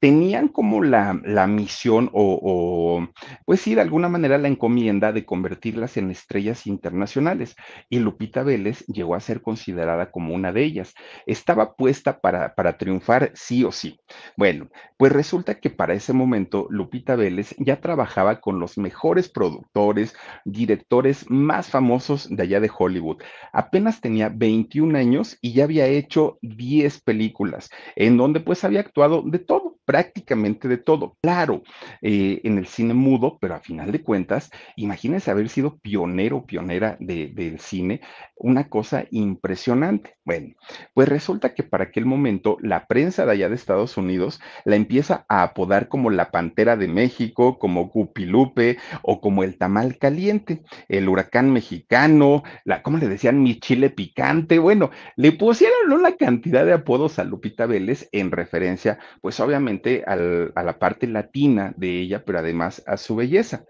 tenían 0.00 0.48
como 0.48 0.82
la, 0.82 1.20
la 1.24 1.46
misión 1.46 2.10
o, 2.12 3.06
pues 3.44 3.60
sí, 3.60 3.74
de 3.74 3.82
alguna 3.82 4.08
manera 4.08 4.38
la 4.38 4.48
encomienda 4.48 5.12
de 5.12 5.26
convertirlas 5.26 5.96
en 5.98 6.10
estrellas 6.10 6.66
internacionales. 6.66 7.54
Y 7.88 7.98
Lupita 7.98 8.42
Vélez 8.42 8.84
llegó 8.86 9.14
a 9.14 9.20
ser 9.20 9.42
considerada 9.42 10.10
como 10.10 10.34
una 10.34 10.52
de 10.52 10.64
ellas. 10.64 10.94
Estaba 11.26 11.74
puesta 11.76 12.20
para, 12.20 12.54
para 12.54 12.78
triunfar 12.78 13.30
sí 13.34 13.62
o 13.64 13.72
sí. 13.72 14.00
Bueno, 14.36 14.68
pues 14.96 15.12
resulta 15.12 15.60
que 15.60 15.70
para 15.70 15.94
ese 15.94 16.12
momento 16.12 16.66
Lupita 16.70 17.14
Vélez 17.14 17.54
ya 17.58 17.80
trabajaba 17.80 18.40
con 18.40 18.58
los 18.58 18.78
mejores 18.78 19.28
productores, 19.28 20.14
directores 20.44 21.28
más 21.28 21.68
famosos 21.68 22.28
de 22.34 22.42
allá 22.42 22.60
de 22.60 22.70
Hollywood. 22.76 23.22
Apenas 23.52 24.00
tenía 24.00 24.30
21 24.30 24.96
años 24.96 25.36
y 25.42 25.52
ya 25.52 25.64
había 25.64 25.86
hecho 25.86 26.38
10 26.42 27.02
películas, 27.02 27.70
en 27.96 28.16
donde 28.16 28.40
pues 28.40 28.64
había 28.64 28.80
actuado 28.80 29.22
de 29.26 29.38
todo 29.38 29.79
prácticamente 29.90 30.68
de 30.68 30.76
todo. 30.76 31.16
Claro, 31.20 31.64
eh, 32.00 32.40
en 32.44 32.58
el 32.58 32.68
cine 32.68 32.94
mudo, 32.94 33.38
pero 33.40 33.56
a 33.56 33.58
final 33.58 33.90
de 33.90 34.04
cuentas, 34.04 34.48
imagínense 34.76 35.32
haber 35.32 35.48
sido 35.48 35.78
pionero, 35.78 36.46
pionera 36.46 36.96
del 37.00 37.58
cine, 37.58 38.00
una 38.36 38.68
cosa 38.68 39.06
impresionante. 39.10 40.14
Bueno, 40.24 40.54
pues 40.94 41.08
resulta 41.08 41.54
que 41.54 41.64
para 41.64 41.84
aquel 41.84 42.06
momento 42.06 42.56
la 42.60 42.86
prensa 42.86 43.26
de 43.26 43.32
allá 43.32 43.48
de 43.48 43.56
Estados 43.56 43.96
Unidos 43.96 44.40
la 44.64 44.76
empieza 44.76 45.24
a 45.28 45.42
apodar 45.42 45.88
como 45.88 46.08
la 46.10 46.30
Pantera 46.30 46.76
de 46.76 46.86
México, 46.86 47.58
como 47.58 47.88
Gupilupe 47.88 48.78
o 49.02 49.20
como 49.20 49.42
el 49.42 49.58
Tamal 49.58 49.98
Caliente, 49.98 50.62
el 50.88 51.08
huracán 51.08 51.52
mexicano, 51.52 52.44
la, 52.64 52.82
¿cómo 52.82 52.98
le 52.98 53.08
decían? 53.08 53.42
Mi 53.42 53.58
chile 53.58 53.90
picante. 53.90 54.60
Bueno, 54.60 54.90
le 55.16 55.32
pusieron 55.32 55.92
una 55.92 56.12
cantidad 56.16 56.64
de 56.64 56.74
apodos 56.74 57.18
a 57.18 57.24
Lupita 57.24 57.66
Vélez 57.66 58.08
en 58.12 58.30
referencia, 58.30 59.00
pues 59.20 59.40
obviamente 59.40 59.79
a 60.06 60.16
la 60.62 60.78
parte 60.78 61.06
latina 61.06 61.72
de 61.76 62.00
ella, 62.00 62.24
pero 62.24 62.38
además 62.38 62.82
a 62.86 62.96
su 62.96 63.16
belleza. 63.16 63.64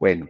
Bueno, 0.00 0.28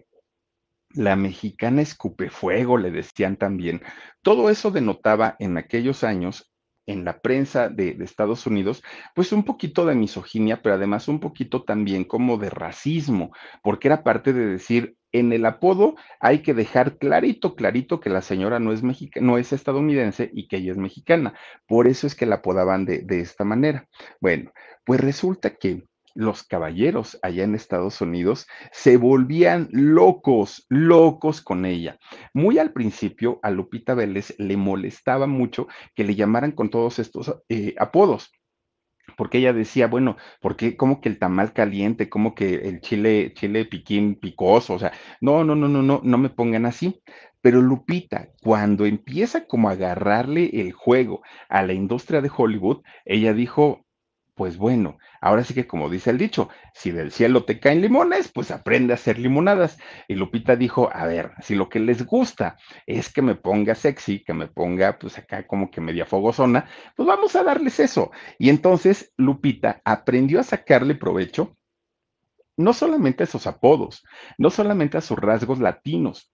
la 0.91 1.17
mexicana 1.17 1.83
escupefuego, 1.83 2.79
le 2.79 2.91
decían 2.91 3.37
también. 3.37 3.83
Todo 4.23 4.51
eso 4.51 4.71
denotaba 4.71 5.37
en 5.39 5.59
aquellos 5.59 6.05
años 6.05 6.53
en 6.87 7.05
la 7.05 7.21
prensa 7.21 7.69
de, 7.69 7.95
de, 7.95 8.05
Estados 8.05 8.47
Unidos, 8.47 8.83
pues 9.15 9.33
un 9.33 9.45
poquito 9.45 9.85
de 9.85 9.97
misoginia, 9.97 10.63
pero 10.63 10.77
además 10.77 11.09
un 11.09 11.19
poquito 11.19 11.65
también 11.65 12.05
como 12.05 12.39
de 12.39 12.49
racismo, 12.49 13.33
porque 13.63 13.89
era 13.89 14.05
parte 14.05 14.33
de 14.33 14.47
decir, 14.47 14.97
en 15.19 15.33
el 15.33 15.47
apodo 15.47 15.97
hay 16.21 16.41
que 16.41 16.55
dejar 16.55 16.99
clarito, 16.99 17.55
clarito 17.55 18.01
que 18.01 18.11
la 18.11 18.23
señora 18.23 18.59
no 18.59 18.73
es 18.73 18.83
mexicana, 18.83 19.27
no 19.27 19.39
es 19.39 19.53
estadounidense 19.53 20.31
y 20.33 20.49
que 20.49 20.59
ella 20.59 20.73
es 20.73 20.79
mexicana. 20.79 21.35
Por 21.67 21.87
eso 21.87 22.07
es 22.07 22.15
que 22.15 22.27
la 22.27 22.37
apodaban 22.37 22.85
de, 22.85 23.01
de 23.01 23.21
esta 23.21 23.45
manera. 23.45 23.89
Bueno, 24.21 24.53
pues 24.85 25.01
resulta 25.01 25.57
que 25.57 25.85
los 26.17 26.43
caballeros 26.43 27.19
allá 27.23 27.45
en 27.45 27.55
Estados 27.55 28.01
Unidos 28.01 28.47
se 28.73 28.97
volvían 28.97 29.69
locos, 29.71 30.65
locos 30.69 31.43
con 31.43 31.67
ella. 31.67 31.99
Muy 32.33 32.59
al 32.59 32.73
principio 32.73 33.39
a 33.43 33.51
Lupita 33.51 33.95
Vélez 33.95 34.35
le 34.39 34.57
molestaba 34.57 35.27
mucho 35.27 35.69
que 35.95 36.05
le 36.05 36.15
llamaran 36.15 36.53
con 36.53 36.71
todos 36.71 36.99
estos 36.99 37.43
eh, 37.49 37.75
apodos 37.79 38.33
porque 39.17 39.39
ella 39.39 39.53
decía, 39.53 39.87
bueno, 39.87 40.17
porque 40.41 40.77
como 40.77 41.01
que 41.01 41.09
el 41.09 41.19
tamal 41.19 41.53
caliente, 41.53 42.09
como 42.09 42.35
que 42.35 42.55
el 42.69 42.81
chile, 42.81 43.33
chile 43.35 43.65
piquín 43.65 44.17
picoso, 44.17 44.75
o 44.75 44.79
sea, 44.79 44.93
no, 45.21 45.45
no, 45.45 45.55
no, 45.55 45.69
no, 45.69 45.83
no, 45.83 46.01
no 46.05 46.19
me 46.19 46.31
pongan 46.31 46.67
así. 46.67 47.03
Pero 47.41 47.63
Lupita, 47.63 48.29
cuando 48.43 48.87
empieza 48.87 49.47
como 49.47 49.69
a 49.69 49.73
agarrarle 49.73 50.51
el 50.61 50.73
juego 50.73 51.23
a 51.49 51.63
la 51.63 51.73
industria 51.75 52.21
de 52.21 52.31
Hollywood, 52.35 52.83
ella 53.05 53.33
dijo, 53.35 53.86
pues 54.37 54.59
bueno, 54.59 54.99
ahora 55.23 55.43
sí 55.45 55.55
que 55.55 55.67
como 55.67 55.89
dice 55.89 56.11
el 56.11 56.19
dicho, 56.19 56.51
si 56.75 56.91
del 56.91 57.11
cielo 57.11 57.45
te 57.45 57.59
caen 57.59 57.81
limones, 57.81 58.31
pues 58.31 58.51
aprende 58.51 58.93
a 58.93 58.97
hacer 58.97 59.19
limonadas. 59.19 59.79
Y 60.09 60.15
Lupita 60.15 60.57
dijo, 60.57 60.91
a 60.93 61.07
ver, 61.07 61.33
si 61.41 61.55
lo 61.55 61.71
que 61.71 61.81
les 61.81 62.05
gusta 62.05 62.59
es 62.87 63.11
que 63.11 63.23
me 63.23 63.35
ponga 63.35 63.75
sexy, 63.75 64.23
que 64.23 64.35
me 64.35 64.47
ponga 64.47 64.99
pues 64.99 65.17
acá 65.17 65.47
como 65.47 65.71
que 65.71 65.81
media 65.81 66.05
fogosona, 66.05 66.69
pues 66.95 67.07
vamos 67.09 67.35
a 67.35 67.45
darles 67.45 67.81
eso. 67.81 68.11
Y 68.39 68.51
entonces 68.51 69.15
Lupita 69.17 69.81
aprendió 69.87 70.39
a 70.39 70.43
sacarle 70.43 70.95
provecho 70.95 71.57
no 72.59 72.75
solamente 72.75 73.23
a 73.23 73.27
esos 73.27 73.47
apodos, 73.47 74.03
no 74.37 74.51
solamente 74.51 74.99
a 74.99 75.03
sus 75.03 75.19
rasgos 75.19 75.61
latinos, 75.61 76.31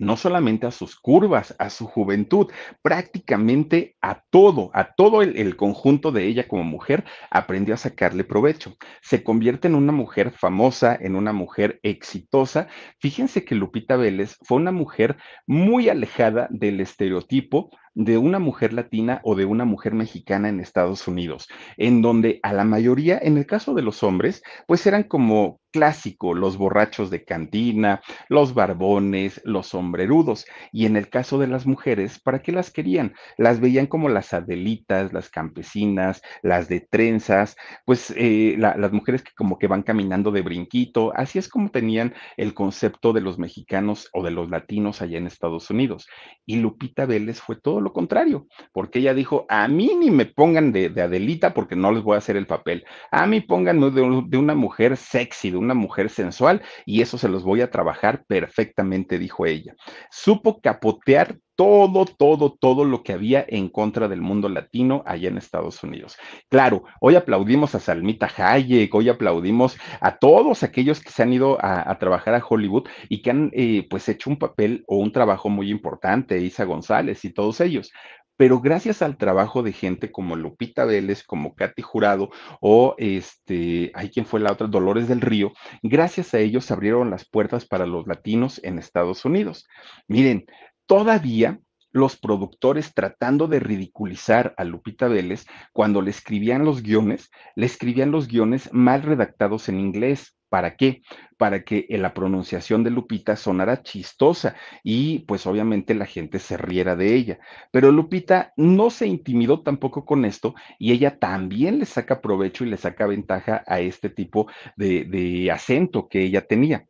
no 0.00 0.16
solamente 0.16 0.66
a 0.66 0.70
sus 0.70 0.96
curvas, 0.96 1.54
a 1.58 1.70
su 1.70 1.86
juventud, 1.86 2.48
prácticamente 2.82 3.96
a 4.00 4.22
todo, 4.30 4.70
a 4.72 4.94
todo 4.94 5.22
el, 5.22 5.56
conjunto 5.56 6.10
de 6.10 6.26
ella 6.26 6.48
como 6.48 6.64
mujer, 6.64 7.04
aprendió 7.30 7.74
a 7.74 7.78
sacarle 7.78 8.24
provecho. 8.24 8.76
Se 9.02 9.22
convierte 9.22 9.68
en 9.68 9.74
una 9.74 9.92
mujer 9.92 10.32
famosa, 10.32 10.96
en 10.98 11.16
una 11.16 11.32
mujer 11.32 11.78
exitosa. 11.82 12.68
Fíjense 12.98 13.44
que 13.44 13.54
Lupita 13.54 13.96
Vélez 13.96 14.36
fue 14.42 14.56
una 14.56 14.72
mujer 14.72 15.18
muy 15.46 15.90
alejada 15.90 16.48
del 16.50 16.80
estereotipo 16.80 17.70
de 17.94 18.18
una 18.18 18.38
mujer 18.38 18.72
latina 18.72 19.20
o 19.24 19.34
de 19.34 19.44
una 19.44 19.64
mujer 19.64 19.94
mexicana 19.94 20.48
en 20.48 20.60
Estados 20.60 21.08
Unidos, 21.08 21.48
en 21.76 22.02
donde 22.02 22.40
a 22.42 22.52
la 22.52 22.64
mayoría, 22.64 23.18
en 23.20 23.36
el 23.36 23.46
caso 23.46 23.74
de 23.74 23.82
los 23.82 24.02
hombres, 24.02 24.42
pues 24.66 24.86
eran 24.86 25.04
como 25.04 25.60
clásico, 25.70 26.34
los 26.34 26.56
borrachos 26.56 27.10
de 27.10 27.24
cantina, 27.24 28.00
los 28.28 28.54
barbones, 28.54 29.40
los 29.44 29.68
sombrerudos. 29.68 30.44
Y 30.72 30.86
en 30.86 30.96
el 30.96 31.08
caso 31.08 31.38
de 31.38 31.46
las 31.46 31.66
mujeres, 31.66 32.20
¿para 32.20 32.40
qué 32.40 32.52
las 32.52 32.70
querían? 32.70 33.14
Las 33.36 33.60
veían 33.60 33.86
como 33.86 34.08
las 34.08 34.32
adelitas, 34.32 35.12
las 35.12 35.30
campesinas, 35.30 36.22
las 36.42 36.68
de 36.68 36.80
trenzas, 36.80 37.56
pues 37.84 38.12
eh, 38.16 38.56
la, 38.58 38.76
las 38.76 38.92
mujeres 38.92 39.22
que 39.22 39.32
como 39.36 39.58
que 39.58 39.66
van 39.66 39.82
caminando 39.82 40.30
de 40.30 40.42
brinquito. 40.42 41.12
Así 41.14 41.38
es 41.38 41.48
como 41.48 41.70
tenían 41.70 42.14
el 42.36 42.54
concepto 42.54 43.12
de 43.12 43.20
los 43.20 43.38
mexicanos 43.38 44.08
o 44.12 44.22
de 44.22 44.30
los 44.30 44.50
latinos 44.50 45.02
allá 45.02 45.18
en 45.18 45.26
Estados 45.26 45.70
Unidos. 45.70 46.08
Y 46.46 46.56
Lupita 46.56 47.06
Vélez 47.06 47.40
fue 47.40 47.56
lo 47.80 47.92
contrario, 47.92 48.46
porque 48.72 49.00
ella 49.00 49.14
dijo, 49.14 49.46
a 49.48 49.66
mí 49.68 49.90
ni 49.98 50.10
me 50.10 50.26
pongan 50.26 50.72
de, 50.72 50.88
de 50.88 51.02
Adelita 51.02 51.54
porque 51.54 51.76
no 51.76 51.92
les 51.92 52.02
voy 52.02 52.14
a 52.14 52.18
hacer 52.18 52.36
el 52.36 52.46
papel. 52.46 52.84
A 53.10 53.26
mí 53.26 53.40
pónganme 53.40 53.90
de 53.90 54.38
una 54.38 54.54
mujer 54.54 54.96
sexy, 54.96 55.50
de 55.50 55.56
una 55.56 55.74
mujer 55.74 56.10
sensual 56.10 56.62
y 56.86 57.02
eso 57.02 57.18
se 57.18 57.28
los 57.28 57.42
voy 57.42 57.60
a 57.60 57.70
trabajar 57.70 58.24
perfectamente, 58.26 59.18
dijo 59.18 59.46
ella. 59.46 59.74
Supo 60.10 60.60
capotear 60.60 61.36
todo, 61.60 62.06
todo, 62.06 62.56
todo 62.58 62.86
lo 62.86 63.02
que 63.02 63.12
había 63.12 63.44
en 63.46 63.68
contra 63.68 64.08
del 64.08 64.22
mundo 64.22 64.48
latino 64.48 65.02
allá 65.04 65.28
en 65.28 65.36
Estados 65.36 65.84
Unidos. 65.84 66.16
Claro, 66.48 66.84
hoy 67.02 67.16
aplaudimos 67.16 67.74
a 67.74 67.80
Salmita 67.80 68.30
Hayek, 68.34 68.94
hoy 68.94 69.10
aplaudimos 69.10 69.76
a 70.00 70.16
todos 70.16 70.62
aquellos 70.62 71.00
que 71.00 71.10
se 71.10 71.22
han 71.22 71.34
ido 71.34 71.58
a, 71.60 71.98
trabajar 71.98 72.34
a 72.34 72.42
Hollywood 72.42 72.88
y 73.10 73.20
que 73.20 73.30
han 73.30 73.50
eh, 73.52 73.86
pues 73.90 74.08
hecho 74.08 74.30
un 74.30 74.38
papel 74.38 74.84
o 74.86 74.96
un 74.96 75.12
trabajo 75.12 75.50
muy 75.50 75.70
importante, 75.70 76.40
Isa 76.40 76.64
González 76.64 77.26
y 77.26 77.34
todos 77.34 77.60
ellos 77.60 77.92
pero 78.40 78.58
gracias 78.62 79.02
al 79.02 79.18
trabajo 79.18 79.62
de 79.62 79.74
gente 79.74 80.10
como 80.10 80.34
Lupita 80.34 80.86
Vélez, 80.86 81.24
como 81.24 81.54
Katy 81.54 81.82
Jurado 81.82 82.30
o 82.62 82.94
este, 82.96 83.92
hay 83.92 84.08
quien 84.08 84.24
fue 84.24 84.40
la 84.40 84.52
otra, 84.52 84.66
Dolores 84.66 85.08
del 85.08 85.20
Río, 85.20 85.52
gracias 85.82 86.32
a 86.32 86.38
ellos 86.38 86.64
se 86.64 86.72
abrieron 86.72 87.10
las 87.10 87.28
puertas 87.28 87.66
para 87.66 87.84
los 87.84 88.06
latinos 88.06 88.58
en 88.64 88.78
Estados 88.78 89.26
Unidos. 89.26 89.68
Miren, 90.08 90.46
todavía 90.90 91.60
los 91.92 92.16
productores 92.16 92.94
tratando 92.94 93.46
de 93.46 93.60
ridiculizar 93.60 94.54
a 94.56 94.64
Lupita 94.64 95.06
Vélez 95.06 95.46
cuando 95.72 96.02
le 96.02 96.10
escribían 96.10 96.64
los 96.64 96.82
guiones, 96.82 97.30
le 97.54 97.66
escribían 97.66 98.10
los 98.10 98.26
guiones 98.26 98.68
mal 98.72 99.02
redactados 99.02 99.68
en 99.68 99.78
inglés 99.78 100.36
¿Para 100.50 100.74
qué? 100.74 101.02
Para 101.38 101.62
que 101.62 101.86
la 101.90 102.12
pronunciación 102.12 102.82
de 102.82 102.90
Lupita 102.90 103.36
sonara 103.36 103.84
chistosa 103.84 104.56
y 104.82 105.20
pues 105.20 105.46
obviamente 105.46 105.94
la 105.94 106.06
gente 106.06 106.40
se 106.40 106.56
riera 106.56 106.96
de 106.96 107.14
ella. 107.14 107.38
Pero 107.70 107.92
Lupita 107.92 108.52
no 108.56 108.90
se 108.90 109.06
intimidó 109.06 109.62
tampoco 109.62 110.04
con 110.04 110.24
esto 110.24 110.56
y 110.76 110.90
ella 110.90 111.20
también 111.20 111.78
le 111.78 111.86
saca 111.86 112.20
provecho 112.20 112.64
y 112.64 112.68
le 112.70 112.78
saca 112.78 113.06
ventaja 113.06 113.62
a 113.64 113.78
este 113.78 114.10
tipo 114.10 114.48
de, 114.74 115.04
de 115.04 115.52
acento 115.52 116.08
que 116.08 116.22
ella 116.24 116.44
tenía. 116.44 116.84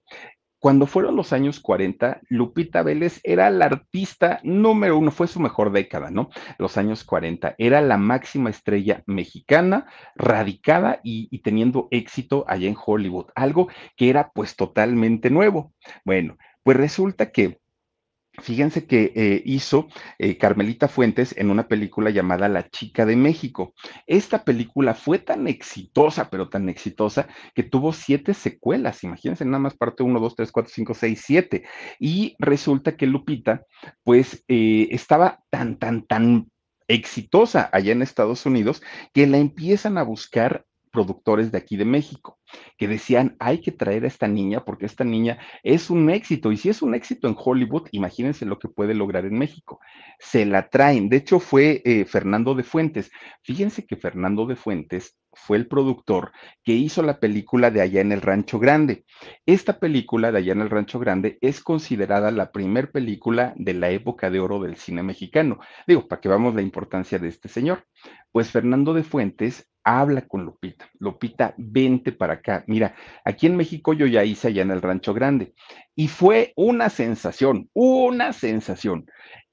Cuando 0.61 0.86
fueron 0.86 1.16
los 1.16 1.32
años 1.32 1.58
40, 1.58 2.20
Lupita 2.28 2.82
Vélez 2.82 3.18
era 3.24 3.48
la 3.48 3.64
artista 3.64 4.40
número 4.42 4.98
uno, 4.98 5.11
fue 5.11 5.26
su 5.26 5.40
mejor 5.40 5.72
década, 5.72 6.11
¿no? 6.11 6.28
Los 6.58 6.76
años 6.76 7.02
40, 7.02 7.54
era 7.56 7.80
la 7.80 7.96
máxima 7.96 8.50
estrella 8.50 9.02
mexicana, 9.06 9.86
radicada 10.14 11.00
y, 11.02 11.28
y, 11.30 11.38
teniendo 11.38 11.88
éxito 11.90 12.44
allá 12.46 12.68
en 12.68 12.76
Hollywood, 12.76 13.28
algo 13.34 13.68
que 13.96 14.11
era 14.11 14.32
pues 14.34 14.54
totalmente 14.54 15.30
nuevo. 15.30 15.72
Bueno, 16.04 16.36
pues 16.62 16.76
resulta 16.76 17.32
que 17.32 17.58
Fíjense 18.39 18.87
que 18.87 19.12
eh, 19.14 19.43
hizo 19.45 19.89
eh, 20.18 20.39
Carmelita 20.39 20.89
Fuentes 20.89 21.35
en 21.37 21.51
una 21.51 21.66
película 21.66 22.11
llamada 22.11 22.49
La 22.49 22.68
Chica 22.68 23.05
de 23.05 23.16
México. 23.16 23.74
Esta 24.07 24.45
película 24.45 24.95
fue 24.95 25.18
tan 25.18 25.49
exitosa, 25.49 26.31
pero 26.31 26.49
tan 26.49 26.68
exitosa, 26.68 27.28
que 27.55 27.64
tuvo 27.64 27.93
siete 27.93 28.33
secuelas. 28.33 29.03
Imagínense, 29.03 29.45
nada 29.45 29.59
más 29.59 29.76
parte 29.76 30.05
1, 30.05 30.20
2, 30.20 30.37
3, 30.37 30.53
4, 30.53 30.72
5, 30.72 30.95
6, 30.95 31.22
7. 31.26 31.64
Y 31.99 32.37
resulta 32.39 32.97
que 32.97 33.07
Lupita, 33.07 33.62
pues, 34.05 34.45
eh, 34.49 34.89
estaba 34.91 35.41
tan, 35.51 35.78
tan, 35.78 36.07
tan 36.07 36.51
exitosa 36.89 37.68
allá 37.72 37.93
en 37.93 38.03
Estados 38.03 38.47
Unidos 38.47 38.83
que 39.12 39.26
la 39.26 39.39
empiezan 39.39 39.99
a 39.99 40.03
buscar 40.03 40.66
productores 40.91 41.53
de 41.53 41.59
aquí 41.59 41.76
de 41.76 41.84
México, 41.84 42.38
que 42.76 42.88
decían, 42.88 43.36
hay 43.38 43.61
que 43.61 43.72
traer 43.72 44.05
a 44.05 44.09
esta 44.09 44.26
niña 44.26 44.64
porque 44.64 44.86
esta 44.86 45.05
niña 45.05 45.38
es 45.62 45.91
un 45.91 46.11
éxito. 46.11 46.53
Y 46.53 46.57
si 46.57 46.68
es 46.68 46.82
un 46.82 46.95
éxito 46.95 47.28
en 47.28 47.36
Hollywood, 47.38 47.88
imagínense 47.93 48.45
lo 48.45 48.59
que 48.59 48.68
puede 48.68 48.95
lograr 48.95 49.24
en 49.24 49.38
México. 49.38 49.80
Se 50.18 50.45
la 50.47 50.68
traen. 50.68 51.09
De 51.09 51.18
hecho, 51.18 51.41
fue 51.41 51.82
eh, 51.84 52.05
Fernando 52.05 52.55
de 52.55 52.64
Fuentes. 52.64 53.11
Fíjense 53.43 53.86
que 53.86 53.97
Fernando 53.97 54.47
de 54.47 54.57
Fuentes 54.57 55.16
fue 55.33 55.57
el 55.57 55.66
productor 55.66 56.33
que 56.64 56.72
hizo 56.72 57.03
la 57.03 57.20
película 57.20 57.70
de 57.70 57.81
Allá 57.81 58.01
en 58.01 58.12
el 58.12 58.20
Rancho 58.20 58.59
Grande. 58.59 59.05
Esta 59.47 59.78
película 59.78 60.33
de 60.33 60.39
Allá 60.39 60.53
en 60.53 60.61
el 60.61 60.70
Rancho 60.70 60.99
Grande 60.99 61.39
es 61.41 61.61
considerada 61.61 62.31
la 62.31 62.53
primer 62.53 62.91
película 62.91 63.55
de 63.57 63.74
la 63.74 63.91
época 63.91 64.31
de 64.31 64.41
oro 64.41 64.61
del 64.61 64.76
cine 64.76 65.03
mexicano. 65.03 65.59
Digo, 65.87 66.09
para 66.09 66.20
que 66.20 66.28
veamos 66.28 66.55
la 66.55 66.62
importancia 66.62 67.18
de 67.18 67.28
este 67.28 67.49
señor. 67.49 67.85
Pues 68.33 68.51
Fernando 68.51 68.95
de 68.95 69.03
Fuentes 69.03 69.68
habla 69.85 70.26
con 70.26 70.45
Lupita. 70.45 70.89
Lupita, 70.99 71.55
vente 71.57 72.12
para 72.12 72.35
acá. 72.35 72.64
Mira, 72.66 72.95
aquí 73.24 73.47
en 73.47 73.57
México 73.57 73.93
yo 73.93 74.07
ya 74.07 74.24
hice 74.24 74.49
allá 74.49 74.62
en 74.62 74.70
el 74.70 74.83
Rancho 74.83 75.14
Grande 75.14 75.55
y 75.95 76.09
fue 76.09 76.53
una 76.57 76.91
sensación, 76.91 77.68
una 77.72 78.33
sensación 78.33 79.07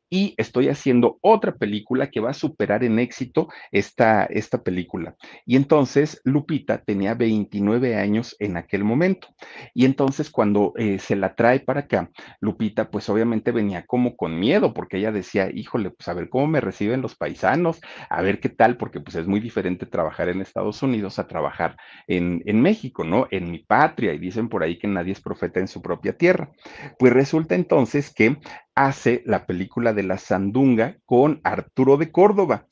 y 0.09 0.33
estoy 0.37 0.69
haciendo 0.69 1.17
otra 1.21 1.55
película 1.55 2.09
que 2.09 2.19
va 2.19 2.31
a 2.31 2.33
superar 2.33 2.83
en 2.83 2.99
éxito 2.99 3.49
esta, 3.71 4.25
esta 4.25 4.63
película. 4.63 5.15
Y 5.45 5.55
entonces 5.55 6.21
Lupita 6.23 6.83
tenía 6.83 7.13
29 7.13 7.95
años 7.95 8.35
en 8.39 8.57
aquel 8.57 8.83
momento. 8.83 9.27
Y 9.73 9.85
entonces 9.85 10.29
cuando 10.29 10.73
eh, 10.77 10.99
se 10.99 11.15
la 11.15 11.35
trae 11.35 11.59
para 11.59 11.81
acá, 11.81 12.09
Lupita 12.39 12.89
pues 12.89 13.09
obviamente 13.09 13.51
venía 13.51 13.85
como 13.85 14.15
con 14.15 14.39
miedo 14.39 14.73
porque 14.73 14.97
ella 14.97 15.11
decía, 15.11 15.49
híjole, 15.53 15.91
pues 15.91 16.07
a 16.07 16.13
ver 16.13 16.29
cómo 16.29 16.47
me 16.47 16.61
reciben 16.61 17.01
los 17.01 17.15
paisanos, 17.15 17.79
a 18.09 18.21
ver 18.21 18.39
qué 18.39 18.49
tal, 18.49 18.77
porque 18.77 18.99
pues 18.99 19.15
es 19.15 19.27
muy 19.27 19.39
diferente 19.39 19.85
trabajar 19.85 20.29
en 20.29 20.41
Estados 20.41 20.81
Unidos 20.83 21.19
a 21.19 21.27
trabajar 21.27 21.77
en, 22.07 22.41
en 22.45 22.61
México, 22.61 23.03
¿no? 23.03 23.27
En 23.31 23.51
mi 23.51 23.59
patria. 23.59 24.13
Y 24.13 24.19
dicen 24.19 24.49
por 24.49 24.63
ahí 24.63 24.77
que 24.77 24.87
nadie 24.87 25.13
es 25.13 25.21
profeta 25.21 25.59
en 25.59 25.67
su 25.67 25.81
propia 25.81 26.17
tierra. 26.17 26.51
Pues 26.97 27.13
resulta 27.13 27.55
entonces 27.55 28.13
que 28.13 28.37
hace 28.77 29.23
la 29.25 29.47
película 29.47 29.91
de 29.91 30.03
la 30.03 30.19
Sandunga 30.19 30.97
con 31.05 31.41
Arturo 31.43 31.97
de 31.97 32.11
Córdoba. 32.11 32.67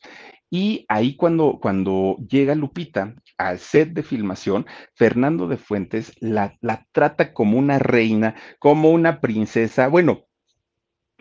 Y 0.52 0.86
ahí 0.88 1.16
cuando, 1.16 1.58
cuando 1.60 2.18
llega 2.30 2.54
Lupita 2.54 3.16
al 3.38 3.58
set 3.58 3.90
de 3.94 4.04
filmación, 4.04 4.68
Fernando 4.94 5.48
de 5.48 5.58
Fuentes 5.58 6.14
la, 6.20 6.56
la 6.62 6.86
trata 6.92 7.34
como 7.34 7.58
una 7.58 7.80
reina, 7.80 8.36
como 8.60 8.92
una 8.92 9.20
princesa. 9.20 9.88
Bueno, 9.88 10.28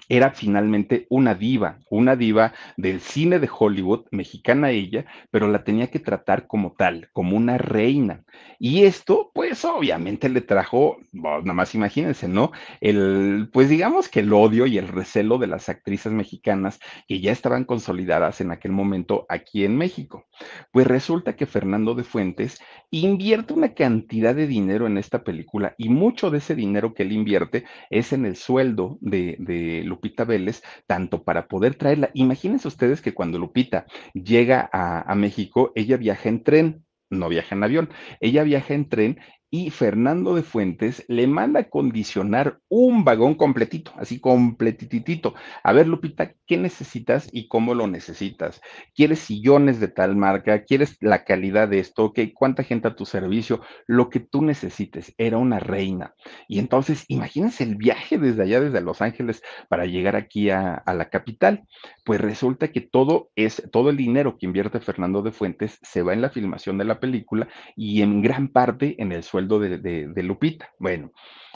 era 0.08 0.30
finalmente 0.30 1.06
una 1.08 1.34
diva, 1.34 1.78
una 1.90 2.16
diva 2.16 2.52
del 2.76 3.00
cine 3.00 3.38
de 3.38 3.48
Hollywood, 3.50 4.06
mexicana 4.10 4.70
ella, 4.70 5.06
pero 5.30 5.48
la 5.48 5.64
tenía 5.64 5.88
que 5.88 5.98
tratar 5.98 6.46
como 6.46 6.72
tal, 6.72 7.08
como 7.12 7.36
una 7.36 7.58
reina. 7.58 8.22
Y 8.58 8.84
esto, 8.84 9.30
pues 9.34 9.64
obviamente 9.64 10.28
le 10.28 10.40
trajo, 10.40 10.98
nada 11.12 11.40
más 11.42 11.74
imagínense, 11.74 12.28
¿no? 12.28 12.52
El, 12.80 13.48
pues 13.52 13.68
digamos 13.68 14.08
que 14.08 14.20
el 14.20 14.32
odio 14.32 14.66
y 14.66 14.78
el 14.78 14.88
recelo 14.88 15.38
de 15.38 15.46
las 15.46 15.68
actrices 15.68 16.12
mexicanas 16.12 16.78
que 17.08 17.20
ya 17.20 17.32
estaban 17.32 17.64
consolidadas 17.64 18.40
en 18.40 18.50
aquel 18.50 18.72
momento 18.72 19.26
aquí 19.28 19.64
en 19.64 19.76
México. 19.76 20.26
Pues 20.72 20.86
resulta 20.86 21.36
que 21.36 21.46
Fernando 21.46 21.94
de 21.94 22.04
Fuentes 22.04 22.60
invierte 22.90 23.54
una 23.54 23.74
cantidad 23.74 24.34
de 24.34 24.46
dinero 24.46 24.86
en 24.86 24.98
esta 24.98 25.24
película 25.24 25.74
y 25.78 25.88
mucho 25.88 26.30
de 26.30 26.38
ese 26.38 26.54
dinero 26.54 26.94
que 26.94 27.02
él 27.02 27.12
invierte 27.12 27.64
es 27.90 28.12
en 28.12 28.26
el 28.26 28.36
sueldo 28.36 28.98
de, 29.00 29.36
de 29.38 29.82
Lupita 29.94 30.24
Vélez, 30.24 30.62
tanto 30.86 31.24
para 31.24 31.46
poder 31.46 31.76
traerla. 31.76 32.10
Imagínense 32.14 32.68
ustedes 32.68 33.00
que 33.00 33.14
cuando 33.14 33.38
Lupita 33.38 33.86
llega 34.12 34.68
a, 34.72 35.10
a 35.10 35.14
México, 35.14 35.72
ella 35.74 35.96
viaja 35.96 36.28
en 36.28 36.42
tren, 36.42 36.84
no 37.10 37.28
viaja 37.28 37.54
en 37.54 37.62
avión, 37.62 37.88
ella 38.20 38.42
viaja 38.42 38.74
en 38.74 38.88
tren 38.88 39.20
y 39.54 39.70
Fernando 39.70 40.34
de 40.34 40.42
Fuentes 40.42 41.04
le 41.06 41.28
manda 41.28 41.60
a 41.60 41.68
condicionar 41.70 42.58
un 42.68 43.04
vagón 43.04 43.36
completito, 43.36 43.92
así 43.96 44.18
completitito. 44.18 45.34
A 45.62 45.72
ver, 45.72 45.86
Lupita, 45.86 46.34
¿qué 46.44 46.56
necesitas 46.56 47.28
y 47.30 47.46
cómo 47.46 47.72
lo 47.76 47.86
necesitas? 47.86 48.60
¿Quieres 48.96 49.20
sillones 49.20 49.78
de 49.78 49.86
tal 49.86 50.16
marca? 50.16 50.64
¿Quieres 50.64 50.96
la 51.00 51.22
calidad 51.22 51.68
de 51.68 51.78
esto? 51.78 52.12
¿Qué, 52.12 52.34
¿Cuánta 52.34 52.64
gente 52.64 52.88
a 52.88 52.96
tu 52.96 53.06
servicio? 53.06 53.60
Lo 53.86 54.10
que 54.10 54.18
tú 54.18 54.42
necesites. 54.42 55.14
Era 55.18 55.38
una 55.38 55.60
reina. 55.60 56.16
Y 56.48 56.58
entonces, 56.58 57.04
imagínense 57.06 57.62
el 57.62 57.76
viaje 57.76 58.18
desde 58.18 58.42
allá, 58.42 58.60
desde 58.60 58.80
Los 58.80 59.02
Ángeles, 59.02 59.40
para 59.68 59.86
llegar 59.86 60.16
aquí 60.16 60.50
a, 60.50 60.74
a 60.74 60.94
la 60.94 61.10
capital. 61.10 61.62
Pues 62.04 62.20
resulta 62.20 62.72
que 62.72 62.80
todo 62.80 63.30
es, 63.36 63.62
todo 63.70 63.90
el 63.90 63.96
dinero 63.96 64.36
que 64.36 64.46
invierte 64.46 64.80
Fernando 64.80 65.22
de 65.22 65.30
Fuentes 65.30 65.78
se 65.80 66.02
va 66.02 66.12
en 66.12 66.22
la 66.22 66.30
filmación 66.30 66.76
de 66.76 66.86
la 66.86 66.98
película 66.98 67.46
y 67.76 68.02
en 68.02 68.20
gran 68.20 68.48
parte 68.48 69.00
en 69.00 69.12
el 69.12 69.22
de, 69.46 70.22
Lupita. 70.22 70.70
Bueno, 70.78 71.12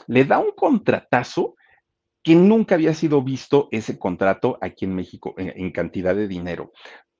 le 0.07 0.25
da 0.25 0.39
un 0.39 0.51
contratazo 0.51 1.55
que 2.23 2.35
nunca 2.35 2.75
había 2.75 2.93
sido 2.93 3.21
visto 3.21 3.69
ese 3.71 3.97
contrato 3.97 4.57
aquí 4.61 4.85
en 4.85 4.95
México 4.95 5.33
en, 5.37 5.71
cantidad 5.71 6.15
de 6.15 6.27
dinero 6.27 6.71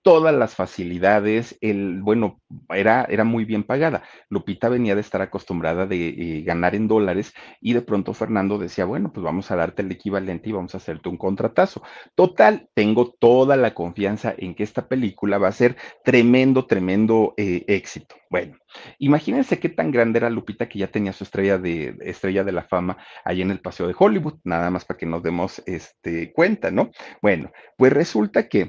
todas 0.01 0.33
las 0.33 0.55
facilidades, 0.55 1.57
el, 1.61 2.01
bueno, 2.01 2.39
era, 2.69 3.05
era 3.09 3.23
muy 3.23 3.45
bien 3.45 3.63
pagada. 3.63 4.03
Lupita 4.29 4.69
venía 4.69 4.95
de 4.95 5.01
estar 5.01 5.21
acostumbrada 5.21 5.85
de 5.85 6.09
eh, 6.09 6.41
ganar 6.41 6.75
en 6.75 6.87
dólares 6.87 7.33
y 7.61 7.73
de 7.73 7.81
pronto 7.81 8.13
Fernando 8.13 8.57
decía, 8.57 8.85
bueno, 8.85 9.11
pues 9.11 9.23
vamos 9.23 9.51
a 9.51 9.55
darte 9.55 9.81
el 9.81 9.91
equivalente 9.91 10.49
y 10.49 10.53
vamos 10.53 10.73
a 10.73 10.77
hacerte 10.77 11.09
un 11.09 11.17
contratazo. 11.17 11.81
Total, 12.15 12.69
tengo 12.73 13.11
toda 13.11 13.57
la 13.57 13.73
confianza 13.73 14.33
en 14.37 14.55
que 14.55 14.63
esta 14.63 14.87
película 14.87 15.37
va 15.37 15.49
a 15.49 15.53
ser 15.53 15.75
tremendo, 16.03 16.65
tremendo 16.65 17.33
eh, 17.37 17.65
éxito. 17.67 18.15
Bueno, 18.29 18.57
imagínense 18.99 19.59
qué 19.59 19.69
tan 19.69 19.91
grande 19.91 20.19
era 20.19 20.29
Lupita 20.29 20.69
que 20.69 20.79
ya 20.79 20.87
tenía 20.87 21.13
su 21.13 21.23
estrella 21.23 21.57
de, 21.57 21.97
estrella 22.01 22.43
de 22.43 22.51
la 22.51 22.63
fama 22.63 22.97
ahí 23.25 23.41
en 23.41 23.49
el 23.51 23.59
Paseo 23.59 23.87
de 23.87 23.95
Hollywood, 23.97 24.35
nada 24.43 24.69
más 24.69 24.85
para 24.85 24.97
que 24.99 25.07
nos 25.07 25.23
demos 25.23 25.63
este, 25.65 26.31
cuenta, 26.31 26.69
¿no? 26.69 26.91
Bueno, 27.21 27.51
pues 27.75 27.91
resulta 27.91 28.47
que 28.47 28.68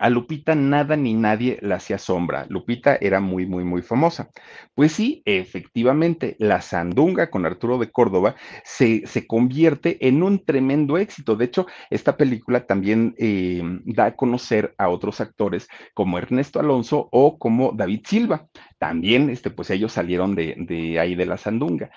a 0.00 0.08
Lupita 0.08 0.54
nada 0.54 0.96
ni 0.96 1.12
nadie 1.12 1.58
la 1.60 1.76
hacía 1.76 1.98
sombra. 1.98 2.46
Lupita 2.48 2.96
era 3.00 3.20
muy, 3.20 3.46
muy, 3.46 3.64
muy 3.64 3.82
famosa. 3.82 4.30
Pues 4.74 4.92
sí, 4.92 5.22
efectivamente, 5.26 6.36
la 6.38 6.62
Sandunga 6.62 7.30
con 7.30 7.44
Arturo 7.44 7.76
de 7.76 7.90
Córdoba 7.90 8.34
se, 8.64 9.06
se 9.06 9.26
convierte 9.26 10.08
en 10.08 10.22
un 10.22 10.42
tremendo 10.44 10.96
éxito. 10.96 11.36
De 11.36 11.44
hecho, 11.44 11.66
esta 11.90 12.16
película 12.16 12.66
también 12.66 13.14
eh, 13.18 13.62
da 13.84 14.06
a 14.06 14.16
conocer 14.16 14.74
a 14.78 14.88
otros 14.88 15.20
actores 15.20 15.68
como 15.92 16.16
Ernesto 16.16 16.60
Alonso 16.60 17.08
o 17.12 17.38
como 17.38 17.72
David 17.72 18.00
Silva. 18.06 18.48
También, 18.78 19.28
este, 19.28 19.50
pues 19.50 19.68
ellos 19.68 19.92
salieron 19.92 20.34
de, 20.34 20.54
de 20.56 20.98
ahí 20.98 21.14
de 21.14 21.26
la 21.26 21.36
Sandunga 21.36 21.90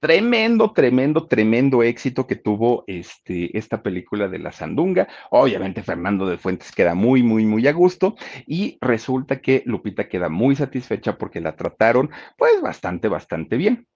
tremendo, 0.00 0.72
tremendo, 0.72 1.26
tremendo 1.26 1.82
éxito 1.82 2.26
que 2.26 2.36
tuvo 2.36 2.84
este, 2.86 3.56
esta 3.56 3.82
película 3.82 4.28
de 4.28 4.38
La 4.38 4.52
Sandunga. 4.52 5.08
Obviamente 5.30 5.82
Fernando 5.82 6.26
de 6.26 6.38
Fuentes 6.38 6.72
queda 6.72 6.94
muy, 6.94 7.22
muy, 7.22 7.44
muy 7.44 7.66
a 7.66 7.72
gusto 7.72 8.16
y 8.46 8.78
resulta 8.80 9.40
que 9.40 9.62
Lupita 9.66 10.08
queda 10.08 10.28
muy 10.28 10.56
satisfecha 10.56 11.18
porque 11.18 11.40
la 11.40 11.56
trataron 11.56 12.10
pues 12.36 12.60
bastante, 12.62 13.08
bastante 13.08 13.56
bien. 13.56 13.86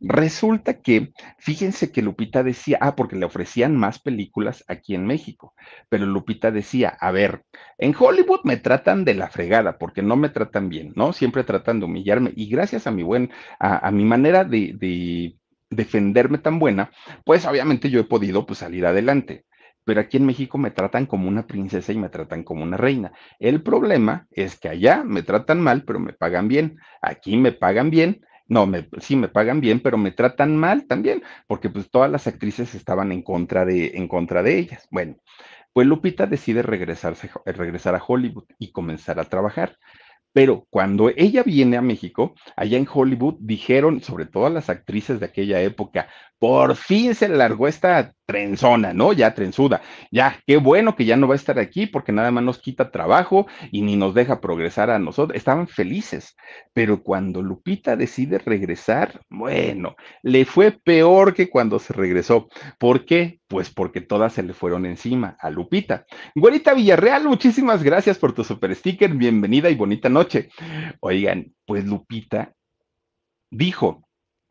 Resulta 0.00 0.80
que, 0.80 1.12
fíjense 1.38 1.90
que 1.90 2.02
Lupita 2.02 2.44
decía, 2.44 2.78
ah, 2.80 2.94
porque 2.94 3.16
le 3.16 3.26
ofrecían 3.26 3.76
más 3.76 3.98
películas 3.98 4.64
aquí 4.68 4.94
en 4.94 5.04
México, 5.04 5.54
pero 5.88 6.06
Lupita 6.06 6.52
decía, 6.52 6.96
a 7.00 7.10
ver, 7.10 7.42
en 7.78 7.92
Hollywood 7.98 8.42
me 8.44 8.58
tratan 8.58 9.04
de 9.04 9.14
la 9.14 9.28
fregada 9.28 9.76
porque 9.76 10.02
no 10.02 10.14
me 10.14 10.28
tratan 10.28 10.68
bien, 10.68 10.92
¿no? 10.94 11.12
Siempre 11.12 11.42
tratan 11.42 11.80
de 11.80 11.86
humillarme 11.86 12.32
y 12.36 12.48
gracias 12.48 12.86
a 12.86 12.92
mi 12.92 13.02
buen, 13.02 13.32
a, 13.58 13.90
mi 13.90 14.04
manera 14.04 14.44
de 14.44 15.34
defenderme 15.70 16.38
tan 16.38 16.58
buena, 16.58 16.90
pues 17.24 17.46
obviamente 17.46 17.90
yo 17.90 18.00
he 18.00 18.04
podido 18.04 18.46
pues, 18.46 18.60
salir 18.60 18.86
adelante. 18.86 19.44
Pero 19.84 20.00
aquí 20.00 20.18
en 20.18 20.26
México 20.26 20.58
me 20.58 20.70
tratan 20.70 21.06
como 21.06 21.28
una 21.28 21.46
princesa 21.46 21.92
y 21.92 21.98
me 21.98 22.10
tratan 22.10 22.44
como 22.44 22.62
una 22.62 22.76
reina. 22.76 23.12
El 23.38 23.62
problema 23.62 24.26
es 24.30 24.58
que 24.58 24.68
allá 24.68 25.02
me 25.02 25.22
tratan 25.22 25.62
mal, 25.62 25.84
pero 25.84 25.98
me 25.98 26.12
pagan 26.12 26.46
bien. 26.46 26.76
Aquí 27.00 27.38
me 27.38 27.52
pagan 27.52 27.88
bien. 27.88 28.20
No, 28.48 28.70
sí 29.00 29.16
me 29.16 29.28
pagan 29.28 29.60
bien, 29.60 29.80
pero 29.80 29.98
me 29.98 30.10
tratan 30.10 30.56
mal 30.56 30.86
también, 30.86 31.22
porque 31.46 31.68
pues 31.68 31.90
todas 31.90 32.10
las 32.10 32.26
actrices 32.26 32.74
estaban 32.74 33.12
en 33.12 33.22
contra 33.22 33.66
de, 33.66 33.92
en 33.94 34.08
contra 34.08 34.42
de 34.42 34.58
ellas. 34.58 34.88
Bueno, 34.90 35.16
pues 35.72 35.86
Lupita 35.86 36.26
decide 36.26 36.62
regresarse, 36.62 37.30
regresar 37.44 37.94
a 37.94 38.02
Hollywood 38.06 38.46
y 38.58 38.72
comenzar 38.72 39.20
a 39.20 39.24
trabajar. 39.24 39.78
Pero 40.38 40.68
cuando 40.70 41.08
ella 41.16 41.42
viene 41.42 41.76
a 41.76 41.82
México, 41.82 42.36
allá 42.54 42.78
en 42.78 42.86
Hollywood, 42.88 43.38
dijeron, 43.40 44.02
sobre 44.02 44.24
todo 44.24 44.48
las 44.48 44.68
actrices 44.70 45.18
de 45.18 45.26
aquella 45.26 45.60
época, 45.62 46.06
por 46.38 46.76
fin 46.76 47.14
se 47.14 47.28
largó 47.28 47.66
esta 47.68 48.14
trenzona, 48.26 48.92
¿no? 48.92 49.12
Ya 49.12 49.34
trenzuda. 49.34 49.80
Ya, 50.12 50.40
qué 50.46 50.58
bueno 50.58 50.94
que 50.94 51.04
ya 51.04 51.16
no 51.16 51.26
va 51.26 51.34
a 51.34 51.36
estar 51.36 51.58
aquí 51.58 51.86
porque 51.86 52.12
nada 52.12 52.30
más 52.30 52.44
nos 52.44 52.58
quita 52.58 52.90
trabajo 52.90 53.46
y 53.72 53.82
ni 53.82 53.96
nos 53.96 54.14
deja 54.14 54.40
progresar 54.40 54.90
a 54.90 54.98
nosotros. 54.98 55.36
Estaban 55.36 55.66
felices. 55.66 56.36
Pero 56.72 57.02
cuando 57.02 57.42
Lupita 57.42 57.96
decide 57.96 58.38
regresar, 58.38 59.20
bueno, 59.30 59.96
le 60.22 60.44
fue 60.44 60.72
peor 60.72 61.34
que 61.34 61.48
cuando 61.48 61.78
se 61.78 61.92
regresó. 61.92 62.48
¿Por 62.78 63.04
qué? 63.04 63.40
Pues 63.48 63.70
porque 63.70 64.00
todas 64.00 64.34
se 64.34 64.42
le 64.42 64.52
fueron 64.52 64.86
encima 64.86 65.36
a 65.40 65.50
Lupita. 65.50 66.06
Güerita 66.34 66.74
Villarreal, 66.74 67.24
muchísimas 67.24 67.82
gracias 67.82 68.18
por 68.18 68.32
tu 68.32 68.44
super 68.44 68.74
sticker. 68.74 69.10
Bienvenida 69.14 69.70
y 69.70 69.74
bonita 69.74 70.08
noche. 70.08 70.50
Oigan, 71.00 71.54
pues 71.66 71.86
Lupita 71.86 72.52
dijo, 73.50 74.07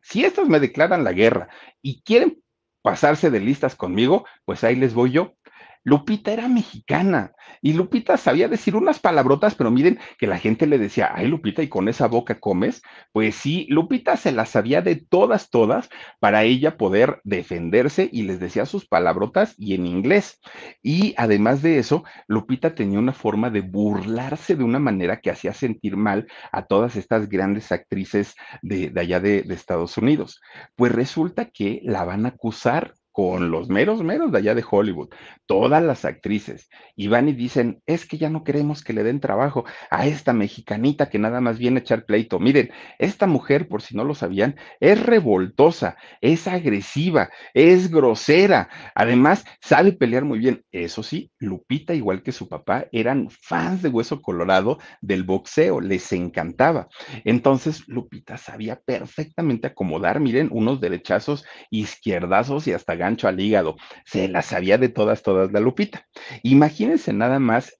si 0.08 0.24
estos 0.24 0.48
me 0.48 0.62
declaran 0.62 1.04
la 1.04 1.12
guerra 1.12 1.50
y 1.82 2.02
quieren 2.02 2.42
pasarse 2.82 3.30
de 3.30 3.42
listas 3.42 3.76
conmigo, 3.76 4.26
pues 4.46 4.64
ahí 4.64 4.78
les 4.78 4.94
voy 4.94 5.12
yo. 5.12 5.36
Lupita 5.88 6.34
era 6.34 6.50
mexicana 6.50 7.32
y 7.62 7.72
Lupita 7.72 8.18
sabía 8.18 8.50
decir 8.50 8.76
unas 8.76 9.00
palabrotas, 9.00 9.56
pero 9.56 9.72
miren 9.72 10.00
que 10.18 10.28
la 10.28 10.38
gente 10.38 10.68
le 10.68 10.78
decía, 10.78 11.14
ay 11.16 11.30
Lupita, 11.30 11.64
y 11.64 11.70
con 11.70 11.88
esa 11.88 12.08
boca 12.08 12.42
comes. 12.42 12.82
Pues 13.14 13.36
sí, 13.36 13.68
Lupita 13.70 14.18
se 14.18 14.34
las 14.34 14.50
sabía 14.50 14.82
de 14.82 14.98
todas, 14.98 15.50
todas, 15.50 15.88
para 16.20 16.44
ella 16.44 16.76
poder 16.76 17.22
defenderse 17.24 18.10
y 18.12 18.24
les 18.24 18.42
decía 18.42 18.66
sus 18.66 18.86
palabrotas 18.86 19.56
y 19.58 19.76
en 19.76 19.86
inglés. 19.86 20.42
Y 20.84 21.14
además 21.16 21.62
de 21.62 21.80
eso, 21.80 22.04
Lupita 22.28 22.76
tenía 22.76 23.00
una 23.00 23.14
forma 23.14 23.50
de 23.50 23.62
burlarse 23.62 24.58
de 24.58 24.66
una 24.66 24.80
manera 24.80 25.22
que 25.22 25.32
hacía 25.32 25.54
sentir 25.54 25.96
mal 25.96 26.28
a 26.52 26.66
todas 26.66 26.98
estas 26.98 27.30
grandes 27.30 27.72
actrices 27.72 28.36
de, 28.62 28.90
de 28.90 29.00
allá 29.00 29.22
de, 29.22 29.44
de 29.44 29.54
Estados 29.54 29.98
Unidos. 29.98 30.42
Pues 30.76 30.92
resulta 30.92 31.46
que 31.46 31.80
la 31.86 32.04
van 32.04 32.26
a 32.26 32.30
acusar 32.30 32.94
con 33.18 33.50
los 33.50 33.68
meros 33.68 34.04
meros 34.04 34.32
de 34.32 34.38
allá 34.38 34.54
de 34.54 34.64
Hollywood, 34.70 35.10
todas 35.48 35.82
las 35.82 36.06
actrices, 36.06 36.70
y 36.96 37.08
van 37.08 37.28
y 37.28 37.34
dicen, 37.34 37.82
es 37.88 38.06
que 38.06 38.20
ya 38.20 38.30
no 38.30 38.44
queremos 38.44 38.84
que 38.84 38.94
le 38.94 39.02
den 39.02 39.20
trabajo 39.20 39.66
a 39.90 40.06
esta 40.06 40.34
mexicanita 40.34 41.10
que 41.10 41.18
nada 41.18 41.42
más 41.42 41.58
viene 41.58 41.80
a 41.80 41.82
echar 41.82 42.06
pleito. 42.06 42.38
Miren, 42.38 42.70
esta 43.00 43.26
mujer, 43.26 43.68
por 43.68 43.82
si 43.82 43.98
no 43.98 44.04
lo 44.04 44.14
sabían, 44.14 44.56
es 44.80 45.04
revoltosa, 45.04 45.98
es 46.22 46.48
agresiva, 46.48 47.32
es 47.56 47.90
grosera, 47.90 48.70
además 48.94 49.46
sabe 49.62 49.94
pelear 49.94 50.24
muy 50.24 50.38
bien. 50.38 50.64
Eso 50.72 51.02
sí, 51.02 51.32
Lupita, 51.40 51.96
igual 51.96 52.22
que 52.22 52.32
su 52.32 52.48
papá, 52.48 52.86
eran 52.92 53.32
fans 53.32 53.82
de 53.82 53.90
Hueso 53.90 54.22
Colorado 54.22 54.78
del 55.02 55.24
boxeo, 55.24 55.82
les 55.82 56.14
encantaba. 56.14 56.88
Entonces, 57.26 57.82
Lupita 57.88 58.38
sabía 58.38 58.80
perfectamente 58.80 59.66
acomodar, 59.66 60.20
miren, 60.20 60.50
unos 60.52 60.80
derechazos 60.80 61.46
izquierdazos 61.72 62.68
y 62.68 62.74
hasta 62.74 62.94
gancho 63.08 63.28
al 63.28 63.40
hígado. 63.40 63.78
Se 64.06 64.28
la 64.28 64.42
sabía 64.42 64.78
de 64.78 64.90
todas, 64.90 65.24
todas 65.24 65.52
la 65.52 65.60
Lupita. 65.60 66.06
Imagínense 66.44 67.14
nada 67.14 67.40
más 67.40 67.74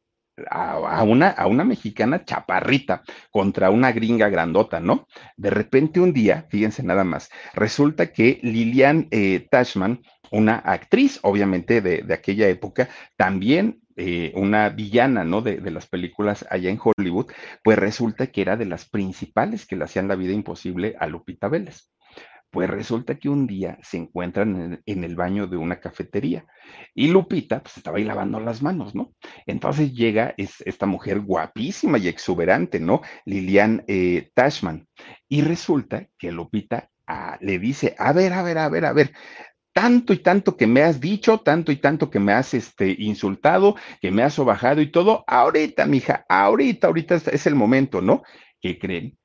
a, 0.50 1.04
una, 1.04 1.30
a 1.30 1.48
una 1.48 1.64
mexicana 1.64 2.24
chaparrita 2.24 3.04
contra 3.32 3.70
una 3.70 3.92
gringa 3.92 4.30
grandota, 4.30 4.80
¿no? 4.80 5.08
De 5.36 5.50
repente 5.50 6.00
un 6.00 6.14
día, 6.14 6.46
fíjense 6.50 6.84
nada 6.84 7.04
más, 7.04 7.30
resulta 7.54 8.12
que 8.12 8.40
Lilian 8.44 9.08
eh, 9.12 9.48
Tashman, 9.50 10.02
una 10.32 10.58
actriz, 10.58 11.20
obviamente 11.24 11.82
de, 11.82 12.02
de 12.04 12.14
aquella 12.14 12.48
época, 12.48 12.90
también 13.16 13.80
eh, 13.96 14.32
una 14.36 14.70
villana, 14.70 15.24
¿no? 15.24 15.42
De, 15.42 15.58
de, 15.58 15.72
las 15.72 15.88
películas 15.88 16.46
allá 16.50 16.70
en 16.70 16.80
Hollywood, 16.84 17.32
pues 17.64 17.80
resulta 17.80 18.28
que 18.28 18.42
era 18.42 18.58
de 18.58 18.66
las 18.66 18.88
principales 18.88 19.66
que 19.66 19.76
le 19.76 19.86
hacían 19.86 20.08
la 20.08 20.16
vida 20.16 20.34
imposible 20.34 20.96
a 21.00 21.08
Lupita 21.08 21.48
Vélez. 21.48 21.90
Pues 22.50 22.70
resulta 22.70 23.16
que 23.16 23.30
un 23.30 23.46
día 23.46 23.78
se 23.84 23.98
encuentran 23.98 24.82
en, 24.86 25.04
el 25.04 25.16
baño 25.16 25.48
de 25.48 25.58
una 25.58 25.80
cafetería 25.80 26.46
y 26.96 27.08
Lupita 27.08 27.62
pues 27.62 27.78
estaba 27.78 27.98
ahí 27.98 28.06
lavando 28.06 28.40
las 28.40 28.62
manos, 28.62 28.96
¿no? 28.96 29.14
Entonces 29.46 29.94
llega 29.94 30.34
es, 30.38 30.62
esta 30.62 30.86
mujer 30.86 31.20
guapísima 31.20 31.98
y 31.98 32.08
exuberante, 32.08 32.80
¿no? 32.80 33.02
Lilian 33.26 33.84
eh, 33.88 34.32
Tashman. 34.34 34.88
Y 35.28 35.42
resulta 35.42 36.08
que 36.18 36.32
Lupita 36.32 36.90
ah, 37.06 37.38
le 37.42 37.60
dice, 37.60 37.96
a 37.98 38.14
ver, 38.14 38.32
a 38.34 38.44
ver, 38.44 38.58
a 38.58 38.70
ver, 38.70 38.86
a 38.86 38.94
ver, 38.94 39.12
tanto 39.74 40.14
y 40.14 40.18
tanto 40.18 40.58
que 40.58 40.68
me 40.68 40.82
has 40.82 41.00
dicho, 41.00 41.40
tanto 41.42 41.72
y 41.72 41.76
tanto 41.76 42.10
que 42.10 42.20
me 42.20 42.34
has 42.34 42.54
este, 42.54 42.96
insultado, 42.98 43.76
que 44.02 44.10
me 44.10 44.24
has 44.24 44.34
sobajado 44.34 44.82
y 44.82 44.92
todo, 44.92 45.24
ahorita, 45.28 45.86
mija, 45.86 46.26
ahorita, 46.30 46.88
ahorita 46.88 47.16
es 47.32 47.46
el 47.46 47.56
momento, 47.56 48.02
¿no? 48.02 48.24
¿Qué 48.60 48.80
creen? 48.80 49.18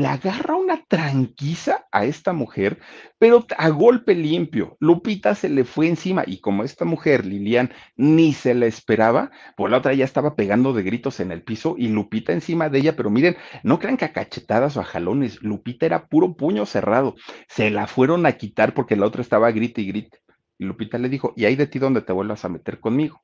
Le 0.00 0.08
agarra 0.08 0.56
una 0.56 0.82
tranquiza 0.88 1.86
a 1.92 2.04
esta 2.06 2.32
mujer, 2.32 2.78
pero 3.18 3.46
a 3.58 3.68
golpe 3.68 4.14
limpio. 4.14 4.76
Lupita 4.80 5.34
se 5.34 5.50
le 5.50 5.64
fue 5.64 5.88
encima 5.88 6.24
y 6.26 6.40
como 6.40 6.64
esta 6.64 6.86
mujer, 6.86 7.26
Lilian, 7.26 7.70
ni 7.96 8.32
se 8.32 8.54
la 8.54 8.66
esperaba, 8.66 9.30
pues 9.56 9.70
la 9.70 9.78
otra 9.78 9.92
ya 9.92 10.06
estaba 10.06 10.36
pegando 10.36 10.72
de 10.72 10.82
gritos 10.82 11.20
en 11.20 11.32
el 11.32 11.42
piso 11.42 11.74
y 11.76 11.88
Lupita 11.88 12.32
encima 12.32 12.70
de 12.70 12.78
ella, 12.78 12.96
pero 12.96 13.10
miren, 13.10 13.36
no 13.62 13.78
crean 13.78 13.98
que 13.98 14.06
a 14.06 14.12
cachetadas 14.12 14.76
o 14.76 14.80
a 14.80 14.84
jalones, 14.84 15.42
Lupita 15.42 15.84
era 15.84 16.08
puro 16.08 16.34
puño 16.34 16.64
cerrado. 16.64 17.14
Se 17.48 17.70
la 17.70 17.86
fueron 17.86 18.24
a 18.24 18.32
quitar 18.32 18.72
porque 18.72 18.96
la 18.96 19.06
otra 19.06 19.20
estaba 19.20 19.50
grite 19.50 19.82
y 19.82 19.88
grite. 19.88 20.18
Y 20.58 20.64
Lupita 20.64 20.96
le 20.98 21.10
dijo, 21.10 21.34
y 21.36 21.44
ahí 21.44 21.56
de 21.56 21.66
ti 21.66 21.78
donde 21.78 22.00
te 22.00 22.12
vuelvas 22.12 22.44
a 22.44 22.48
meter 22.48 22.80
conmigo. 22.80 23.22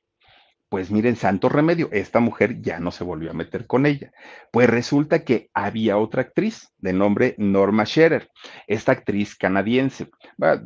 Pues 0.69 0.91
miren, 0.91 1.15
santo 1.15 1.47
remedio, 1.47 1.87
esta 1.93 2.19
mujer 2.19 2.61
ya 2.61 2.79
no 2.79 2.91
se 2.91 3.05
volvió 3.05 3.31
a 3.31 3.33
meter 3.33 3.67
con 3.67 3.85
ella. 3.85 4.11
Pues 4.51 4.69
resulta 4.69 5.23
que 5.23 5.49
había 5.53 5.97
otra 5.97 6.23
actriz 6.23 6.73
de 6.77 6.91
nombre 6.91 7.35
Norma 7.37 7.85
Scherer, 7.85 8.29
esta 8.67 8.91
actriz 8.91 9.35
canadiense, 9.35 10.09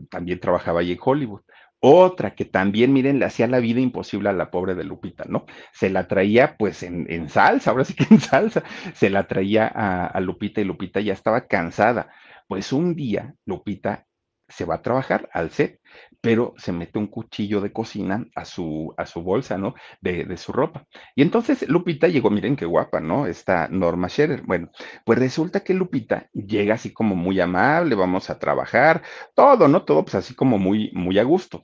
también 0.09 0.39
trabajaba 0.39 0.79
allí 0.79 0.93
en 0.93 0.99
Hollywood. 0.99 1.41
Otra 1.83 2.35
que 2.35 2.45
también, 2.45 2.93
miren, 2.93 3.19
le 3.19 3.25
hacía 3.25 3.47
la 3.47 3.59
vida 3.59 3.79
imposible 3.79 4.29
a 4.29 4.33
la 4.33 4.51
pobre 4.51 4.75
de 4.75 4.83
Lupita, 4.83 5.25
¿no? 5.27 5.45
Se 5.71 5.89
la 5.89 6.07
traía 6.07 6.55
pues 6.57 6.83
en, 6.83 7.05
en 7.11 7.29
salsa, 7.29 7.71
ahora 7.71 7.85
sí 7.85 7.95
que 7.95 8.05
en 8.09 8.19
salsa, 8.19 8.63
se 8.93 9.09
la 9.09 9.27
traía 9.27 9.67
a, 9.67 10.05
a 10.07 10.19
Lupita 10.19 10.61
y 10.61 10.63
Lupita 10.63 10.99
ya 10.99 11.13
estaba 11.13 11.47
cansada. 11.47 12.11
Pues 12.47 12.71
un 12.73 12.95
día 12.95 13.33
Lupita 13.45 14.05
se 14.47 14.65
va 14.65 14.75
a 14.75 14.81
trabajar 14.81 15.29
al 15.33 15.49
set, 15.51 15.79
pero 16.21 16.53
se 16.57 16.71
mete 16.71 16.99
un 16.99 17.07
cuchillo 17.07 17.61
de 17.61 17.73
cocina 17.73 18.25
a 18.35 18.45
su, 18.45 18.93
a 18.95 19.05
su 19.07 19.21
bolsa, 19.23 19.57
¿no? 19.57 19.73
De, 20.01 20.23
de, 20.23 20.37
su 20.37 20.51
ropa. 20.51 20.85
Y 21.15 21.23
entonces 21.23 21.67
Lupita 21.67 22.07
llegó, 22.07 22.29
miren 22.29 22.55
qué 22.55 22.65
guapa, 22.65 22.99
¿no? 22.99 23.25
Esta 23.25 23.67
Norma 23.67 24.07
Scherer. 24.07 24.43
Bueno, 24.43 24.69
pues 25.03 25.17
resulta 25.17 25.61
que 25.63 25.73
Lupita 25.73 26.29
llega 26.33 26.75
así 26.75 26.93
como 26.93 27.15
muy 27.15 27.39
amable, 27.39 27.95
vamos 27.95 28.29
a 28.29 28.37
trabajar, 28.37 29.01
todo, 29.33 29.67
¿no? 29.67 29.83
Todo 29.83 30.03
pues 30.03 30.15
así 30.15 30.35
como 30.35 30.59
muy, 30.59 30.91
muy 30.93 31.17
a 31.17 31.23
gusto. 31.23 31.63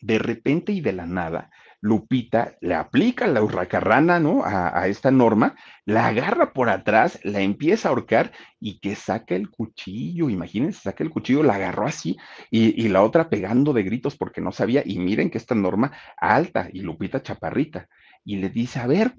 De 0.00 0.18
repente 0.18 0.72
y 0.72 0.80
de 0.80 0.92
la 0.92 1.06
nada, 1.06 1.50
Lupita 1.80 2.56
le 2.60 2.74
aplica 2.74 3.26
la 3.26 3.42
hurracarrana, 3.42 4.20
¿no? 4.20 4.42
A, 4.44 4.86
esta 4.88 5.10
norma, 5.10 5.56
la 5.84 6.08
agarra 6.08 6.52
por 6.52 6.68
atrás, 6.68 7.18
la 7.24 7.40
empieza 7.40 7.88
a 7.88 7.90
ahorcar 7.90 8.32
y 8.58 8.80
que 8.80 8.94
saca 8.94 9.34
el 9.34 9.50
cuchillo, 9.50 10.28
imagínense, 10.28 10.80
saca 10.82 11.02
el 11.02 11.10
cuchillo, 11.10 11.42
la 11.42 11.54
agarró 11.54 11.86
así 11.86 12.16
y, 12.50 12.80
y 12.82 12.88
la 12.88 13.02
otra 13.02 13.30
pegando 13.30 13.72
de 13.72 13.82
gritos 13.82 14.16
porque 14.16 14.40
no 14.40 14.52
sabía, 14.52 14.82
y 14.84 14.98
miren 14.98 15.30
que 15.30 15.38
esta 15.38 15.54
norma 15.54 15.92
alta 16.16 16.68
y 16.72 16.80
Lupita 16.80 17.22
chaparrita, 17.22 17.88
y 18.24 18.36
le 18.36 18.50
dice, 18.50 18.80
a 18.80 18.86
ver, 18.86 19.14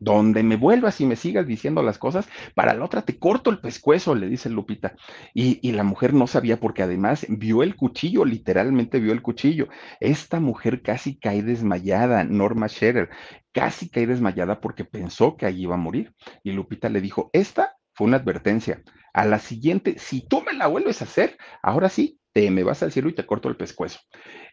donde 0.00 0.42
me 0.42 0.56
vuelvas 0.56 1.00
y 1.00 1.06
me 1.06 1.14
sigas 1.14 1.46
diciendo 1.46 1.82
las 1.82 1.98
cosas, 1.98 2.28
para 2.54 2.74
la 2.74 2.84
otra 2.84 3.02
te 3.02 3.18
corto 3.18 3.50
el 3.50 3.60
pescuezo, 3.60 4.14
le 4.14 4.28
dice 4.28 4.48
Lupita. 4.48 4.94
Y, 5.34 5.70
la 5.70 5.84
mujer 5.84 6.14
no 6.14 6.26
sabía 6.26 6.58
porque 6.58 6.82
además 6.82 7.26
vio 7.28 7.62
el 7.62 7.76
cuchillo, 7.76 8.24
literalmente 8.24 8.98
vio 8.98 9.12
el 9.12 9.22
cuchillo. 9.22 9.68
Esta 10.00 10.40
mujer 10.40 10.82
casi 10.82 11.18
cae 11.18 11.42
desmayada, 11.42 12.24
Norma 12.24 12.68
Scherer, 12.68 13.10
casi 13.52 13.88
cae 13.90 14.06
desmayada 14.06 14.60
porque 14.60 14.84
pensó 14.84 15.36
que 15.36 15.46
allí 15.46 15.62
iba 15.62 15.74
a 15.74 15.78
morir. 15.78 16.14
Y 16.42 16.52
Lupita 16.52 16.88
le 16.88 17.00
dijo, 17.00 17.30
esta 17.32 17.76
fue 17.92 18.08
una 18.08 18.16
advertencia. 18.16 18.82
A 19.12 19.26
la 19.26 19.38
siguiente, 19.38 19.98
si 19.98 20.26
tú 20.26 20.42
me 20.42 20.54
la 20.54 20.66
vuelves 20.66 21.02
a 21.02 21.04
hacer, 21.04 21.36
ahora 21.62 21.88
sí, 21.88 22.19
te 22.32 22.50
me 22.50 22.62
vas 22.62 22.82
al 22.82 22.92
cielo 22.92 23.08
y 23.08 23.14
te 23.14 23.26
corto 23.26 23.48
el 23.48 23.56
pescuezo. 23.56 24.00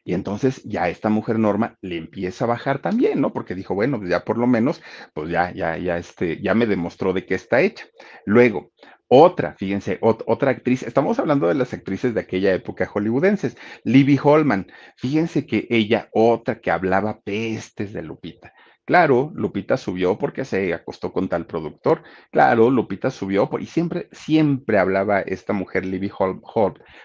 Y 0.04 0.14
entonces 0.14 0.64
ya 0.64 0.90
esta 0.90 1.10
mujer 1.10 1.40
Norma 1.40 1.78
le 1.82 1.98
empieza 1.98 2.46
a 2.46 2.48
bajar 2.48 2.80
también, 2.82 3.22
¿no? 3.22 3.34
Porque 3.34 3.56
dijo, 3.56 3.76
bueno, 3.76 4.00
ya 4.08 4.24
por 4.24 4.38
lo 4.38 4.48
menos, 4.48 4.82
pues 5.14 5.30
ya, 5.30 5.54
ya, 5.54 5.78
ya, 5.78 5.98
este, 5.98 6.42
ya 6.42 6.54
me 6.54 6.66
demostró 6.66 7.14
de 7.14 7.26
qué 7.26 7.36
está 7.36 7.62
hecha. 7.62 7.86
Luego, 8.26 8.72
otra, 9.10 9.56
fíjense, 9.58 10.00
otra 10.02 10.52
actriz, 10.52 10.84
estamos 10.84 11.18
hablando 11.18 11.48
de 11.48 11.56
las 11.56 11.74
actrices 11.74 12.14
de 12.14 12.20
aquella 12.20 12.54
época 12.54 12.86
hollywoodenses, 12.86 13.56
Libby 13.86 14.20
Holman, 14.22 14.68
fíjense 14.98 15.46
que 15.46 15.66
ella, 15.70 16.10
otra 16.12 16.60
que 16.60 16.72
hablaba 16.72 17.22
pestes 17.22 17.94
de 17.94 18.02
Lupita. 18.02 18.54
Claro, 18.88 19.34
Lupita 19.36 19.76
subió 19.76 20.18
porque 20.18 20.46
se 20.46 20.74
acostó 20.74 21.12
con 21.12 21.28
tal 21.28 21.46
productor. 21.46 22.04
Claro, 22.32 22.70
Lupita 22.70 23.12
subió 23.12 23.50
y 23.60 23.66
siempre, 23.66 24.08
siempre 24.14 24.80
hablaba 24.80 25.20
esta 25.20 25.52
mujer, 25.52 25.86
Libby 25.86 26.10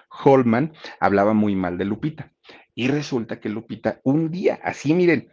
Holman, 0.09 0.73
hablaba 1.01 1.35
muy 1.35 1.57
mal 1.57 1.79
de 1.79 1.85
Lupita. 1.85 2.33
Y 2.77 2.87
resulta 2.87 3.41
que 3.41 3.49
Lupita, 3.49 4.01
un 4.05 4.31
día, 4.31 4.61
así 4.63 4.95
miren, 4.95 5.33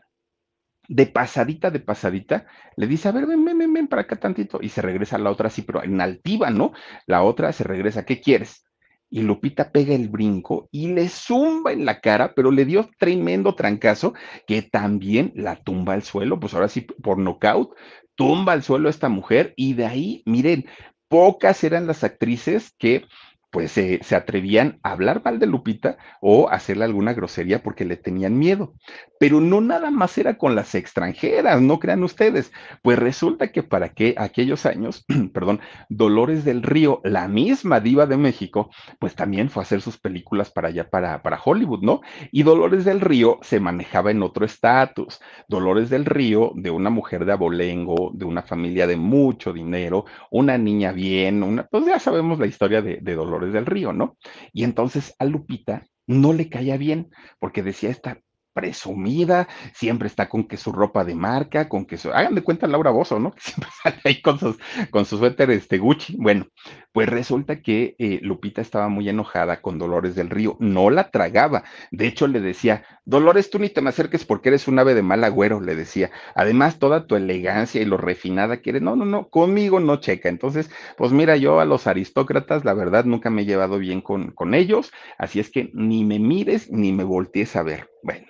de 0.87 1.07
pasadita, 1.07 1.71
de 1.71 1.81
pasadita, 1.81 2.47
le 2.77 2.87
dice, 2.87 3.09
a 3.09 3.11
ver, 3.11 3.27
ven, 3.27 3.45
ven, 3.45 3.57
ven, 3.59 3.73
ven 3.73 3.87
para 3.87 4.03
acá 4.03 4.17
tantito. 4.17 4.59
Y 4.61 4.69
se 4.69 4.81
regresa 4.81 5.19
la 5.19 5.31
otra 5.31 5.47
así, 5.47 5.61
pero 5.63 5.83
en 5.83 6.01
altiva, 6.01 6.51
¿no? 6.51 6.73
La 7.07 7.23
otra 7.23 7.53
se 7.53 7.63
regresa, 7.63 8.05
¿qué 8.05 8.21
quieres? 8.21 8.65
Y 9.09 9.21
Lupita 9.21 9.71
pega 9.71 9.95
el 9.95 10.09
brinco 10.09 10.69
y 10.71 10.87
le 10.93 11.09
zumba 11.09 11.71
en 11.71 11.85
la 11.85 11.99
cara, 11.99 12.33
pero 12.35 12.51
le 12.51 12.65
dio 12.65 12.89
tremendo 12.97 13.55
trancazo 13.55 14.13
que 14.47 14.61
también 14.61 15.31
la 15.35 15.55
tumba 15.55 15.93
al 15.93 16.03
suelo, 16.03 16.39
pues 16.39 16.53
ahora 16.53 16.69
sí, 16.69 16.81
por 16.81 17.17
nocaut, 17.17 17.71
tumba 18.15 18.53
al 18.53 18.63
suelo 18.63 18.87
a 18.87 18.91
esta 18.91 19.09
mujer 19.09 19.53
y 19.55 19.73
de 19.73 19.85
ahí, 19.85 20.23
miren, 20.25 20.65
pocas 21.07 21.63
eran 21.63 21.87
las 21.87 22.03
actrices 22.03 22.73
que 22.77 23.05
pues 23.51 23.71
se 23.71 24.15
atrevían 24.15 24.79
a 24.83 24.91
hablar 24.91 25.21
mal 25.23 25.39
de 25.39 25.47
Lupita 25.47 25.97
o 26.21 26.49
hacerle 26.49 26.85
alguna 26.85 27.13
grosería 27.13 27.63
porque 27.63 27.85
le 27.85 27.97
tenían 27.97 28.37
miedo. 28.37 28.73
Pero 29.19 29.41
no 29.41 29.59
nada 29.59 29.91
más 29.91 30.17
era 30.17 30.37
con 30.37 30.55
las 30.55 30.75
extranjeras, 30.75 31.61
no 31.61 31.79
crean 31.79 32.03
ustedes. 32.03 32.51
Pues 32.81 32.97
resulta 32.99 33.51
que 33.51 33.63
para 33.63 33.89
que 33.89 34.15
aquellos 34.17 34.65
años, 34.65 35.05
perdón, 35.33 35.59
Dolores 35.89 36.45
del 36.45 36.63
Río, 36.63 37.01
la 37.03 37.27
misma 37.27 37.79
diva 37.79 38.05
de 38.05 38.17
México, 38.17 38.69
pues 38.99 39.15
también 39.15 39.49
fue 39.49 39.61
a 39.61 39.65
hacer 39.65 39.81
sus 39.81 39.97
películas 39.97 40.51
para 40.51 40.69
allá, 40.69 40.89
para, 40.89 41.21
para 41.21 41.39
Hollywood, 41.43 41.81
¿no? 41.81 42.01
Y 42.31 42.43
Dolores 42.43 42.85
del 42.85 43.01
Río 43.01 43.39
se 43.41 43.59
manejaba 43.59 44.11
en 44.11 44.23
otro 44.23 44.45
estatus. 44.45 45.19
Dolores 45.47 45.89
del 45.89 46.05
Río, 46.05 46.51
de 46.55 46.69
una 46.69 46.89
mujer 46.89 47.25
de 47.25 47.33
abolengo, 47.33 48.11
de 48.13 48.25
una 48.25 48.41
familia 48.41 48.87
de 48.87 48.95
mucho 48.95 49.53
dinero, 49.53 50.05
una 50.31 50.57
niña 50.57 50.91
bien, 50.91 51.43
una, 51.43 51.63
pues 51.65 51.85
ya 51.85 51.99
sabemos 51.99 52.39
la 52.39 52.45
historia 52.45 52.81
de, 52.81 52.99
de 53.01 53.15
Dolores 53.15 53.38
del 53.47 53.65
Río, 53.65 53.93
¿no? 53.93 54.17
Y 54.53 54.63
entonces 54.63 55.15
a 55.19 55.25
Lupita 55.25 55.85
no 56.07 56.33
le 56.33 56.49
caía 56.49 56.77
bien, 56.77 57.09
porque 57.39 57.63
decía 57.63 57.89
esta 57.89 58.19
presumida, 58.53 59.47
siempre 59.73 60.07
está 60.07 60.29
con 60.29 60.45
que 60.45 60.57
su 60.57 60.71
ropa 60.71 61.05
de 61.05 61.15
marca, 61.15 61.69
con 61.69 61.85
que 61.85 61.97
su, 61.97 62.09
hagan 62.11 62.35
de 62.35 62.41
cuenta 62.41 62.67
Laura 62.67 62.91
Bozo, 62.91 63.19
¿no? 63.19 63.31
Que 63.39 63.41
siempre 63.41 63.69
sale 63.83 64.01
ahí 64.03 64.21
con, 64.21 64.39
sus, 64.39 64.57
con 64.91 65.05
su 65.05 65.17
suéter 65.17 65.51
este, 65.51 65.77
Gucci. 65.77 66.15
Bueno, 66.17 66.47
pues 66.91 67.07
resulta 67.07 67.61
que 67.61 67.95
eh, 67.99 68.19
Lupita 68.21 68.61
estaba 68.61 68.89
muy 68.89 69.07
enojada 69.07 69.61
con 69.61 69.77
Dolores 69.77 70.15
del 70.15 70.29
Río, 70.29 70.57
no 70.59 70.89
la 70.89 71.11
tragaba. 71.11 71.63
De 71.91 72.07
hecho, 72.07 72.27
le 72.27 72.41
decía, 72.41 72.83
Dolores, 73.05 73.49
tú 73.49 73.59
ni 73.59 73.69
te 73.69 73.81
me 73.81 73.89
acerques 73.89 74.25
porque 74.25 74.49
eres 74.49 74.67
un 74.67 74.79
ave 74.79 74.93
de 74.93 75.01
mal 75.01 75.23
agüero, 75.23 75.61
le 75.61 75.75
decía. 75.75 76.11
Además, 76.35 76.79
toda 76.79 77.07
tu 77.07 77.15
elegancia 77.15 77.81
y 77.81 77.85
lo 77.85 77.97
refinada 77.97 78.61
que 78.61 78.71
eres, 78.71 78.81
no, 78.81 78.95
no, 78.95 79.05
no, 79.05 79.29
conmigo 79.29 79.79
no 79.79 79.97
checa. 79.97 80.29
Entonces, 80.29 80.69
pues 80.97 81.11
mira, 81.11 81.37
yo 81.37 81.59
a 81.59 81.65
los 81.65 81.87
aristócratas, 81.87 82.65
la 82.65 82.73
verdad, 82.73 83.05
nunca 83.05 83.29
me 83.29 83.43
he 83.43 83.45
llevado 83.45 83.79
bien 83.79 84.01
con, 84.01 84.31
con 84.31 84.53
ellos, 84.53 84.91
así 85.17 85.39
es 85.39 85.49
que 85.49 85.69
ni 85.73 86.03
me 86.05 86.19
mires 86.19 86.69
ni 86.71 86.91
me 86.91 87.03
voltees 87.03 87.55
a 87.55 87.63
ver. 87.63 87.88
Bueno 88.03 88.27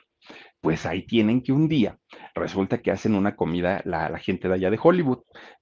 pues 0.62 0.86
ahí 0.86 1.06
tienen 1.06 1.42
que 1.42 1.52
un 1.52 1.68
día 1.68 1.98
resulta 2.36 2.82
que 2.82 2.92
hacen 2.92 3.16
una 3.16 3.36
comida 3.36 3.82
la, 3.86 4.18
gente 4.20 4.48
de 4.48 4.56
allá 4.56 4.70
de 4.70 4.80
Hollywood. 4.82 5.20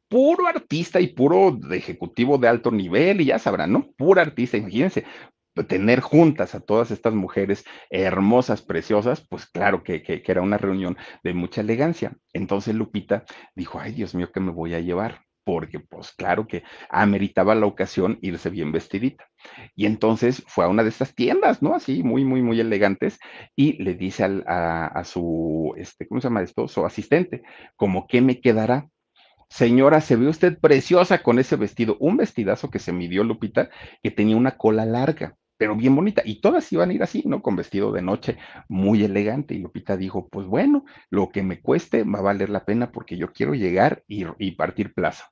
Puro 0.07 0.47
artista 0.47 0.99
y 1.01 1.07
puro 1.07 1.59
ejecutivo 1.71 2.37
de 2.37 2.47
alto 2.47 2.71
nivel, 2.71 3.21
y 3.21 3.25
ya 3.25 3.39
sabrán, 3.39 3.73
¿no? 3.73 3.91
Puro 3.97 4.21
artista, 4.21 4.57
imagínense, 4.57 5.05
tener 5.67 5.99
juntas 6.01 6.55
a 6.55 6.61
todas 6.61 6.91
estas 6.91 7.13
mujeres 7.13 7.65
hermosas, 7.89 8.61
preciosas, 8.61 9.25
pues 9.27 9.47
claro 9.47 9.83
que, 9.83 10.01
que, 10.03 10.23
era 10.25 10.41
una 10.41 10.57
reunión 10.57 10.97
de 11.23 11.33
mucha 11.33 11.61
elegancia. 11.61 12.15
Entonces 12.31 12.75
Lupita 12.75 13.25
dijo, 13.55 13.79
ay 13.79 13.91
Dios 13.93 14.15
mío, 14.15 14.31
¿qué 14.31 14.39
me 14.39 14.51
voy 14.51 14.75
a 14.75 14.79
llevar? 14.79 15.26
Porque 15.47 15.79
pues 15.79 16.11
claro 16.11 16.45
que 16.45 16.63
ameritaba 16.89 17.55
la 17.55 17.67
ocasión 17.67 18.19
irse 18.21 18.49
bien 18.49 18.73
vestidita. 18.73 19.29
Y 19.77 19.85
entonces 19.85 20.43
fue 20.45 20.65
a 20.65 20.67
una 20.67 20.83
de 20.83 20.89
estas 20.89 21.15
tiendas, 21.15 21.61
¿no? 21.61 21.73
Así, 21.73 22.03
muy, 22.03 22.25
muy, 22.25 22.41
muy 22.41 22.59
elegantes, 22.59 23.17
y 23.55 23.81
le 23.81 23.93
dice 23.93 24.25
a, 24.45 25.03
su, 25.05 25.73
este, 25.77 26.05
¿cómo 26.05 26.19
se 26.19 26.27
llama 26.27 26.41
esto? 26.41 26.67
Su 26.67 26.85
asistente, 26.85 27.43
como, 27.77 28.07
¿qué 28.07 28.19
me 28.19 28.41
quedará? 28.41 28.89
Señora, 29.49 30.01
se 30.01 30.17
ve 30.17 30.27
usted 30.27 30.59
preciosa 30.59 31.23
con 31.23 31.39
ese 31.39 31.55
vestido, 31.55 31.95
un 32.01 32.17
vestidazo 32.17 32.69
que 32.69 32.79
se 32.79 32.91
midió 32.91 33.23
Lupita, 33.23 33.69
que 34.03 34.11
tenía 34.11 34.35
una 34.35 34.57
cola 34.57 34.85
larga, 34.85 35.37
pero 35.55 35.77
bien 35.77 35.95
bonita, 35.95 36.23
y 36.25 36.41
todas 36.41 36.73
iban 36.73 36.89
a 36.89 36.93
ir 36.93 37.03
así, 37.03 37.23
¿no? 37.25 37.41
Con 37.41 37.55
vestido 37.55 37.93
de 37.93 38.01
noche, 38.01 38.37
muy 38.67 39.01
elegante, 39.05 39.53
y 39.53 39.59
Lupita 39.59 39.95
dijo, 39.95 40.27
pues 40.27 40.45
bueno, 40.45 40.83
lo 41.09 41.29
que 41.29 41.41
me 41.41 41.61
cueste 41.61 42.03
va 42.03 42.19
a 42.19 42.23
valer 42.23 42.49
la 42.49 42.65
pena 42.65 42.91
porque 42.91 43.15
yo 43.15 43.31
quiero 43.31 43.53
llegar 43.53 44.03
y, 44.09 44.25
y 44.39 44.51
partir 44.51 44.93
plaza 44.93 45.31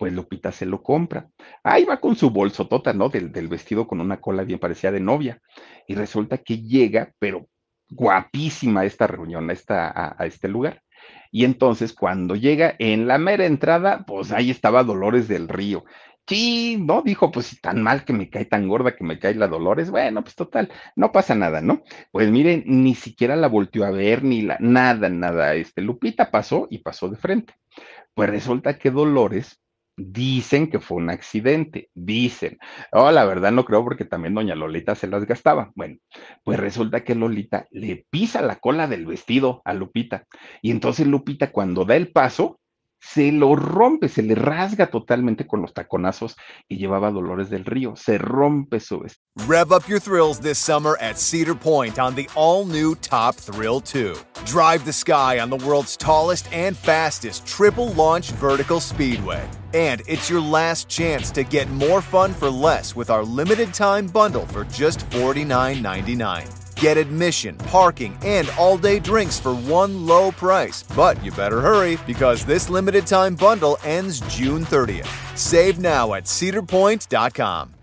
pues 0.00 0.14
Lupita 0.14 0.50
se 0.50 0.64
lo 0.64 0.82
compra. 0.82 1.28
Ahí 1.62 1.84
va 1.84 2.00
con 2.00 2.16
su 2.16 2.30
bolsotota, 2.30 2.94
¿no? 2.94 3.10
Del, 3.10 3.48
vestido 3.48 3.86
con 3.86 4.00
una 4.00 4.18
cola 4.18 4.44
bien 4.44 4.58
parecida 4.58 4.90
de 4.92 5.00
novia. 5.00 5.42
Y 5.86 5.94
resulta 5.94 6.38
que 6.38 6.62
llega, 6.62 7.12
pero 7.18 7.48
guapísima 7.90 8.86
esta 8.86 9.06
reunión, 9.06 9.50
a, 9.50 9.52
esta, 9.52 10.16
a, 10.18 10.24
este 10.24 10.48
lugar. 10.48 10.82
Y 11.30 11.44
entonces 11.44 11.92
cuando 11.92 12.34
llega 12.34 12.76
en 12.78 13.06
la 13.06 13.18
mera 13.18 13.44
entrada, 13.44 14.06
pues 14.06 14.32
ahí 14.32 14.50
estaba 14.50 14.84
Dolores 14.84 15.28
del 15.28 15.48
Río. 15.48 15.84
Sí, 16.26 16.78
no, 16.80 17.02
dijo, 17.02 17.30
pues 17.30 17.60
tan 17.60 17.82
mal 17.82 18.06
que 18.06 18.14
me 18.14 18.30
cae 18.30 18.46
tan 18.46 18.68
gorda 18.68 18.96
que 18.96 19.04
me 19.04 19.18
cae 19.18 19.34
la 19.34 19.48
Dolores, 19.48 19.90
bueno, 19.90 20.22
pues 20.22 20.34
total, 20.34 20.70
no 20.96 21.12
pasa 21.12 21.34
nada, 21.34 21.60
¿no? 21.60 21.82
Pues 22.10 22.30
miren, 22.30 22.62
ni 22.66 22.94
siquiera 22.94 23.36
la 23.36 23.48
volteó 23.48 23.84
a 23.84 23.90
ver, 23.90 24.24
ni 24.24 24.40
la, 24.40 24.56
nada, 24.60 25.10
nada, 25.10 25.54
este, 25.54 25.82
Lupita 25.82 26.30
pasó 26.30 26.68
y 26.70 26.78
pasó 26.78 27.10
de 27.10 27.16
frente. 27.16 27.52
Pues 28.14 28.30
resulta 28.30 28.78
que 28.78 28.90
Dolores 28.90 29.59
Dicen 30.02 30.70
que 30.70 30.80
fue 30.80 30.96
un 30.96 31.10
accidente, 31.10 31.90
dicen. 31.92 32.56
Oh, 32.90 33.10
la 33.10 33.26
verdad 33.26 33.52
no 33.52 33.66
creo 33.66 33.84
porque 33.84 34.06
también 34.06 34.32
doña 34.32 34.54
Lolita 34.54 34.94
se 34.94 35.06
las 35.06 35.26
gastaba. 35.26 35.72
Bueno, 35.74 35.98
pues 36.42 36.58
resulta 36.58 37.04
que 37.04 37.14
Lolita 37.14 37.66
le 37.70 38.06
pisa 38.08 38.40
la 38.40 38.56
cola 38.56 38.86
del 38.86 39.04
vestido 39.04 39.60
a 39.66 39.74
Lupita. 39.74 40.24
Y 40.62 40.70
entonces 40.70 41.06
Lupita 41.06 41.52
cuando 41.52 41.84
da 41.84 41.96
el 41.96 42.12
paso, 42.12 42.59
se 43.00 43.32
lo 43.32 43.56
rompe, 43.56 44.08
se 44.08 44.22
le 44.22 44.34
rasga 44.34 44.88
totalmente 44.88 45.46
con 45.46 45.62
los 45.62 45.72
taconazos 45.72 46.36
que 46.68 46.76
llevaba 46.76 47.10
Dolores 47.10 47.50
del 47.50 47.64
Río. 47.64 47.96
Se 47.96 48.18
rompe 48.18 48.78
su 48.78 49.00
vestido. 49.00 49.20
Rev 49.46 49.72
up 49.72 49.88
your 49.88 49.98
thrills 49.98 50.40
this 50.40 50.58
summer 50.58 50.96
at 51.00 51.18
Cedar 51.18 51.54
Point 51.54 51.98
on 51.98 52.14
the 52.14 52.28
all-new 52.36 52.94
Top 52.96 53.34
Thrill 53.36 53.80
2. 53.80 54.14
Drive 54.44 54.84
the 54.84 54.92
sky 54.92 55.38
on 55.40 55.48
the 55.50 55.56
world's 55.56 55.96
tallest 55.96 56.52
and 56.52 56.76
fastest 56.76 57.46
triple-launch 57.46 58.32
vertical 58.32 58.80
speedway. 58.80 59.48
And 59.72 60.02
it's 60.06 60.28
your 60.28 60.40
last 60.40 60.88
chance 60.88 61.30
to 61.32 61.44
get 61.44 61.70
more 61.70 62.02
fun 62.02 62.34
for 62.34 62.50
less 62.50 62.94
with 62.94 63.08
our 63.08 63.24
limited 63.24 63.72
time 63.72 64.08
bundle 64.08 64.46
for 64.46 64.64
just 64.64 65.08
$49.99. 65.10 66.59
Get 66.80 66.96
admission, 66.96 67.56
parking, 67.56 68.18
and 68.24 68.50
all 68.58 68.78
day 68.78 68.98
drinks 68.98 69.38
for 69.38 69.54
one 69.54 70.06
low 70.06 70.32
price. 70.32 70.82
But 70.96 71.22
you 71.22 71.30
better 71.32 71.60
hurry 71.60 71.98
because 72.06 72.44
this 72.44 72.70
limited 72.70 73.06
time 73.06 73.34
bundle 73.34 73.78
ends 73.84 74.20
June 74.34 74.64
30th. 74.64 75.36
Save 75.36 75.78
now 75.78 76.14
at 76.14 76.24
cedarpoint.com. 76.24 77.74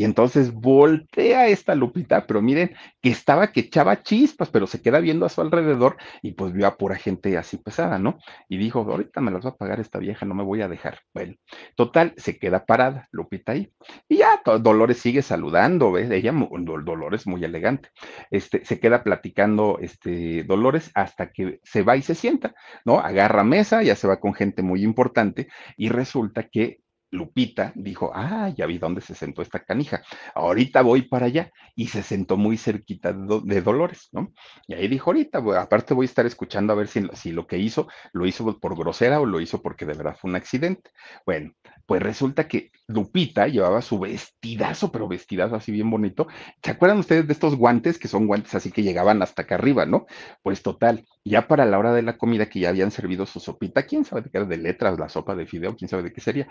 Y 0.00 0.04
entonces 0.04 0.54
voltea 0.54 1.48
esta 1.48 1.74
Lupita, 1.74 2.26
pero 2.26 2.40
miren 2.40 2.74
que 3.02 3.10
estaba 3.10 3.52
que 3.52 3.60
echaba 3.60 4.02
chispas, 4.02 4.48
pero 4.48 4.66
se 4.66 4.80
queda 4.80 4.98
viendo 4.98 5.26
a 5.26 5.28
su 5.28 5.42
alrededor 5.42 5.98
y 6.22 6.32
pues 6.32 6.54
vio 6.54 6.66
a 6.66 6.78
pura 6.78 6.96
gente 6.96 7.36
así 7.36 7.58
pesada, 7.58 7.98
¿no? 7.98 8.18
Y 8.48 8.56
dijo, 8.56 8.80
ahorita 8.80 9.20
me 9.20 9.30
las 9.30 9.44
va 9.44 9.50
a 9.50 9.56
pagar 9.56 9.78
esta 9.78 9.98
vieja, 9.98 10.24
no 10.24 10.34
me 10.34 10.42
voy 10.42 10.62
a 10.62 10.68
dejar. 10.68 11.00
Bueno, 11.12 11.34
total, 11.76 12.14
se 12.16 12.38
queda 12.38 12.64
parada 12.64 13.10
Lupita 13.12 13.52
ahí. 13.52 13.74
Y 14.08 14.16
ya 14.16 14.40
Dolores 14.42 14.96
sigue 14.96 15.20
saludando, 15.20 15.92
¿ves? 15.92 16.10
Ella, 16.10 16.32
Dolores 16.32 17.26
muy 17.26 17.44
elegante. 17.44 17.90
Este, 18.30 18.64
se 18.64 18.80
queda 18.80 19.04
platicando 19.04 19.76
este, 19.82 20.44
Dolores 20.44 20.90
hasta 20.94 21.30
que 21.30 21.60
se 21.62 21.82
va 21.82 21.98
y 21.98 22.02
se 22.02 22.14
sienta, 22.14 22.54
¿no? 22.86 23.00
Agarra 23.00 23.44
mesa, 23.44 23.82
ya 23.82 23.96
se 23.96 24.08
va 24.08 24.18
con 24.18 24.32
gente 24.32 24.62
muy 24.62 24.82
importante 24.82 25.48
y 25.76 25.90
resulta 25.90 26.48
que 26.48 26.80
Lupita 27.10 27.72
dijo, 27.74 28.12
ah, 28.14 28.50
ya 28.56 28.66
vi 28.66 28.78
dónde 28.78 29.00
se 29.00 29.14
sentó 29.14 29.42
esta 29.42 29.60
canija, 29.64 30.02
ahorita 30.34 30.82
voy 30.82 31.02
para 31.02 31.26
allá, 31.26 31.50
y 31.74 31.88
se 31.88 32.02
sentó 32.02 32.36
muy 32.36 32.56
cerquita 32.56 33.12
de, 33.12 33.60
Dolores, 33.60 34.08
¿no? 34.12 34.32
Y 34.66 34.74
ahí 34.74 34.88
dijo, 34.88 35.10
ahorita, 35.10 35.42
aparte 35.58 35.94
voy 35.94 36.04
a 36.04 36.06
estar 36.06 36.26
escuchando 36.26 36.72
a 36.72 36.76
ver 36.76 36.88
si, 36.88 37.06
si, 37.14 37.32
lo 37.32 37.46
que 37.46 37.58
hizo 37.58 37.88
lo 38.12 38.26
hizo 38.26 38.58
por 38.58 38.76
grosera 38.76 39.20
o 39.20 39.26
lo 39.26 39.40
hizo 39.40 39.62
porque 39.62 39.86
de 39.86 39.94
verdad 39.94 40.16
fue 40.20 40.30
un 40.30 40.36
accidente. 40.36 40.90
Bueno, 41.26 41.52
pues 41.86 42.02
resulta 42.02 42.46
que 42.46 42.70
Lupita 42.86 43.48
llevaba 43.48 43.82
su 43.82 43.98
vestidazo, 43.98 44.92
pero 44.92 45.08
vestidazo 45.08 45.56
así 45.56 45.72
bien 45.72 45.90
bonito. 45.90 46.28
¿Se 46.62 46.70
acuerdan 46.70 46.98
ustedes 46.98 47.26
de 47.26 47.32
estos 47.32 47.56
guantes 47.56 47.98
que 47.98 48.08
son 48.08 48.26
guantes 48.28 48.54
así 48.54 48.70
que 48.70 48.82
llegaban 48.82 49.22
hasta 49.22 49.42
acá 49.42 49.56
arriba, 49.56 49.86
¿no? 49.86 50.06
Pues 50.42 50.62
total, 50.62 51.04
ya 51.24 51.48
para 51.48 51.66
la 51.66 51.78
hora 51.78 51.92
de 51.92 52.02
la 52.02 52.16
comida 52.16 52.46
que 52.46 52.60
ya 52.60 52.68
habían 52.68 52.90
servido 52.90 53.26
su 53.26 53.40
sopita, 53.40 53.84
quién 53.84 54.04
sabe 54.04 54.22
de 54.22 54.30
qué 54.30 54.38
era 54.38 54.46
de 54.46 54.56
letras, 54.56 54.98
la 54.98 55.08
sopa 55.08 55.34
de 55.34 55.46
fideo, 55.46 55.76
quién 55.76 55.88
sabe 55.88 56.04
de 56.04 56.12
qué 56.12 56.20
sería. 56.20 56.48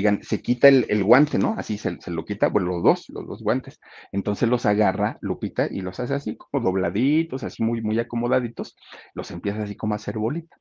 Oigan, 0.00 0.22
se 0.22 0.40
quita 0.40 0.68
el, 0.68 1.04
guante, 1.04 1.38
¿no? 1.38 1.54
Así 1.58 1.76
se, 1.76 1.98
lo 2.06 2.24
quita, 2.24 2.48
bueno, 2.48 2.68
los 2.68 2.82
dos, 2.82 3.08
los 3.10 3.26
dos 3.26 3.42
guantes. 3.42 3.80
Entonces 4.12 4.48
los 4.48 4.64
agarra 4.64 5.18
Lupita 5.20 5.68
y 5.70 5.82
los 5.82 6.00
hace 6.00 6.14
así 6.14 6.38
como 6.38 6.64
dobladitos, 6.64 7.44
así 7.44 7.62
muy, 7.62 7.82
muy 7.82 7.98
acomodaditos, 7.98 8.76
los 9.12 9.30
empieza 9.30 9.62
así 9.62 9.76
como 9.76 9.92
a 9.92 9.96
hacer 9.96 10.16
bolita 10.16 10.56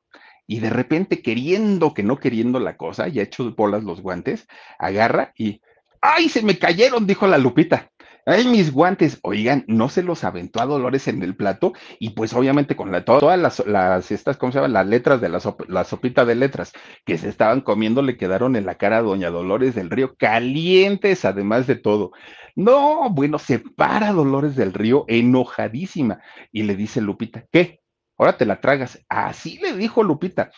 y 0.46 0.60
de 0.60 0.72
repente 0.72 1.22
queriendo 1.22 1.94
que 1.94 2.04
no 2.04 2.18
queriendo 2.18 2.60
la 2.60 2.76
cosa, 2.76 3.08
ya 3.08 3.22
hecho 3.22 3.54
bolas 3.56 3.84
los 3.84 4.02
guantes, 4.02 4.48
agarra 4.78 5.32
y 5.38 5.62
¡ay! 6.02 6.28
se 6.28 6.42
me 6.42 6.58
cayeron, 6.58 7.08
dijo 7.08 7.28
la 7.28 7.38
Lupita. 7.38 7.92
¡Ay, 8.30 8.48
mis 8.48 8.72
guantes! 8.72 9.18
Oigan, 9.24 9.66
no 9.68 9.90
se 9.90 10.04
los 10.04 10.24
aventó 10.24 10.62
a 10.62 10.68
Dolores 10.68 11.08
en 11.08 11.24
el 11.24 11.36
plato 11.36 11.74
y 11.98 12.12
pues 12.12 12.32
obviamente 12.34 12.76
con 12.76 12.92
la, 12.92 13.04
todas 13.04 13.40
las, 13.66 14.12
estas, 14.12 14.38
¿cómo 14.38 14.52
se 14.52 14.60
llaman? 14.60 14.74
Las 14.74 14.86
letras 14.86 15.20
de 15.20 15.30
la, 15.30 15.40
la 15.68 15.84
sopita 15.84 16.26
de 16.26 16.36
letras 16.36 16.72
que 17.06 17.18
se 17.18 17.28
estaban 17.28 17.62
comiendo 17.62 18.04
le 18.04 18.18
quedaron 18.18 18.56
en 18.56 18.68
la 18.68 18.76
cara 18.76 19.00
a 19.00 19.02
Doña 19.02 19.32
Dolores 19.32 19.74
del 19.74 19.90
Río, 19.90 20.16
calientes 20.16 21.26
además 21.26 21.66
de 21.66 21.78
todo. 21.78 22.12
No, 22.56 23.10
bueno, 23.10 23.40
se 23.40 23.58
para 23.58 24.12
Dolores 24.12 24.56
del 24.56 24.74
Río 24.74 25.06
enojadísima 25.08 26.22
y 26.52 26.64
le 26.64 26.76
dice 26.76 27.02
Lupita, 27.02 27.46
¿qué? 27.52 27.82
ahora 28.20 28.38
te 28.38 28.46
la 28.46 28.62
tragas. 28.62 29.04
Así 29.10 29.58
le 29.58 29.74
dijo 29.74 30.04
Lupita, 30.04 30.52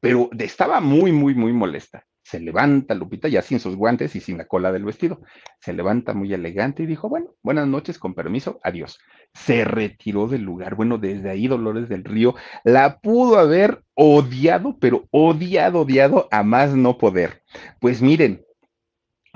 pero 0.00 0.30
estaba 0.38 0.80
muy, 0.80 1.12
muy, 1.12 1.34
muy 1.34 1.52
molesta. 1.52 2.06
Se 2.28 2.40
levanta 2.40 2.94
Lupita 2.94 3.26
ya 3.28 3.40
sin 3.40 3.58
sus 3.58 3.74
guantes 3.74 4.14
y 4.14 4.20
sin 4.20 4.36
la 4.36 4.44
cola 4.44 4.70
del 4.70 4.84
vestido. 4.84 5.22
Se 5.60 5.72
levanta 5.72 6.12
muy 6.12 6.34
elegante 6.34 6.82
y 6.82 6.86
dijo, 6.86 7.08
bueno, 7.08 7.28
buenas 7.42 7.66
noches, 7.66 7.98
con 7.98 8.12
permiso, 8.12 8.60
adiós. 8.62 8.98
Se 9.32 9.64
retiró 9.64 10.28
del 10.28 10.42
lugar. 10.42 10.74
Bueno, 10.74 10.98
desde 10.98 11.30
ahí 11.30 11.48
Dolores 11.48 11.88
del 11.88 12.04
Río 12.04 12.34
la 12.64 12.98
pudo 12.98 13.38
haber 13.38 13.82
odiado, 13.94 14.76
pero 14.78 15.06
odiado, 15.10 15.80
odiado 15.80 16.28
a 16.30 16.42
más 16.42 16.74
no 16.74 16.98
poder. 16.98 17.44
Pues 17.80 18.02
miren, 18.02 18.44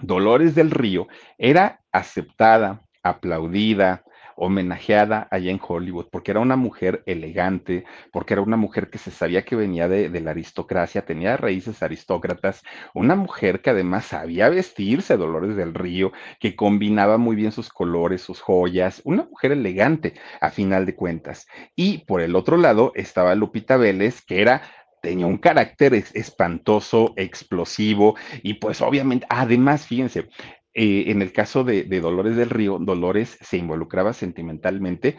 Dolores 0.03 0.55
del 0.55 0.71
Río 0.71 1.09
era 1.39 1.81
aceptada, 1.93 2.83
aplaudida, 3.03 4.05
homenajeada 4.37 5.29
allá 5.31 5.51
en 5.51 5.61
Hollywood, 5.67 6.07
porque 6.11 6.31
era 6.31 6.41
una 6.41 6.57
mujer 6.57 7.03
elegante, 7.07 7.85
porque 8.13 8.35
era 8.35 8.43
una 8.43 8.57
mujer 8.57 8.91
que 8.91 8.99
se 8.99 9.11
sabía 9.11 9.45
que 9.45 9.57
venía 9.57 9.89
de, 9.89 10.09
la 10.21 10.31
aristocracia, 10.31 11.05
tenía 11.05 11.37
raíces 11.37 11.83
aristócratas, 11.83 12.63
una 12.95 13.17
mujer 13.17 13.61
que 13.61 13.71
además 13.71 14.07
sabía 14.07 14.49
vestirse, 14.49 15.17
Dolores 15.17 15.57
del 15.57 15.75
Río, 15.75 16.13
que 16.39 16.55
combinaba 16.57 17.19
muy 17.19 17.37
bien 17.37 17.53
sus 17.53 17.69
colores, 17.69 18.23
sus 18.23 18.41
joyas, 18.41 19.03
una 19.05 19.25
mujer 19.25 19.53
elegante 19.53 20.15
a 20.41 20.51
final 20.51 20.87
de 20.87 20.95
cuentas. 20.95 21.47
Y 21.75 22.05
por 22.05 22.21
el 22.21 22.37
otro 22.37 22.57
lado 22.57 22.93
estaba 22.95 23.35
Lupita 23.35 23.77
Vélez, 23.77 24.23
que 24.23 24.41
era 24.41 24.63
tenía 25.03 25.27
un 25.27 25.37
carácter 25.37 25.95
espantoso, 25.95 27.13
explosivo 27.17 28.17
y 28.43 28.55
pues 28.55 28.81
obviamente, 28.81 29.27
además, 29.29 29.87
fíjense, 29.87 30.29
eh, 30.75 31.05
en 31.09 31.23
el 31.23 31.33
caso 31.33 31.65
de, 31.65 31.85
Dolores 31.85 32.37
del 32.37 32.51
Río, 32.51 32.79
Dolores 32.81 33.39
se 33.41 33.59
involucraba 33.59 34.13
sentimentalmente 34.13 35.17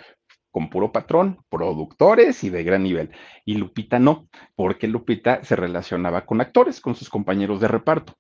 con 0.52 0.70
puro 0.70 0.92
patrón, 0.92 1.40
productores 1.50 2.44
y 2.44 2.50
de 2.50 2.64
gran 2.64 2.84
nivel. 2.84 3.12
Y 3.44 3.56
Lupita 3.56 3.98
no, 3.98 4.28
porque 4.56 4.88
Lupita 4.88 5.44
se 5.44 5.56
relacionaba 5.56 6.26
con 6.26 6.42
actores, 6.42 6.80
con 6.80 6.96
sus 6.96 7.10
compañeros 7.10 7.60
de 7.60 7.68
reparto. 7.68 8.14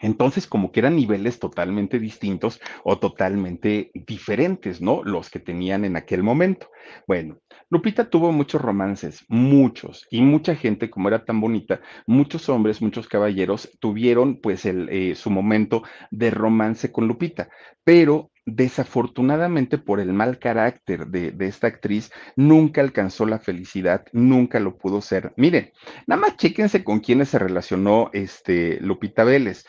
Entonces, 0.00 0.46
como 0.46 0.72
que 0.72 0.80
eran 0.80 0.96
niveles 0.96 1.38
totalmente 1.38 1.98
distintos 1.98 2.60
o 2.84 2.98
totalmente 2.98 3.90
diferentes, 3.94 4.80
¿no? 4.80 5.02
Los 5.02 5.30
que 5.30 5.40
tenían 5.40 5.84
en 5.84 5.96
aquel 5.96 6.22
momento. 6.22 6.70
Bueno, 7.06 7.38
Lupita 7.70 8.08
tuvo 8.08 8.30
muchos 8.30 8.60
romances, 8.60 9.24
muchos, 9.28 10.06
y 10.10 10.20
mucha 10.20 10.54
gente, 10.54 10.90
como 10.90 11.08
era 11.08 11.24
tan 11.24 11.40
bonita, 11.40 11.80
muchos 12.06 12.48
hombres, 12.48 12.82
muchos 12.82 13.08
caballeros 13.08 13.70
tuvieron 13.80 14.40
pues 14.40 14.66
el, 14.66 14.88
eh, 14.90 15.14
su 15.14 15.30
momento 15.30 15.82
de 16.10 16.30
romance 16.30 16.92
con 16.92 17.08
Lupita, 17.08 17.48
pero 17.82 18.30
desafortunadamente 18.46 19.76
por 19.76 20.00
el 20.00 20.12
mal 20.12 20.38
carácter 20.38 21.08
de, 21.08 21.32
de, 21.32 21.46
esta 21.46 21.66
actriz, 21.66 22.12
nunca 22.36 22.80
alcanzó 22.80 23.26
la 23.26 23.40
felicidad, 23.40 24.06
nunca 24.12 24.60
lo 24.60 24.78
pudo 24.78 25.02
ser. 25.02 25.34
Miren, 25.36 25.72
nada 26.06 26.20
más 26.20 26.36
chéquense 26.36 26.84
con 26.84 27.00
quiénes 27.00 27.28
se 27.28 27.40
relacionó 27.40 28.08
este 28.12 28.80
Lupita 28.80 29.24
Vélez. 29.24 29.66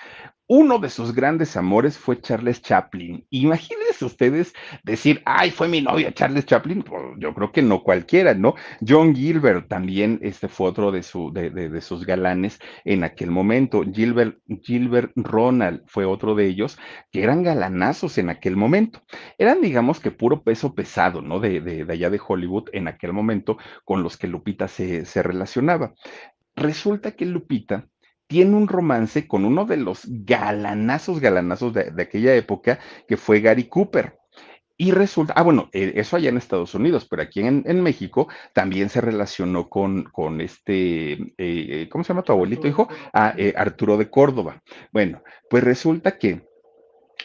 Uno 0.50 0.80
de 0.80 0.90
sus 0.90 1.14
grandes 1.14 1.58
amores 1.58 1.98
fue 1.98 2.22
Charles 2.22 2.62
Chaplin. 2.62 3.28
Imagínense 3.32 4.06
ustedes 4.06 4.54
decir, 4.82 5.22
ay, 5.26 5.52
fue 5.52 5.68
mi 5.68 5.82
novia 5.82 6.14
Charles 6.14 6.46
Chaplin. 6.46 6.84
Pues 6.84 7.04
yo 7.18 7.34
creo 7.34 7.52
que 7.52 7.62
no 7.62 7.84
cualquiera, 7.84 8.34
¿no? 8.34 8.56
John 8.88 9.14
Gilbert 9.14 9.68
también 9.68 10.20
este 10.22 10.48
fue 10.48 10.70
otro 10.70 10.94
de, 10.94 11.04
su, 11.04 11.34
de, 11.34 11.50
de, 11.50 11.82
sus 11.82 12.06
galanes 12.06 12.60
en 12.86 13.04
aquel 13.04 13.30
momento. 13.30 13.84
Gilbert, 13.92 14.38
Gilbert 14.64 15.12
Ronald 15.18 15.84
fue 15.86 16.06
otro 16.06 16.34
de 16.34 16.46
ellos, 16.46 16.78
que 17.12 17.24
eran 17.24 17.44
galanazos 17.44 18.18
en 18.18 18.30
aquel 18.30 18.56
momento. 18.56 19.02
Eran, 19.38 19.62
digamos 19.62 20.00
que 20.00 20.12
puro 20.12 20.44
peso 20.44 20.74
pesado, 20.74 21.22
¿no? 21.22 21.42
De, 21.42 21.60
de 21.60 21.92
allá 21.92 22.10
de 22.10 22.22
Hollywood 22.26 22.70
en 22.72 22.88
aquel 22.88 23.12
momento 23.12 23.58
con 23.84 24.02
los 24.02 24.16
que 24.16 24.28
Lupita 24.28 24.70
se, 24.70 25.04
se 25.04 25.22
relacionaba. 25.22 25.94
Resulta 26.56 27.12
que 27.12 27.26
Lupita 27.26 27.90
tiene 28.28 28.56
un 28.56 28.68
romance 28.68 29.28
con 29.28 29.46
uno 29.46 29.66
de 29.66 29.78
los 29.78 30.02
galanazos, 30.06 31.20
galanazos 31.20 31.74
de, 31.74 31.94
aquella 32.02 32.36
época, 32.36 32.80
que 33.08 33.18
fue 33.18 33.40
Gary 33.40 33.66
Cooper. 33.66 34.20
Y 34.80 34.92
resulta, 34.92 35.34
ah, 35.36 35.42
bueno, 35.42 35.70
eh, 35.74 35.94
eso 35.96 36.18
allá 36.18 36.30
en 36.30 36.38
Estados 36.38 36.76
Unidos, 36.76 37.08
pero 37.10 37.24
aquí 37.24 37.40
en, 37.42 37.82
México 37.82 38.28
también 38.54 38.90
se 38.90 39.02
relacionó 39.02 39.70
con, 39.70 40.04
con 40.04 40.40
este, 40.40 41.14
eh, 41.14 41.28
eh, 41.38 41.90
¿cómo 41.92 42.04
se 42.04 42.10
llama 42.10 42.22
tu 42.22 42.34
abuelito, 42.34 42.68
hijo? 42.68 42.88
Ah, 43.12 43.34
Arturo 43.56 43.98
de 43.98 44.12
Córdoba. 44.12 44.62
Bueno, 44.92 45.24
pues 45.50 45.64
resulta 45.64 46.20
que 46.20 46.46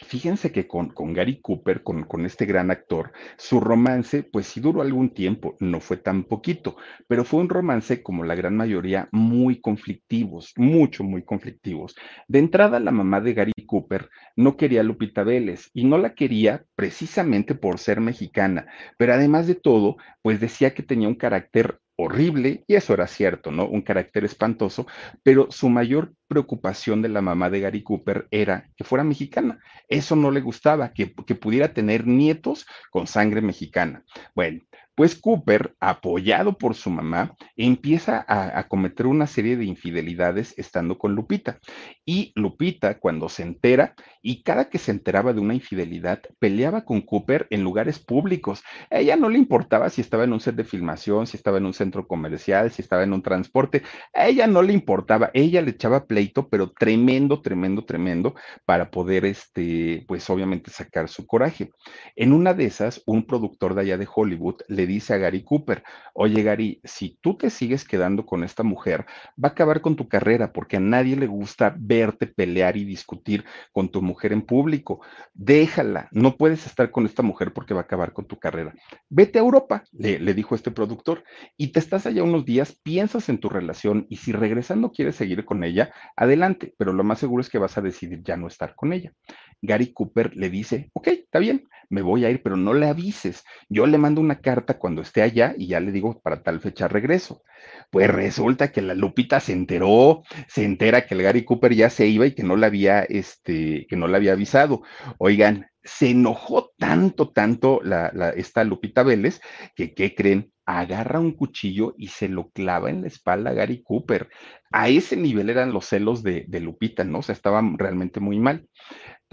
Fíjense 0.01 0.51
que 0.51 0.67
con, 0.67 0.89
con 0.89 1.13
Gary 1.13 1.39
Cooper, 1.39 1.83
con, 1.83 2.03
con, 2.03 2.25
este 2.25 2.45
gran 2.45 2.71
actor, 2.71 3.11
su 3.37 3.59
romance, 3.59 4.23
pues 4.23 4.47
sí 4.47 4.59
duró 4.59 4.81
algún 4.81 5.13
tiempo, 5.13 5.55
no 5.59 5.79
fue 5.79 5.97
tan 5.97 6.23
poquito, 6.23 6.75
pero 7.07 7.23
fue 7.23 7.39
un 7.41 7.49
romance, 7.49 8.01
como 8.01 8.23
la 8.23 8.35
gran 8.35 8.55
mayoría, 8.55 9.07
muy 9.11 9.61
conflictivos, 9.61 10.53
mucho, 10.57 11.03
muy 11.03 11.23
conflictivos. 11.23 11.95
De 12.27 12.39
entrada, 12.39 12.79
la 12.79 12.91
mamá 12.91 13.21
de 13.21 13.33
Gary 13.33 13.53
Cooper 13.67 14.09
no 14.35 14.57
quería 14.57 14.81
a 14.81 14.83
Lupita 14.83 15.23
Vélez 15.23 15.69
y 15.73 15.85
no 15.85 15.97
la 15.97 16.15
quería 16.15 16.65
precisamente 16.75 17.53
por 17.53 17.77
ser 17.77 18.01
mexicana, 18.01 18.67
pero 18.97 19.13
además 19.13 19.47
de 19.47 19.55
todo, 19.55 19.97
pues 20.21 20.39
decía 20.39 20.73
que 20.73 20.83
tenía 20.83 21.07
un 21.07 21.15
carácter 21.15 21.79
horrible, 21.95 22.63
y 22.67 22.75
eso 22.75 22.93
era 22.93 23.07
cierto, 23.07 23.51
¿no? 23.51 23.67
Un 23.67 23.81
carácter 23.81 24.25
espantoso, 24.25 24.87
pero 25.21 25.47
su 25.51 25.69
mayor 25.69 26.13
preocupación 26.27 27.01
de 27.01 27.09
la 27.09 27.21
mamá 27.21 27.49
de 27.49 27.59
Gary 27.59 27.83
Cooper 27.83 28.27
era 28.31 28.69
que 28.75 28.83
fuera 28.83 29.03
mexicana. 29.03 29.59
Eso 29.87 30.15
no 30.15 30.31
le 30.31 30.41
gustaba, 30.41 30.93
que, 30.93 31.07
pudiera 31.07 31.73
tener 31.73 32.07
nietos 32.07 32.65
con 32.89 33.07
sangre 33.07 33.41
mexicana. 33.41 34.03
Bueno, 34.33 34.61
Pues 34.95 35.15
Cooper, 35.15 35.75
apoyado 35.79 36.57
por 36.57 36.75
su 36.75 36.91
mamá, 36.91 37.35
empieza 37.57 38.23
a, 38.27 38.67
cometer 38.67 39.07
una 39.07 39.25
serie 39.25 39.57
de 39.57 39.65
infidelidades 39.65 40.53
estando 40.57 40.99
con 40.99 41.15
Lupita. 41.15 41.59
Y 42.05 42.31
Lupita, 42.35 42.99
cuando 42.99 43.27
se 43.27 43.41
entera, 43.41 43.95
y 44.21 44.43
cada 44.43 44.69
que 44.69 44.77
se 44.77 44.91
enteraba 44.91 45.33
de 45.33 45.39
una 45.39 45.55
infidelidad, 45.55 46.21
peleaba 46.39 46.85
con 46.85 47.01
Cooper 47.01 47.47
en 47.49 47.63
lugares 47.63 47.97
públicos. 47.97 48.61
A 48.91 48.99
ella 48.99 49.15
no 49.15 49.29
le 49.29 49.39
importaba 49.39 49.89
si 49.89 50.01
estaba 50.01 50.25
en 50.25 50.33
un 50.33 50.39
set 50.39 50.55
de 50.55 50.63
filmación, 50.63 51.25
si 51.25 51.37
estaba 51.37 51.57
en 51.57 51.65
un 51.65 51.73
centro 51.73 52.07
comercial, 52.07 52.71
si 52.71 52.83
estaba 52.83 53.03
en 53.03 53.13
un 53.13 53.23
transporte. 53.23 53.81
A 54.13 54.27
ella 54.27 54.45
no 54.45 54.61
le 54.61 54.73
importaba. 54.73 55.31
Ella 55.33 55.61
le 55.61 55.71
echaba 55.71 56.05
pleito, 56.05 56.49
pero 56.49 56.71
tremendo, 56.71 57.41
tremendo, 57.41 57.83
tremendo, 57.83 58.35
para 58.65 58.91
poder, 58.91 59.25
este, 59.25 60.05
pues 60.07 60.29
obviamente 60.29 60.69
sacar 60.69 61.09
su 61.09 61.25
coraje. 61.25 61.71
En 62.15 62.31
una 62.31 62.53
de 62.53 62.65
esas, 62.65 63.01
un 63.05 63.25
productor 63.25 63.73
de 63.73 63.81
allá 63.81 63.97
de 63.97 64.07
Hollywood 64.13 64.61
le 64.67 64.82
dice 64.85 65.13
a 65.13 65.17
Gary 65.17 65.43
Cooper, 65.43 65.83
oye 66.13 66.43
Gary, 66.43 66.79
si 66.83 67.17
tú 67.21 67.37
te 67.37 67.49
sigues 67.49 67.85
quedando 67.85 68.25
con 68.25 68.43
esta 68.43 68.63
mujer, 68.63 69.05
va 69.41 69.49
a 69.49 69.51
acabar 69.51 69.81
con 69.81 69.95
tu 69.95 70.07
carrera 70.07 70.53
porque 70.53 70.77
a 70.77 70.79
nadie 70.79 71.15
le 71.15 71.27
gusta 71.27 71.75
verte 71.77 72.27
pelear 72.27 72.77
y 72.77 72.85
discutir 72.85 73.45
con 73.71 73.89
tu 73.89 74.01
mujer 74.01 74.33
en 74.33 74.41
público. 74.41 75.01
Déjala, 75.33 76.09
no 76.11 76.37
puedes 76.37 76.65
estar 76.65 76.91
con 76.91 77.05
esta 77.05 77.23
mujer 77.23 77.53
porque 77.53 77.73
va 77.73 77.81
a 77.81 77.83
acabar 77.83 78.13
con 78.13 78.25
tu 78.25 78.37
carrera. 78.37 78.73
Vete 79.09 79.39
a 79.39 79.41
Europa, 79.41 79.83
le, 79.91 80.19
le 80.19 80.33
dijo 80.33 80.55
este 80.55 80.71
productor, 80.71 81.23
y 81.57 81.67
te 81.67 81.79
estás 81.79 82.05
allá 82.05 82.23
unos 82.23 82.45
días, 82.45 82.79
piensas 82.83 83.29
en 83.29 83.39
tu 83.39 83.49
relación 83.49 84.05
y 84.09 84.17
si 84.17 84.31
regresando 84.31 84.91
quieres 84.91 85.15
seguir 85.15 85.45
con 85.45 85.63
ella, 85.63 85.93
adelante, 86.15 86.73
pero 86.77 86.93
lo 86.93 87.03
más 87.03 87.19
seguro 87.19 87.41
es 87.41 87.49
que 87.49 87.57
vas 87.57 87.77
a 87.77 87.81
decidir 87.81 88.21
ya 88.23 88.37
no 88.37 88.47
estar 88.47 88.75
con 88.75 88.93
ella. 88.93 89.13
Gary 89.61 89.93
Cooper 89.93 90.35
le 90.35 90.49
dice, 90.49 90.89
ok, 90.93 91.07
está 91.07 91.39
bien, 91.39 91.67
me 91.93 92.01
voy 92.01 92.25
a 92.25 92.31
ir, 92.31 92.41
pero 92.41 92.57
no 92.57 92.73
le 92.73 92.87
avises. 92.87 93.43
Yo 93.69 93.85
le 93.85 93.99
mando 93.99 94.19
una 94.19 94.41
carta 94.41 94.79
cuando 94.79 95.03
esté 95.03 95.21
allá 95.21 95.53
y 95.55 95.67
ya 95.67 95.79
le 95.79 95.91
digo 95.91 96.19
para 96.21 96.41
tal 96.41 96.59
fecha 96.59 96.87
regreso. 96.87 97.43
Pues 97.91 98.09
resulta 98.09 98.71
que 98.71 98.81
la 98.81 98.95
Lupita 98.95 99.39
se 99.39 99.53
enteró, 99.53 100.23
se 100.47 100.65
entera 100.65 101.05
que 101.05 101.13
el 101.13 101.21
Gary 101.21 101.45
Cooper 101.45 101.73
ya 101.75 101.91
se 101.91 102.07
iba 102.07 102.25
y 102.25 102.33
que 102.33 102.43
no 102.43 102.55
le 102.55 102.65
había, 102.65 103.03
este, 103.03 103.85
que 103.87 103.95
no 103.95 104.07
le 104.07 104.17
había 104.17 104.33
avisado. 104.33 104.81
Oigan, 105.19 105.67
se 105.83 106.09
enojó 106.09 106.71
tanto, 106.77 107.29
tanto 107.29 107.79
la, 107.83 108.11
la, 108.13 108.29
esta 108.31 108.63
Lupita 108.63 109.03
Vélez, 109.03 109.39
que, 109.75 109.93
¿qué 109.93 110.15
creen? 110.15 110.51
Agarra 110.65 111.19
un 111.19 111.33
cuchillo 111.33 111.93
y 111.97 112.07
se 112.07 112.29
lo 112.29 112.49
clava 112.49 112.89
en 112.89 113.01
la 113.01 113.07
espalda 113.07 113.51
a 113.51 113.53
Gary 113.53 113.83
Cooper. 113.83 114.29
A 114.71 114.89
ese 114.89 115.15
nivel 115.15 115.49
eran 115.49 115.73
los 115.73 115.85
celos 115.85 116.23
de, 116.23 116.45
de 116.47 116.59
Lupita, 116.59 117.03
¿no? 117.03 117.19
O 117.19 117.21
sea, 117.21 117.33
estaban 117.33 117.77
realmente 117.77 118.19
muy 118.19 118.39
mal. 118.39 118.67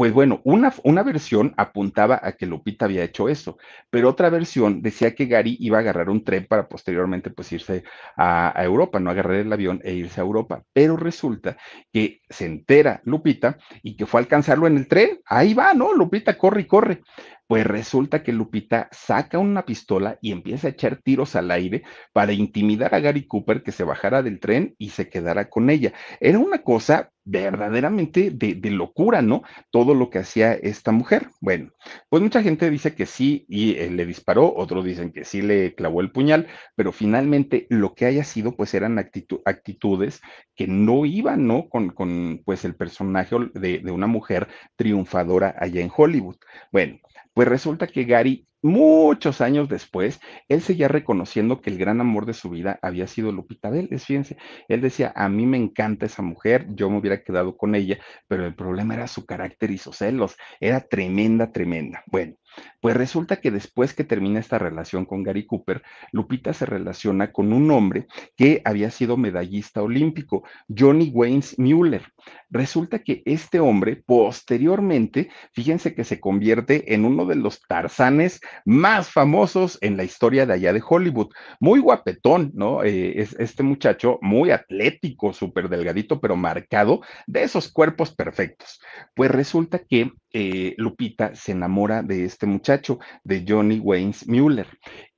Pues 0.01 0.15
bueno, 0.15 0.41
una, 0.45 0.73
una, 0.85 1.03
versión 1.03 1.53
apuntaba 1.59 2.19
a 2.23 2.33
que 2.33 2.47
Lupita 2.47 2.87
había 2.87 3.05
hecho 3.05 3.29
eso, 3.29 3.59
pero 3.91 4.09
otra 4.09 4.31
versión 4.31 4.81
decía 4.81 5.15
que 5.15 5.27
Gary 5.27 5.59
iba 5.61 5.77
a 5.77 5.81
agarrar 5.81 6.09
un 6.09 6.25
tren 6.25 6.47
para 6.47 6.69
posteriormente 6.69 7.29
pues 7.29 7.53
irse 7.53 7.85
a, 8.17 8.59
a, 8.59 8.65
Europa, 8.65 8.99
no 8.99 9.11
agarrar 9.11 9.35
el 9.35 9.53
avión 9.53 9.83
e 9.85 9.93
irse 9.93 10.19
a 10.19 10.25
Europa. 10.25 10.63
Pero 10.73 10.97
resulta 10.97 11.59
que 11.93 12.23
se 12.31 12.47
entera 12.47 13.03
Lupita 13.05 13.59
y 13.83 13.95
que 13.95 14.07
fue 14.07 14.21
a 14.21 14.23
alcanzarlo 14.23 14.67
en 14.67 14.79
el 14.79 14.89
tren. 14.89 15.21
Ahí 15.27 15.53
va, 15.53 15.75
¿no? 15.75 15.93
Lupita 15.93 16.39
corre 16.39 16.63
y 16.63 16.67
corre. 16.67 17.03
Pues 17.51 17.67
resulta 17.67 18.23
que 18.23 18.33
Lupita 18.33 18.89
saca 18.93 19.39
una 19.39 19.67
pistola 19.67 20.19
y 20.23 20.31
empieza 20.31 20.69
a 20.69 20.71
echar 20.71 21.03
tiros 21.03 21.35
al 21.35 21.51
aire 21.51 21.83
para 22.13 22.33
intimidar 22.33 22.95
a 22.95 23.01
Gary 23.01 23.27
Cooper 23.27 23.65
que 23.65 23.73
se 23.73 23.83
bajara 23.83 24.23
del 24.23 24.39
tren 24.39 24.77
y 24.79 24.91
se 24.91 25.11
quedara 25.11 25.51
con 25.51 25.69
ella. 25.69 25.93
Era 26.21 26.39
una 26.39 26.63
cosa 26.63 27.11
verdaderamente 27.31 28.31
de, 28.31 28.71
locura, 28.71 29.23
¿no? 29.23 29.43
Todo 29.71 29.95
lo 29.95 30.11
que 30.11 30.19
hacía 30.19 30.53
esta 30.53 30.91
mujer. 30.91 31.29
Bueno, 31.41 31.71
pues 32.09 32.23
mucha 32.23 32.43
gente 32.43 32.69
dice 32.71 32.95
que 32.95 33.07
sí 33.07 33.45
y 33.49 33.77
eh, 33.77 33.91
le 33.91 34.05
disparó, 34.05 34.53
otros 34.55 34.85
dicen 34.85 35.13
que 35.13 35.25
sí 35.25 35.41
le 35.41 35.75
clavó 35.75 36.01
el 36.01 36.11
puñal, 36.11 36.49
pero 36.75 36.93
finalmente 36.93 37.67
lo 37.71 37.95
que 37.95 38.07
haya 38.07 38.25
sido, 38.25 38.57
pues 38.57 38.75
eran 38.75 38.99
actitud, 38.99 39.41
actitudes 39.45 40.21
que 40.57 40.67
no 40.67 41.07
iban, 41.07 41.47
¿no? 41.47 41.69
Con, 41.69 41.91
con 41.91 42.43
pues 42.45 42.65
el 42.65 42.75
personaje 42.75 43.37
de 43.55 43.91
una 43.93 44.09
mujer 44.09 44.49
triunfadora 44.77 45.55
allá 45.59 45.81
en 45.81 45.91
Hollywood. 45.95 46.37
Bueno, 46.73 46.99
pues 47.33 47.47
resulta 47.49 47.87
que 47.87 48.05
Gary, 48.05 48.47
muchos 48.63 49.41
años 49.41 49.69
después, 49.69 50.21
él 50.49 50.61
seguía 50.61 50.89
reconociendo 50.89 51.61
que 51.61 51.71
el 51.71 51.79
gran 51.79 52.01
amor 52.01 52.27
de 52.27 52.35
su 52.35 52.51
vida 52.51 52.79
había 52.83 53.07
sido 53.07 53.33
Lupita 53.33 53.71
Vélez. 53.71 54.05
Fíjense, 54.05 54.37
él 54.69 54.81
decía, 54.81 55.13
a 55.17 55.29
mí 55.29 55.47
me 55.47 55.57
encanta 55.57 56.07
esa 56.07 56.23
mujer, 56.23 56.67
yo 56.71 56.91
me 56.91 56.99
hubiera 56.99 57.23
quedado 57.23 57.57
con 57.57 57.75
ella, 57.75 57.99
pero 58.29 58.47
el 58.47 58.55
problema 58.55 58.95
era 58.95 59.07
su 59.07 59.27
carácter 59.27 59.71
y 59.71 59.79
sus 59.79 59.97
celos. 59.97 60.37
Era 60.61 60.81
tremenda, 60.81 61.53
tremenda. 61.53 62.03
Bueno, 62.07 62.35
pues 62.81 62.97
resulta 62.97 63.41
que 63.41 63.51
después 63.51 63.95
que 63.95 64.05
termina 64.05 64.41
esta 64.41 64.59
relación 64.59 65.05
con 65.05 65.23
Gary 65.23 65.47
Cooper, 65.47 65.83
Lupita 66.13 66.53
se 66.53 66.67
relaciona 66.67 67.33
con 67.33 67.53
un 67.53 67.71
hombre 67.71 68.07
que 68.37 68.63
había 68.65 68.91
sido 68.91 69.17
medallista 69.17 69.83
olímpico, 69.83 70.45
Johnny 70.69 71.11
Waynes 71.15 71.59
Mueller. 71.59 72.03
Resulta 72.49 73.01
que 73.01 73.23
este 73.27 73.61
hombre 73.61 74.03
posteriormente, 74.05 75.31
fíjense 75.53 75.95
que 75.95 76.05
se 76.05 76.21
convierte 76.21 76.95
en 76.95 77.05
uno 77.05 77.27
de 77.27 77.37
los 77.37 77.61
tarzanes 77.63 78.41
más 78.65 79.11
famosos 79.11 79.79
en 79.81 79.97
la 79.97 80.05
historia 80.05 80.47
de 80.47 80.55
allá 80.55 80.73
de 80.73 80.83
Hollywood. 80.87 81.33
Muy 81.61 81.81
guapetón, 81.81 82.51
¿no? 82.55 82.83
Eh, 82.85 83.21
es 83.21 83.35
este 83.39 83.63
muchacho 83.63 84.19
muy 84.23 84.51
atlético, 84.51 85.33
súper 85.33 85.69
delgadito, 85.69 86.21
pero 86.21 86.37
marcado, 86.37 87.03
de 87.27 87.43
esos 87.43 87.73
cuerpos 87.73 88.15
perfectos. 88.15 88.81
Pues 89.15 89.31
resulta 89.31 89.81
que 89.81 90.13
eh, 90.33 90.75
Lupita 90.77 91.35
se 91.35 91.53
enamora 91.53 92.03
de 92.03 92.25
este 92.25 92.47
muchacho, 92.47 92.99
de 93.25 93.45
Johnny 93.47 93.79
Waynes 93.79 94.29
Mueller. 94.29 94.67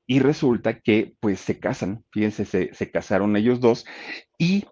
Y 0.06 0.18
resulta 0.18 0.80
que 0.80 1.14
pues 1.20 1.40
se 1.40 1.58
casan, 1.58 2.04
fíjense, 2.10 2.44
se, 2.44 2.74
se 2.74 2.90
casaron 2.90 3.36
ellos 3.36 3.60
dos 3.60 3.86
y 4.36 4.66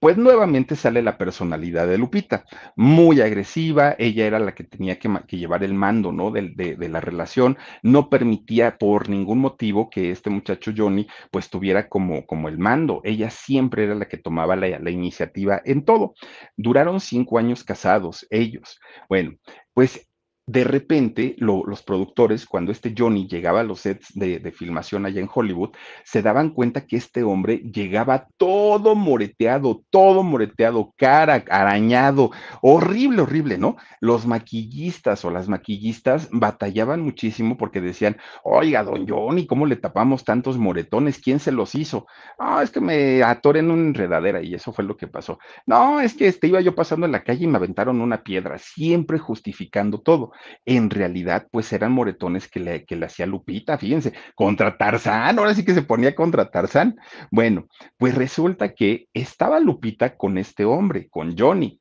pues 0.00 0.16
nuevamente 0.16 0.76
sale 0.76 1.02
la 1.02 1.18
personalidad 1.18 1.86
de 1.86 1.98
Lupita, 1.98 2.44
muy 2.76 3.20
agresiva, 3.20 3.96
ella 3.98 4.26
era 4.26 4.38
la 4.38 4.54
que 4.54 4.64
tenía 4.64 4.98
que, 4.98 5.08
llevar 5.36 5.64
el 5.64 5.74
mando, 5.74 6.12
¿no? 6.12 6.30
De, 6.30 6.50
de, 6.54 6.88
la 6.88 7.00
relación, 7.00 7.58
no 7.82 8.08
permitía 8.08 8.78
por 8.78 9.08
ningún 9.08 9.38
motivo 9.38 9.90
que 9.90 10.10
este 10.10 10.30
muchacho 10.30 10.72
Johnny 10.76 11.06
pues 11.30 11.50
tuviera 11.50 11.88
como, 11.88 12.26
como 12.26 12.48
el 12.48 12.58
mando, 12.58 13.00
ella 13.04 13.30
siempre 13.30 13.84
era 13.84 13.94
la 13.94 14.08
que 14.08 14.18
tomaba 14.18 14.56
la 14.56 14.90
iniciativa 14.90 15.60
en 15.64 15.84
todo. 15.84 16.14
Duraron 16.56 17.00
cinco 17.00 17.38
años 17.38 17.64
casados, 17.64 18.26
ellos. 18.30 18.78
Bueno, 19.08 19.32
pues 19.74 20.07
de 20.48 20.64
repente 20.64 21.36
lo, 21.36 21.62
los 21.66 21.82
productores, 21.82 22.46
cuando 22.46 22.72
este 22.72 22.94
Johnny 22.96 23.28
llegaba 23.28 23.60
a 23.60 23.64
los 23.64 23.80
sets 23.80 24.14
de, 24.14 24.38
de, 24.38 24.50
filmación 24.50 25.04
allá 25.04 25.20
en 25.20 25.28
Hollywood, 25.32 25.72
se 26.04 26.22
daban 26.22 26.50
cuenta 26.50 26.86
que 26.86 26.96
este 26.96 27.22
hombre 27.22 27.58
llegaba 27.58 28.28
todo 28.38 28.94
moreteado, 28.94 29.82
todo 29.90 30.22
moreteado, 30.22 30.94
cara, 30.96 31.44
arañado, 31.50 32.30
horrible, 32.62 33.22
horrible, 33.22 33.58
¿no? 33.58 33.76
Los 34.00 34.26
maquillistas 34.26 35.22
o 35.26 35.30
las 35.30 35.48
maquillistas 35.48 36.30
batallaban 36.32 37.02
muchísimo 37.02 37.58
porque 37.58 37.82
decían, 37.82 38.16
oiga, 38.42 38.82
don 38.84 39.06
Johnny, 39.06 39.46
¿cómo 39.46 39.66
le 39.66 39.76
tapamos 39.76 40.24
tantos 40.24 40.56
moretones? 40.56 41.18
¿Quién 41.18 41.40
se 41.40 41.52
los 41.52 41.74
hizo? 41.74 42.06
Ah, 42.38 42.62
es 42.62 42.70
que 42.70 42.80
me 42.80 43.22
atoré 43.22 43.60
en 43.60 43.70
una 43.70 43.82
enredadera 43.82 44.42
y 44.42 44.54
eso 44.54 44.72
fue 44.72 44.86
lo 44.86 44.96
que 44.96 45.08
pasó. 45.08 45.38
No, 45.66 46.00
es 46.00 46.14
que 46.14 46.26
este, 46.26 46.46
iba 46.46 46.62
yo 46.62 46.74
pasando 46.74 47.04
en 47.04 47.12
la 47.12 47.22
calle 47.22 47.44
y 47.44 47.48
me 47.48 47.58
aventaron 47.58 48.00
una 48.00 48.22
piedra, 48.22 48.56
siempre 48.56 49.18
justificando 49.18 50.00
todo 50.00 50.32
en 50.64 50.90
realidad 50.90 51.46
pues 51.50 51.72
eran 51.72 51.92
moretones 51.92 52.48
que 52.48 52.60
le, 52.60 52.84
que 52.84 52.96
le 52.96 53.06
hacía 53.06 53.26
Lupita, 53.26 53.78
fíjense, 53.78 54.12
contra 54.34 54.76
Tarzán, 54.76 55.38
ahora 55.38 55.54
sí 55.54 55.64
que 55.64 55.74
se 55.74 55.82
ponía 55.82 56.14
contra 56.14 56.50
Tarzán. 56.50 56.96
Bueno, 57.30 57.66
pues 57.96 58.14
resulta 58.14 58.74
que 58.74 59.06
estaba 59.14 59.60
Lupita 59.60 60.16
con 60.16 60.38
este 60.38 60.64
hombre, 60.64 61.08
con 61.08 61.36
Johnny 61.36 61.78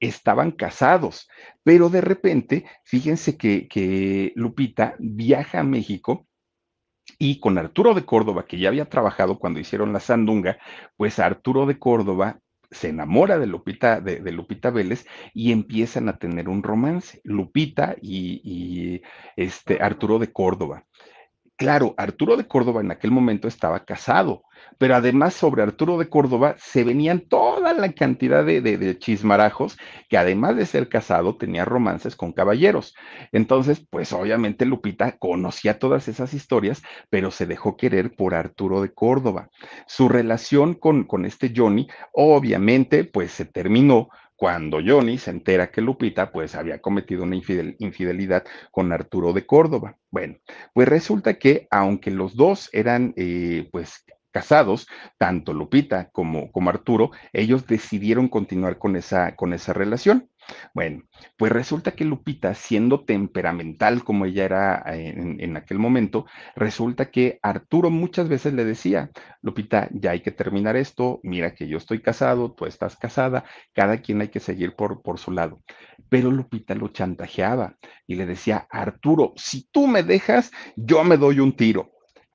estaban 0.00 0.52
casados, 0.52 1.28
pero 1.62 1.88
de 1.90 2.00
repente, 2.00 2.64
fíjense 2.84 3.36
que, 3.36 3.66
que, 3.68 4.32
Lupita 4.36 4.94
viaja 4.98 5.60
a 5.60 5.64
México 5.64 6.26
y 7.18 7.40
con 7.40 7.58
Arturo 7.58 7.94
de 7.94 8.04
Córdoba, 8.04 8.46
que 8.46 8.58
ya 8.58 8.68
había 8.68 8.88
trabajado 8.88 9.38
cuando 9.38 9.60
hicieron 9.60 9.92
la 9.92 10.00
Sandunga, 10.00 10.58
pues 10.96 11.18
Arturo 11.18 11.66
de 11.66 11.78
Córdoba 11.78 12.38
se 12.70 12.88
enamora 12.88 13.38
de 13.38 13.46
Lupita, 13.46 14.00
de, 14.00 14.20
de, 14.20 14.32
Lupita 14.32 14.70
Vélez 14.70 15.06
y 15.34 15.52
empiezan 15.52 16.08
a 16.08 16.18
tener 16.18 16.48
un 16.48 16.62
romance, 16.62 17.20
Lupita 17.24 17.96
y, 18.00 18.40
y 18.44 19.02
este 19.36 19.82
Arturo 19.82 20.18
de 20.18 20.32
Córdoba. 20.32 20.84
Claro, 21.58 21.92
Arturo 21.96 22.36
de 22.36 22.46
Córdoba 22.46 22.82
en 22.82 22.92
aquel 22.92 23.10
momento 23.10 23.48
estaba 23.48 23.84
casado, 23.84 24.44
pero 24.78 24.94
además 24.94 25.34
sobre 25.34 25.64
Arturo 25.64 25.98
de 25.98 26.08
Córdoba 26.08 26.54
se 26.56 26.84
venían 26.84 27.18
toda 27.18 27.72
la 27.72 27.92
cantidad 27.94 28.44
de, 28.44 28.96
chismarajos 29.00 29.76
que 30.08 30.16
además 30.16 30.54
de 30.54 30.66
ser 30.66 30.88
casado 30.88 31.36
tenía 31.36 31.64
romances 31.64 32.14
con 32.14 32.32
caballeros. 32.32 32.94
Entonces, 33.32 33.84
pues 33.90 34.12
obviamente 34.12 34.66
Lupita 34.66 35.18
conocía 35.18 35.80
todas 35.80 36.06
esas 36.06 36.32
historias, 36.32 36.80
pero 37.10 37.32
se 37.32 37.44
dejó 37.44 37.76
querer 37.76 38.14
por 38.14 38.36
Arturo 38.36 38.80
de 38.80 38.94
Córdoba. 38.94 39.50
Su 39.88 40.08
relación 40.08 40.74
con, 40.74 41.02
con 41.02 41.24
este 41.24 41.52
Johnny, 41.54 41.88
obviamente, 42.12 43.02
pues 43.02 43.32
se 43.32 43.46
terminó 43.46 44.10
cuando 44.38 44.78
Johnny 44.86 45.18
se 45.18 45.32
entera 45.32 45.72
que 45.72 45.80
Lupita 45.80 46.30
pues 46.30 46.54
había 46.54 46.80
cometido 46.80 47.24
una 47.24 47.34
infidelidad 47.34 48.44
con 48.70 48.92
Arturo 48.92 49.32
de 49.32 49.44
Córdoba. 49.44 49.96
Bueno, 50.12 50.36
pues 50.72 50.86
resulta 50.86 51.40
que 51.40 51.66
aunque 51.72 52.12
los 52.12 52.36
dos 52.36 52.70
eran 52.72 53.14
eh, 53.16 53.68
pues 53.72 54.04
casados, 54.30 54.86
tanto 55.18 55.52
Lupita 55.52 56.10
como, 56.12 56.52
como 56.52 56.70
Arturo, 56.70 57.10
ellos 57.32 57.66
decidieron 57.66 58.28
continuar 58.28 58.78
con 58.78 58.94
esa, 58.94 59.34
con 59.34 59.52
esa 59.52 59.72
relación. 59.72 60.30
Bueno, 60.74 61.02
pues 61.36 61.52
resulta 61.52 61.92
que 61.92 62.04
Lupita, 62.04 62.54
siendo 62.54 63.04
temperamental 63.04 64.04
como 64.04 64.24
ella 64.24 64.44
era 64.44 64.82
eh, 64.86 65.14
en, 65.16 65.56
aquel 65.56 65.78
momento, 65.78 66.26
resulta 66.56 67.10
que 67.10 67.38
Arturo 67.42 67.90
muchas 67.90 68.28
veces 68.28 68.54
le 68.54 68.64
decía, 68.64 69.10
Lupita, 69.42 69.88
ya 69.92 70.12
hay 70.12 70.20
que 70.20 70.32
terminar 70.32 70.76
esto, 70.76 71.20
mira 71.22 71.54
que 71.54 71.68
yo 71.68 71.78
estoy 71.78 72.00
casado, 72.00 72.52
tú 72.52 72.66
estás 72.66 72.96
casada, 72.96 73.44
cada 73.74 73.98
quien 74.00 74.20
hay 74.20 74.28
que 74.28 74.40
seguir 74.40 74.74
por, 74.74 75.02
por 75.02 75.18
su 75.18 75.32
lado. 75.32 75.62
Pero 76.08 76.30
Lupita 76.30 76.74
lo 76.74 76.88
chantajeaba 76.88 77.76
y 78.06 78.14
le 78.14 78.26
decía, 78.26 78.66
Arturo, 78.70 79.32
si 79.36 79.68
tú 79.70 79.86
me 79.86 80.02
dejas, 80.02 80.50
yo 80.76 81.04
me 81.04 81.16
doy 81.16 81.40
un 81.40 81.56
tiro. 81.56 81.90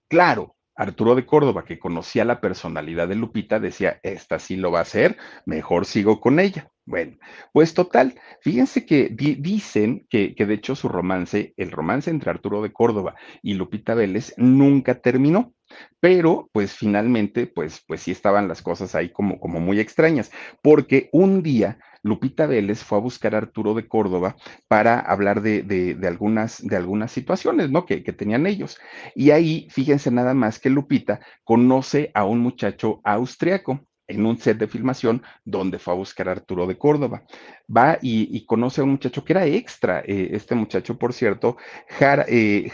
Claro, 0.07 0.55
Arturo 0.75 1.15
de 1.15 1.25
Córdoba, 1.25 1.65
que 1.65 1.79
conocía 1.79 2.25
la 2.25 2.41
personalidad 2.41 3.07
de 3.07 3.15
Lupita, 3.15 3.59
decía, 3.59 3.99
esta 4.03 4.39
sí 4.39 4.55
lo 4.55 4.71
va 4.71 4.79
a 4.79 4.83
hacer, 4.83 5.17
mejor 5.45 5.85
sigo 5.85 6.19
con 6.19 6.39
ella. 6.39 6.72
Bueno, 6.85 7.17
pues 7.53 7.73
total, 7.73 8.15
fíjense 8.41 8.85
que 8.85 9.07
dicen 9.09 10.05
que, 10.09 10.35
que, 10.35 10.45
de 10.45 10.55
hecho 10.55 10.75
su 10.75 10.89
romance, 10.89 11.53
el 11.55 11.71
romance 11.71 12.09
entre 12.11 12.29
Arturo 12.29 12.61
de 12.61 12.73
Córdoba 12.73 13.15
y 13.41 13.53
Lupita 13.53 13.95
Vélez 13.95 14.33
nunca 14.35 14.95
terminó, 14.99 15.53
pero 16.01 16.49
pues 16.51 16.73
finalmente, 16.73 17.47
pues, 17.47 17.81
pues 17.87 18.01
sí 18.01 18.11
estaban 18.11 18.49
las 18.49 18.61
cosas 18.61 18.95
ahí 18.95 19.09
como, 19.09 19.39
como 19.39 19.61
muy 19.61 19.79
extrañas, 19.79 20.29
porque 20.61 21.09
un 21.13 21.41
día 21.41 21.79
Lupita 22.01 22.47
Vélez 22.47 22.83
fue 22.83 22.97
a 22.97 23.01
buscar 23.01 23.33
a 23.33 23.37
Arturo 23.37 23.73
de 23.75 23.87
Córdoba 23.87 24.35
para 24.67 24.99
hablar 24.99 25.41
de, 25.41 25.97
algunas, 26.05 26.61
de 26.67 26.75
algunas 26.75 27.13
situaciones, 27.13 27.71
¿no? 27.71 27.85
Que, 27.85 28.03
que, 28.03 28.11
tenían 28.11 28.45
ellos. 28.45 28.77
Y 29.15 29.31
ahí, 29.31 29.69
fíjense 29.71 30.11
nada 30.11 30.33
más 30.33 30.59
que 30.59 30.69
Lupita 30.69 31.21
conoce 31.45 32.11
a 32.13 32.25
un 32.25 32.39
muchacho 32.39 32.99
austriaco 33.05 33.87
en 34.13 34.25
un 34.25 34.37
set 34.37 34.57
de 34.57 34.67
filmación 34.67 35.23
donde 35.43 35.79
fue 35.79 35.93
a 35.93 35.97
buscar 35.97 36.29
a 36.29 36.33
Arturo 36.33 36.67
de 36.67 36.77
Córdoba. 36.77 37.23
Va 37.75 37.97
y, 38.01 38.45
conoce 38.45 38.81
a 38.81 38.83
un 38.83 38.91
muchacho 38.91 39.23
que 39.23 39.33
era 39.33 39.45
extra, 39.45 40.01
eh, 40.01 40.29
este 40.31 40.55
muchacho, 40.55 40.97
por 40.97 41.13
cierto, 41.13 41.57
Har, 41.99 42.25
eh, 42.27 42.69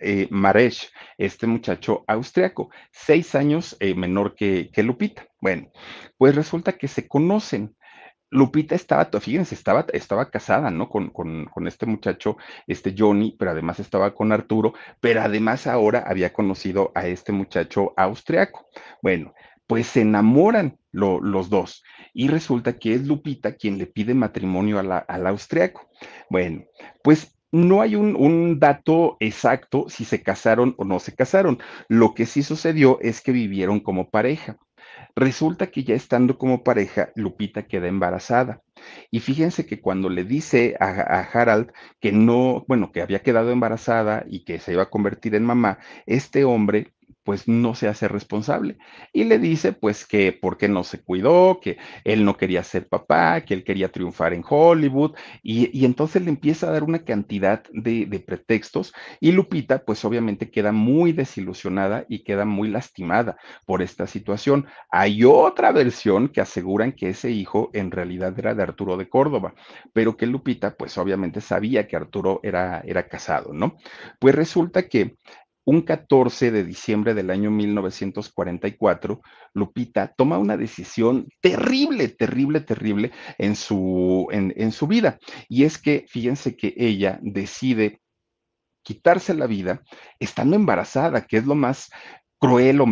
eh, 0.00 0.28
Maresch, 0.30 0.90
este 1.16 1.46
muchacho 1.46 2.04
austriaco, 2.06 2.70
seis 2.90 3.34
años 3.34 3.76
menor 3.96 4.34
que, 4.34 4.70
Lupita. 4.76 5.26
Bueno, 5.40 5.70
pues 6.16 6.34
resulta 6.34 6.72
que 6.72 6.88
se 6.88 7.08
conocen. 7.08 7.74
Lupita 8.30 8.74
estaba, 8.74 9.08
fíjense, 9.20 9.54
estaba, 9.54 9.86
estaba 9.92 10.30
casada, 10.30 10.70
¿no? 10.70 10.90
Con, 10.90 11.08
con, 11.08 11.66
este 11.66 11.86
muchacho, 11.86 12.36
este 12.66 12.94
Johnny, 12.96 13.34
pero 13.38 13.52
además 13.52 13.80
estaba 13.80 14.14
con 14.14 14.32
Arturo, 14.32 14.74
pero 15.00 15.22
además 15.22 15.66
ahora 15.66 16.04
había 16.06 16.32
conocido 16.32 16.92
a 16.94 17.06
este 17.06 17.32
muchacho 17.32 17.94
austriaco. 17.96 18.68
Bueno, 19.02 19.32
pues 19.68 19.86
se 19.86 20.00
enamoran 20.00 20.78
los 20.90 21.50
dos. 21.50 21.84
Y 22.12 22.26
resulta 22.26 22.78
que 22.78 22.94
es 22.94 23.06
Lupita 23.06 23.54
quien 23.54 23.78
le 23.78 23.86
pide 23.86 24.14
matrimonio 24.14 24.80
al 24.80 25.26
austriaco. 25.26 25.88
Bueno, 26.28 26.64
pues 27.04 27.38
no 27.52 27.80
hay 27.80 27.94
un, 27.94 28.58
dato 28.58 29.16
exacto 29.20 29.86
si 29.88 30.04
se 30.04 30.22
casaron 30.22 30.74
o 30.78 30.84
no 30.84 30.98
se 30.98 31.14
casaron. 31.14 31.58
Lo 31.88 32.14
que 32.14 32.26
sí 32.26 32.42
sucedió 32.42 32.98
es 33.00 33.20
que 33.20 33.30
vivieron 33.30 33.80
como 33.80 34.10
pareja. 34.10 34.58
Resulta 35.14 35.68
que 35.68 35.84
ya 35.84 35.94
estando 35.94 36.38
como 36.38 36.64
pareja, 36.64 37.10
Lupita 37.14 37.66
queda 37.66 37.88
embarazada. 37.88 38.62
Y 39.10 39.20
fíjense 39.20 39.66
que 39.66 39.80
cuando 39.80 40.08
le 40.08 40.24
dice 40.24 40.76
a, 40.80 41.20
Harald 41.20 41.72
que 42.00 42.10
no, 42.12 42.64
bueno, 42.68 42.90
que 42.90 43.02
había 43.02 43.22
quedado 43.22 43.50
embarazada 43.50 44.24
y 44.26 44.44
que 44.44 44.58
se 44.60 44.72
iba 44.72 44.84
a 44.84 44.90
convertir 44.90 45.34
en 45.34 45.44
mamá, 45.44 45.78
este 46.06 46.44
hombre 46.44 46.94
pues 47.28 47.46
no 47.46 47.74
se 47.74 47.88
hace 47.88 48.08
responsable. 48.08 48.78
Y 49.12 49.24
le 49.24 49.38
dice 49.38 49.74
pues 49.74 50.06
que 50.06 50.32
por 50.32 50.56
qué 50.56 50.66
no 50.66 50.82
se 50.82 51.02
cuidó, 51.02 51.60
que 51.60 51.76
él 52.04 52.24
no 52.24 52.38
quería 52.38 52.64
ser 52.64 52.88
papá, 52.88 53.42
que 53.42 53.52
él 53.52 53.64
quería 53.64 53.92
triunfar 53.92 54.32
en 54.32 54.42
Hollywood, 54.48 55.14
y, 55.42 55.84
entonces 55.84 56.22
le 56.22 56.30
empieza 56.30 56.68
a 56.68 56.72
dar 56.72 56.84
una 56.84 57.00
cantidad 57.04 57.62
de, 57.70 58.06
de, 58.06 58.20
pretextos 58.20 58.94
y 59.20 59.32
Lupita 59.32 59.84
pues 59.84 60.06
obviamente 60.06 60.50
queda 60.50 60.72
muy 60.72 61.12
desilusionada 61.12 62.06
y 62.08 62.20
queda 62.20 62.46
muy 62.46 62.70
lastimada 62.70 63.36
por 63.66 63.82
esta 63.82 64.06
situación. 64.06 64.66
Hay 64.90 65.22
otra 65.22 65.70
versión 65.70 66.28
que 66.28 66.40
aseguran 66.40 66.92
que 66.92 67.10
ese 67.10 67.30
hijo 67.30 67.68
en 67.74 67.90
realidad 67.90 68.38
era 68.38 68.54
de 68.54 68.62
Arturo 68.62 68.96
de 68.96 69.10
Córdoba, 69.10 69.52
pero 69.92 70.16
que 70.16 70.24
Lupita 70.24 70.74
pues 70.78 70.96
obviamente 70.96 71.42
sabía 71.42 71.86
que 71.86 71.96
Arturo 71.96 72.40
era, 72.42 72.80
era 72.86 73.06
casado, 73.06 73.52
¿no? 73.52 73.76
Pues 74.18 74.34
resulta 74.34 74.88
que 74.88 75.18
un 75.68 75.82
14 75.82 76.50
de 76.50 76.64
diciembre 76.64 77.12
del 77.12 77.28
año 77.28 77.50
1944, 77.50 79.20
Lupita 79.52 80.14
toma 80.16 80.38
una 80.38 80.56
decisión 80.56 81.28
terrible, 81.42 82.08
terrible, 82.08 82.62
terrible 82.62 83.12
en 83.36 83.54
su, 83.54 84.28
en, 84.30 84.54
en 84.56 84.72
su 84.72 84.86
vida. 84.86 85.18
Y 85.46 85.64
es 85.64 85.76
que, 85.76 86.06
fíjense 86.08 86.56
que 86.56 86.72
ella 86.74 87.18
decide 87.20 88.00
quitarse 88.82 89.34
la 89.34 89.46
vida 89.46 89.82
estando 90.18 90.56
embarazada, 90.56 91.26
que 91.26 91.36
es 91.36 91.44
lo 91.44 91.54
más 91.54 91.90
cruel 92.38 92.80
o, 92.80 92.86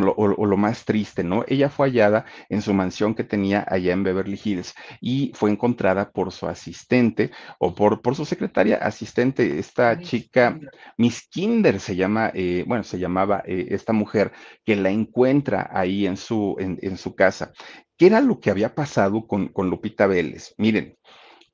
lo 0.46 0.56
más 0.56 0.84
triste, 0.84 1.22
¿no? 1.22 1.44
Ella 1.46 1.70
fue 1.70 1.88
hallada 1.88 2.24
en 2.48 2.62
su 2.62 2.74
mansión 2.74 3.14
que 3.14 3.24
tenía 3.24 3.64
allá 3.68 3.92
en 3.92 4.02
Beverly 4.02 4.40
Hills 4.42 4.74
y 5.00 5.32
fue 5.34 5.50
encontrada 5.50 6.10
por 6.10 6.32
su 6.32 6.46
asistente 6.46 7.30
o 7.58 7.74
por, 7.74 8.02
por 8.02 8.14
su 8.16 8.24
secretaria 8.24 8.76
asistente, 8.76 9.58
esta 9.58 9.98
chica, 10.00 10.58
Miss 10.98 11.28
Kinder 11.28 11.80
se 11.80 11.96
llama, 11.96 12.30
eh, 12.34 12.64
bueno, 12.66 12.82
se 12.82 12.98
llamaba 12.98 13.42
eh, 13.46 13.68
esta 13.70 13.92
mujer 13.92 14.32
que 14.64 14.76
la 14.76 14.90
encuentra 14.90 15.70
ahí 15.72 16.06
en 16.06 16.16
su, 16.16 16.56
en, 16.58 16.78
en 16.82 16.96
su 16.98 17.14
casa. 17.14 17.52
¿Qué 17.96 18.06
era 18.06 18.20
lo 18.20 18.40
que 18.40 18.50
había 18.50 18.74
pasado 18.74 19.26
con, 19.26 19.48
con 19.48 19.70
Lupita 19.70 20.06
Vélez? 20.06 20.54
Miren, 20.58 20.96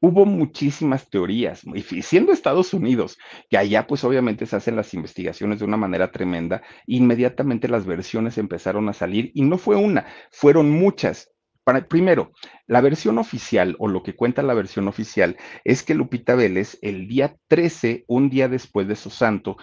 hubo 0.03 0.27
muchísimas 0.27 1.09
teorías, 1.09 1.63
y 1.65 2.03
siendo 2.03 2.33
Estados 2.33 2.75
Unidos, 2.75 3.17
que 3.49 3.57
allá 3.57 3.87
pues 3.87 4.03
obviamente 4.03 4.47
se 4.47 4.57
hacen 4.57 4.75
las 4.75 4.93
investigaciones 4.95 5.61
de 5.61 5.65
una 5.65 5.77
manera 5.77 6.11
tremenda, 6.11 6.61
inmediatamente 6.87 7.69
las 7.69 7.87
versiones 7.87 8.37
empezaron 8.37 8.89
a 8.89 8.95
salir 8.95 9.31
y 9.33 9.43
no 9.43 9.59
fue 9.59 9.77
una, 9.77 10.07
fueron 10.33 10.71
muchas. 10.71 11.31
Para, 11.65 11.87
primero, 11.87 12.33
la 12.67 12.81
versión 12.81 13.19
oficial 13.19 13.77
o 13.79 13.87
lo 13.87 14.03
que 14.03 14.17
cuenta 14.17 14.43
la 14.43 14.55
versión 14.55 14.89
oficial 14.89 15.37
es 15.63 15.85
que 15.85 15.95
Lupita 15.95 16.35
Vélez 16.35 16.77
el 16.83 17.07
día 17.07 17.37
13, 17.47 18.05
un 18.09 18.29
día 18.29 18.49
después 18.49 18.89
de 18.89 18.97
su 18.97 19.11
santo, 19.11 19.57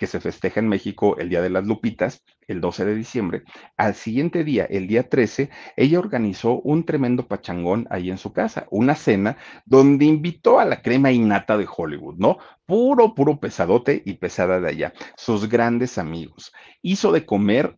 que 0.00 0.06
se 0.06 0.18
festeja 0.18 0.60
en 0.60 0.68
México 0.68 1.18
el 1.18 1.28
Día 1.28 1.42
de 1.42 1.50
las 1.50 1.66
Lupitas, 1.66 2.24
el 2.48 2.62
12 2.62 2.86
de 2.86 2.94
diciembre, 2.94 3.42
al 3.76 3.94
siguiente 3.94 4.44
día, 4.44 4.64
el 4.64 4.86
día 4.86 5.06
13, 5.10 5.50
ella 5.76 5.98
organizó 5.98 6.58
un 6.62 6.84
tremendo 6.86 7.28
pachangón 7.28 7.86
ahí 7.90 8.08
en 8.08 8.16
su 8.16 8.32
casa, 8.32 8.66
una 8.70 8.94
cena 8.94 9.36
donde 9.66 10.06
invitó 10.06 10.58
a 10.58 10.64
la 10.64 10.80
crema 10.80 11.12
innata 11.12 11.58
de 11.58 11.68
Hollywood, 11.70 12.16
¿no? 12.16 12.38
Puro, 12.64 13.14
puro 13.14 13.38
pesadote 13.40 14.02
y 14.02 14.14
pesada 14.14 14.58
de 14.58 14.70
allá, 14.70 14.94
sus 15.18 15.50
grandes 15.50 15.98
amigos. 15.98 16.50
Hizo 16.80 17.12
de 17.12 17.26
comer, 17.26 17.76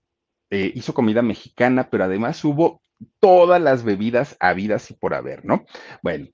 eh, 0.50 0.70
hizo 0.76 0.94
comida 0.94 1.22
mexicana, 1.22 1.90
pero 1.90 2.04
además 2.04 2.44
hubo 2.44 2.82
todas 3.18 3.60
las 3.60 3.82
bebidas 3.82 4.36
habidas 4.38 4.92
y 4.92 4.94
por 4.94 5.14
haber, 5.14 5.44
¿no? 5.44 5.64
Bueno, 6.04 6.28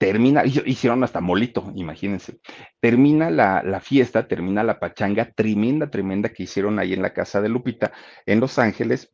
termina, 0.00 0.44
hicieron 0.46 1.04
hasta 1.04 1.20
molito, 1.20 1.72
imagínense, 1.74 2.40
termina 2.80 3.30
la, 3.30 3.62
la, 3.62 3.80
fiesta, 3.80 4.26
termina 4.26 4.64
la 4.64 4.80
pachanga 4.80 5.30
tremenda, 5.30 5.90
tremenda 5.90 6.30
que 6.30 6.44
hicieron 6.44 6.78
ahí 6.78 6.94
en 6.94 7.02
la 7.02 7.12
casa 7.12 7.42
de 7.42 7.50
Lupita 7.50 7.92
en 8.24 8.40
Los 8.40 8.58
Ángeles. 8.58 9.12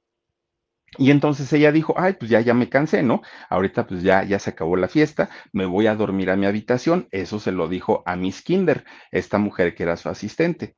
Y 0.97 1.11
entonces 1.11 1.53
ella 1.53 1.73
dijo, 1.73 1.95
ay, 1.99 2.13
pues 2.13 2.31
ya, 2.31 2.41
ya 2.41 2.55
me 2.55 2.69
cansé, 2.69 3.03
¿no? 3.03 3.23
Ahorita 3.51 3.89
pues 3.89 4.05
ya, 4.05 4.23
ya 4.23 4.39
se 4.39 4.51
acabó 4.51 4.77
la 4.77 4.87
fiesta, 4.87 5.29
me 5.53 5.67
voy 5.67 5.89
a 5.89 5.97
dormir 5.97 6.31
a 6.31 6.37
mi 6.37 6.47
habitación. 6.47 7.09
Eso 7.11 7.41
se 7.41 7.51
lo 7.51 7.69
dijo 7.69 8.05
a 8.07 8.15
Miss 8.15 8.43
Kinder, 8.43 8.85
esta 9.11 9.39
mujer 9.39 9.75
que 9.75 9.83
era 9.83 9.97
su 9.97 10.09
asistente 10.09 10.77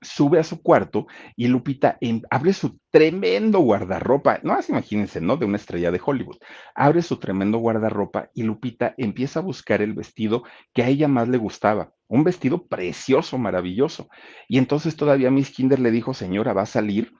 sube 0.00 0.38
a 0.38 0.44
su 0.44 0.62
cuarto 0.62 1.06
y 1.36 1.48
Lupita 1.48 1.98
abre 2.30 2.52
su 2.52 2.78
tremendo 2.90 3.60
guardarropa, 3.60 4.40
no 4.42 4.54
más 4.54 4.68
imagínense, 4.68 5.20
¿no? 5.20 5.36
De 5.36 5.44
una 5.44 5.56
estrella 5.56 5.90
de 5.90 6.00
Hollywood. 6.04 6.38
Abre 6.74 7.02
su 7.02 7.18
tremendo 7.18 7.58
guardarropa 7.58 8.30
y 8.34 8.42
Lupita 8.42 8.94
empieza 8.96 9.40
a 9.40 9.42
buscar 9.42 9.82
el 9.82 9.94
vestido 9.94 10.42
que 10.72 10.82
a 10.82 10.88
ella 10.88 11.08
más 11.08 11.28
le 11.28 11.38
gustaba, 11.38 11.92
un 12.06 12.24
vestido 12.24 12.66
precioso, 12.66 13.38
maravilloso. 13.38 14.08
Y 14.48 14.58
entonces 14.58 14.96
todavía 14.96 15.30
Miss 15.30 15.50
Kinder 15.50 15.78
le 15.78 15.90
dijo, 15.90 16.14
señora, 16.14 16.52
¿va 16.52 16.62
a 16.62 16.66
salir? 16.66 17.12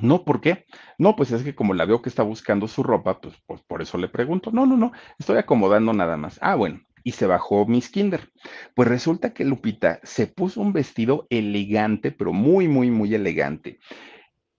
No, 0.00 0.24
¿por 0.24 0.40
qué? 0.40 0.66
No, 0.98 1.16
pues 1.16 1.32
es 1.32 1.42
que 1.42 1.54
como 1.54 1.74
la 1.74 1.84
veo 1.84 2.02
que 2.02 2.08
está 2.08 2.22
buscando 2.22 2.68
su 2.68 2.82
ropa, 2.82 3.20
pues, 3.20 3.34
pues 3.46 3.62
por 3.62 3.82
eso 3.82 3.98
le 3.98 4.08
pregunto. 4.08 4.50
No, 4.52 4.66
no, 4.66 4.76
no, 4.76 4.92
estoy 5.18 5.38
acomodando 5.38 5.92
nada 5.92 6.16
más. 6.16 6.38
Ah, 6.40 6.54
bueno, 6.54 6.80
y 7.04 7.12
se 7.12 7.26
bajó 7.26 7.66
Miss 7.66 7.90
Kinder. 7.90 8.30
Pues 8.74 8.88
resulta 8.88 9.32
que 9.32 9.44
Lupita 9.44 10.00
se 10.02 10.26
puso 10.26 10.60
un 10.60 10.72
vestido 10.72 11.26
elegante, 11.30 12.12
pero 12.12 12.32
muy, 12.32 12.68
muy, 12.68 12.90
muy 12.90 13.14
elegante. 13.14 13.78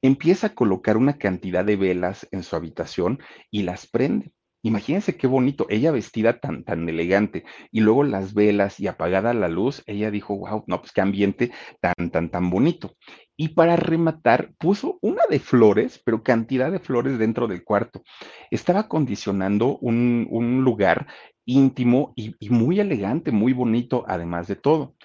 Empieza 0.02 0.48
a 0.48 0.56
colocar 0.56 0.98
una 0.98 1.18
cantidad 1.18 1.66
de 1.66 1.76
velas 1.76 2.28
en 2.32 2.44
su 2.44 2.56
habitación 2.56 3.20
y 3.52 3.64
las 3.64 3.88
prende. 3.88 4.32
Imagínense 4.62 5.16
qué 5.16 5.26
bonito, 5.26 5.68
ella 5.70 5.92
vestida 5.92 6.40
tan, 6.42 6.66
tan 6.66 6.88
elegante 6.90 7.46
y 7.72 7.80
luego 7.80 8.04
las 8.04 8.34
velas 8.34 8.78
y 8.82 8.88
apagada 8.88 9.34
la 9.34 9.48
luz, 9.48 9.84
ella 9.88 10.12
dijo, 10.12 10.38
wow, 10.38 10.66
no, 10.68 10.82
pues 10.82 10.92
qué 10.92 11.00
ambiente 11.00 11.52
tan, 11.80 12.12
tan, 12.12 12.30
tan 12.30 12.50
bonito. 12.50 12.98
Y 13.38 13.50
para 13.50 13.78
rematar, 13.78 14.52
puso 14.60 15.00
una 15.02 15.24
de 15.30 15.40
flores, 15.40 16.02
pero 16.04 16.24
cantidad 16.24 16.74
de 16.74 16.80
flores 16.80 17.18
dentro 17.18 17.48
del 17.48 17.64
cuarto. 17.64 18.04
Estaba 18.52 18.82
acondicionando 18.82 19.78
un, 19.78 20.28
un 20.30 20.62
lugar 20.66 21.08
íntimo 21.50 22.14
y, 22.16 22.36
muy 22.50 22.80
elegante, 22.80 23.32
muy 23.32 23.54
bonito, 23.54 24.06
además 24.08 24.48
de 24.48 24.56
todo. 24.56 24.96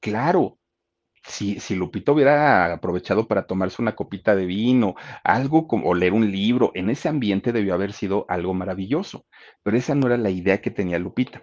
Claro, 0.00 0.58
si, 1.26 1.58
si 1.60 1.74
Lupita 1.74 2.12
hubiera 2.12 2.74
aprovechado 2.74 3.26
para 3.26 3.46
tomarse 3.46 3.80
una 3.80 3.96
copita 3.96 4.36
de 4.36 4.44
vino, 4.44 4.94
algo 5.24 5.66
como, 5.66 5.88
o 5.88 5.94
leer 5.94 6.12
un 6.12 6.30
libro, 6.30 6.72
en 6.74 6.90
ese 6.90 7.08
ambiente 7.08 7.52
debió 7.52 7.74
haber 7.74 7.92
sido 7.94 8.26
algo 8.28 8.52
maravilloso, 8.52 9.24
pero 9.62 9.76
esa 9.76 9.94
no 9.94 10.06
era 10.06 10.18
la 10.18 10.30
idea 10.30 10.60
que 10.60 10.70
tenía 10.70 10.98
Lupita. 10.98 11.42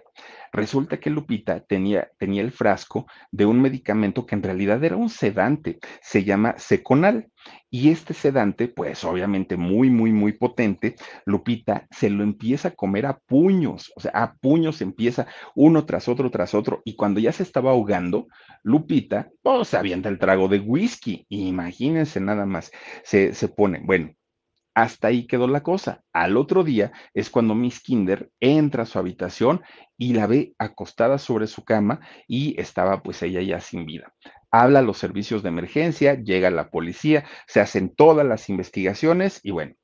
Resulta 0.52 1.00
que 1.00 1.10
Lupita 1.10 1.60
tenía, 1.60 2.10
tenía 2.18 2.42
el 2.42 2.52
frasco 2.52 3.06
de 3.30 3.46
un 3.46 3.60
medicamento 3.60 4.26
que 4.26 4.34
en 4.34 4.42
realidad 4.42 4.84
era 4.84 4.96
un 4.96 5.08
sedante, 5.08 5.80
se 6.02 6.24
llama 6.24 6.54
Seconal. 6.58 7.31
Y 7.70 7.90
este 7.90 8.14
sedante, 8.14 8.68
pues 8.68 9.04
obviamente 9.04 9.56
muy, 9.56 9.90
muy, 9.90 10.12
muy 10.12 10.32
potente, 10.32 10.96
Lupita 11.24 11.86
se 11.90 12.10
lo 12.10 12.22
empieza 12.22 12.68
a 12.68 12.74
comer 12.74 13.06
a 13.06 13.18
puños, 13.18 13.92
o 13.96 14.00
sea, 14.00 14.12
a 14.14 14.34
puños 14.34 14.80
empieza 14.82 15.26
uno 15.54 15.86
tras 15.86 16.08
otro, 16.08 16.30
tras 16.30 16.54
otro, 16.54 16.82
y 16.84 16.96
cuando 16.96 17.20
ya 17.20 17.32
se 17.32 17.42
estaba 17.42 17.70
ahogando, 17.70 18.26
Lupita, 18.62 19.30
pues 19.42 19.68
se 19.68 19.76
avienta 19.76 20.08
el 20.08 20.18
trago 20.18 20.48
de 20.48 20.60
whisky, 20.60 21.26
imagínense 21.28 22.20
nada 22.20 22.46
más, 22.46 22.70
se, 23.04 23.34
se 23.34 23.48
pone, 23.48 23.80
bueno, 23.84 24.12
hasta 24.74 25.08
ahí 25.08 25.26
quedó 25.26 25.46
la 25.46 25.62
cosa. 25.62 26.02
Al 26.12 26.36
otro 26.36 26.64
día 26.64 26.92
es 27.14 27.30
cuando 27.30 27.54
Miss 27.54 27.80
Kinder 27.80 28.30
entra 28.40 28.84
a 28.84 28.86
su 28.86 28.98
habitación 28.98 29.62
y 29.98 30.14
la 30.14 30.26
ve 30.26 30.54
acostada 30.58 31.18
sobre 31.18 31.46
su 31.46 31.64
cama 31.64 32.00
y 32.26 32.58
estaba 32.60 33.02
pues 33.02 33.22
ella 33.22 33.42
ya 33.42 33.60
sin 33.60 33.84
vida. 33.86 34.14
Habla 34.52 34.80
a 34.80 34.82
los 34.82 34.98
servicios 34.98 35.42
de 35.42 35.48
emergencia, 35.48 36.14
llega 36.14 36.50
la 36.50 36.70
policía, 36.70 37.24
se 37.46 37.60
hacen 37.60 37.94
todas 37.94 38.26
las 38.26 38.50
investigaciones 38.50 39.40
y 39.42 39.50
bueno, 39.50 39.74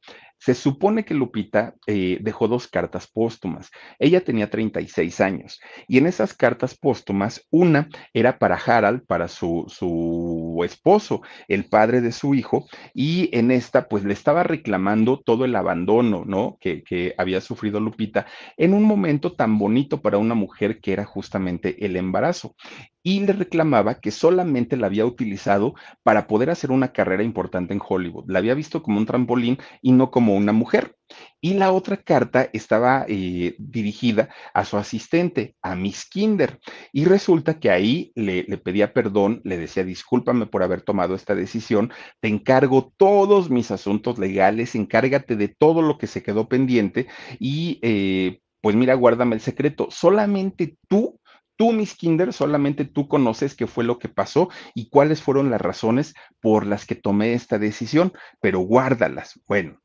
se 0.41 0.55
supone 0.55 1.05
que 1.05 1.15
Lupita 1.15 1.75
eh, 1.87 2.19
dejó 2.21 2.47
dos 2.47 2.69
cartas 2.69 3.09
póstumas. 3.09 3.71
Ella 3.99 4.23
tenía 4.23 4.51
36 4.51 5.21
años 5.21 5.61
y 5.89 5.99
en 5.99 6.07
esas 6.07 6.33
cartas 6.33 6.77
póstumas, 6.77 7.45
una 7.51 7.89
era 8.13 8.39
para 8.39 8.57
Harald, 8.57 9.05
para 9.07 9.29
su, 9.29 9.65
su 9.69 10.61
esposo, 10.65 11.23
el 11.49 11.65
padre 11.65 12.01
de 12.01 12.13
su 12.13 12.35
hijo, 12.35 12.67
y 12.95 13.37
en 13.37 13.51
esta 13.51 13.89
pues 13.89 14.05
le 14.05 14.13
estaba 14.13 14.45
reclamando 14.45 15.21
todo 15.21 15.45
el 15.45 15.57
abandono, 15.57 16.25
¿no? 16.25 16.57
Que, 16.61 16.83
que 16.83 17.15
había 17.19 17.41
sufrido 17.41 17.81
Lupita 17.81 18.27
en 18.57 18.75
un 18.75 18.85
momento 18.85 19.35
tan 19.35 19.59
bonito 19.59 20.01
para 20.01 20.19
una 20.19 20.35
mujer 20.35 20.81
que 20.81 20.93
era 20.93 21.05
justamente 21.05 21.85
el 21.85 21.97
embarazo 21.97 22.55
y 23.03 23.21
le 23.21 23.33
reclamaba 23.33 24.01
que 24.01 24.11
solamente 24.11 24.77
la 24.77 24.87
había 24.87 25.07
utilizado 25.07 25.75
para 26.03 26.27
poder 26.27 26.51
hacer 26.51 26.71
una 26.71 26.93
carrera 26.93 27.23
importante 27.23 27.73
en 27.73 27.81
Hollywood. 27.87 28.25
La 28.29 28.39
había 28.39 28.55
visto 28.55 28.83
como 28.83 28.99
un 28.99 29.07
trampolín 29.07 29.59
y 29.83 29.93
no 29.93 30.11
como 30.11 30.35
una 30.35 30.53
mujer. 30.53 30.97
Y 31.41 31.55
la 31.55 31.73
otra 31.73 31.97
carta 31.97 32.51
estaba 32.53 33.07
eh, 33.09 33.55
dirigida 33.59 34.29
a 34.53 34.65
su 34.65 34.77
asistente, 34.77 35.57
a 35.63 35.75
Miss 35.75 36.05
Kinder. 36.07 36.59
Y 36.93 37.05
resulta 37.05 37.59
que 37.59 37.71
ahí 37.71 38.13
le, 38.15 38.45
le, 38.45 38.59
pedía 38.59 38.93
perdón, 38.93 39.41
le 39.45 39.57
decía, 39.57 39.85
discúlpame 39.85 40.47
por 40.47 40.63
haber 40.63 40.83
tomado 40.83 41.15
esta 41.15 41.35
decisión, 41.35 41.93
te 42.21 42.29
encargo 42.29 42.93
todos 42.97 43.51
mis 43.51 43.71
asuntos 43.71 44.19
legales, 44.19 44.75
encárgate 44.75 45.37
de 45.37 45.49
todo 45.49 45.83
lo 45.83 45.99
que 45.99 46.07
se 46.07 46.23
quedó 46.23 46.49
pendiente 46.49 47.07
y... 47.39 47.79
Eh, 47.83 48.41
pues 48.61 48.75
mira, 48.75 48.95
guárdame 48.95 49.37
el 49.37 49.41
secreto. 49.41 49.87
Solamente 49.91 50.77
tú 50.89 51.21
Tú, 51.59 51.73
Miss 51.73 51.97
Kinder, 51.97 52.33
solamente 52.33 52.85
tú 52.85 53.09
conoces 53.09 53.57
qué 53.57 53.67
fue 53.67 53.83
lo 53.83 53.99
que 53.99 54.09
pasó 54.09 54.49
y 54.75 54.91
cuáles 54.91 55.23
fueron 55.23 55.51
las 55.51 55.61
razones 55.61 56.15
por 56.41 56.65
las 56.65 56.87
que 56.87 56.95
tomé 56.95 57.33
esta 57.33 57.59
decisión, 57.59 58.13
pero 58.41 58.61
guárdalas. 58.61 59.41
Bueno, 59.49 59.81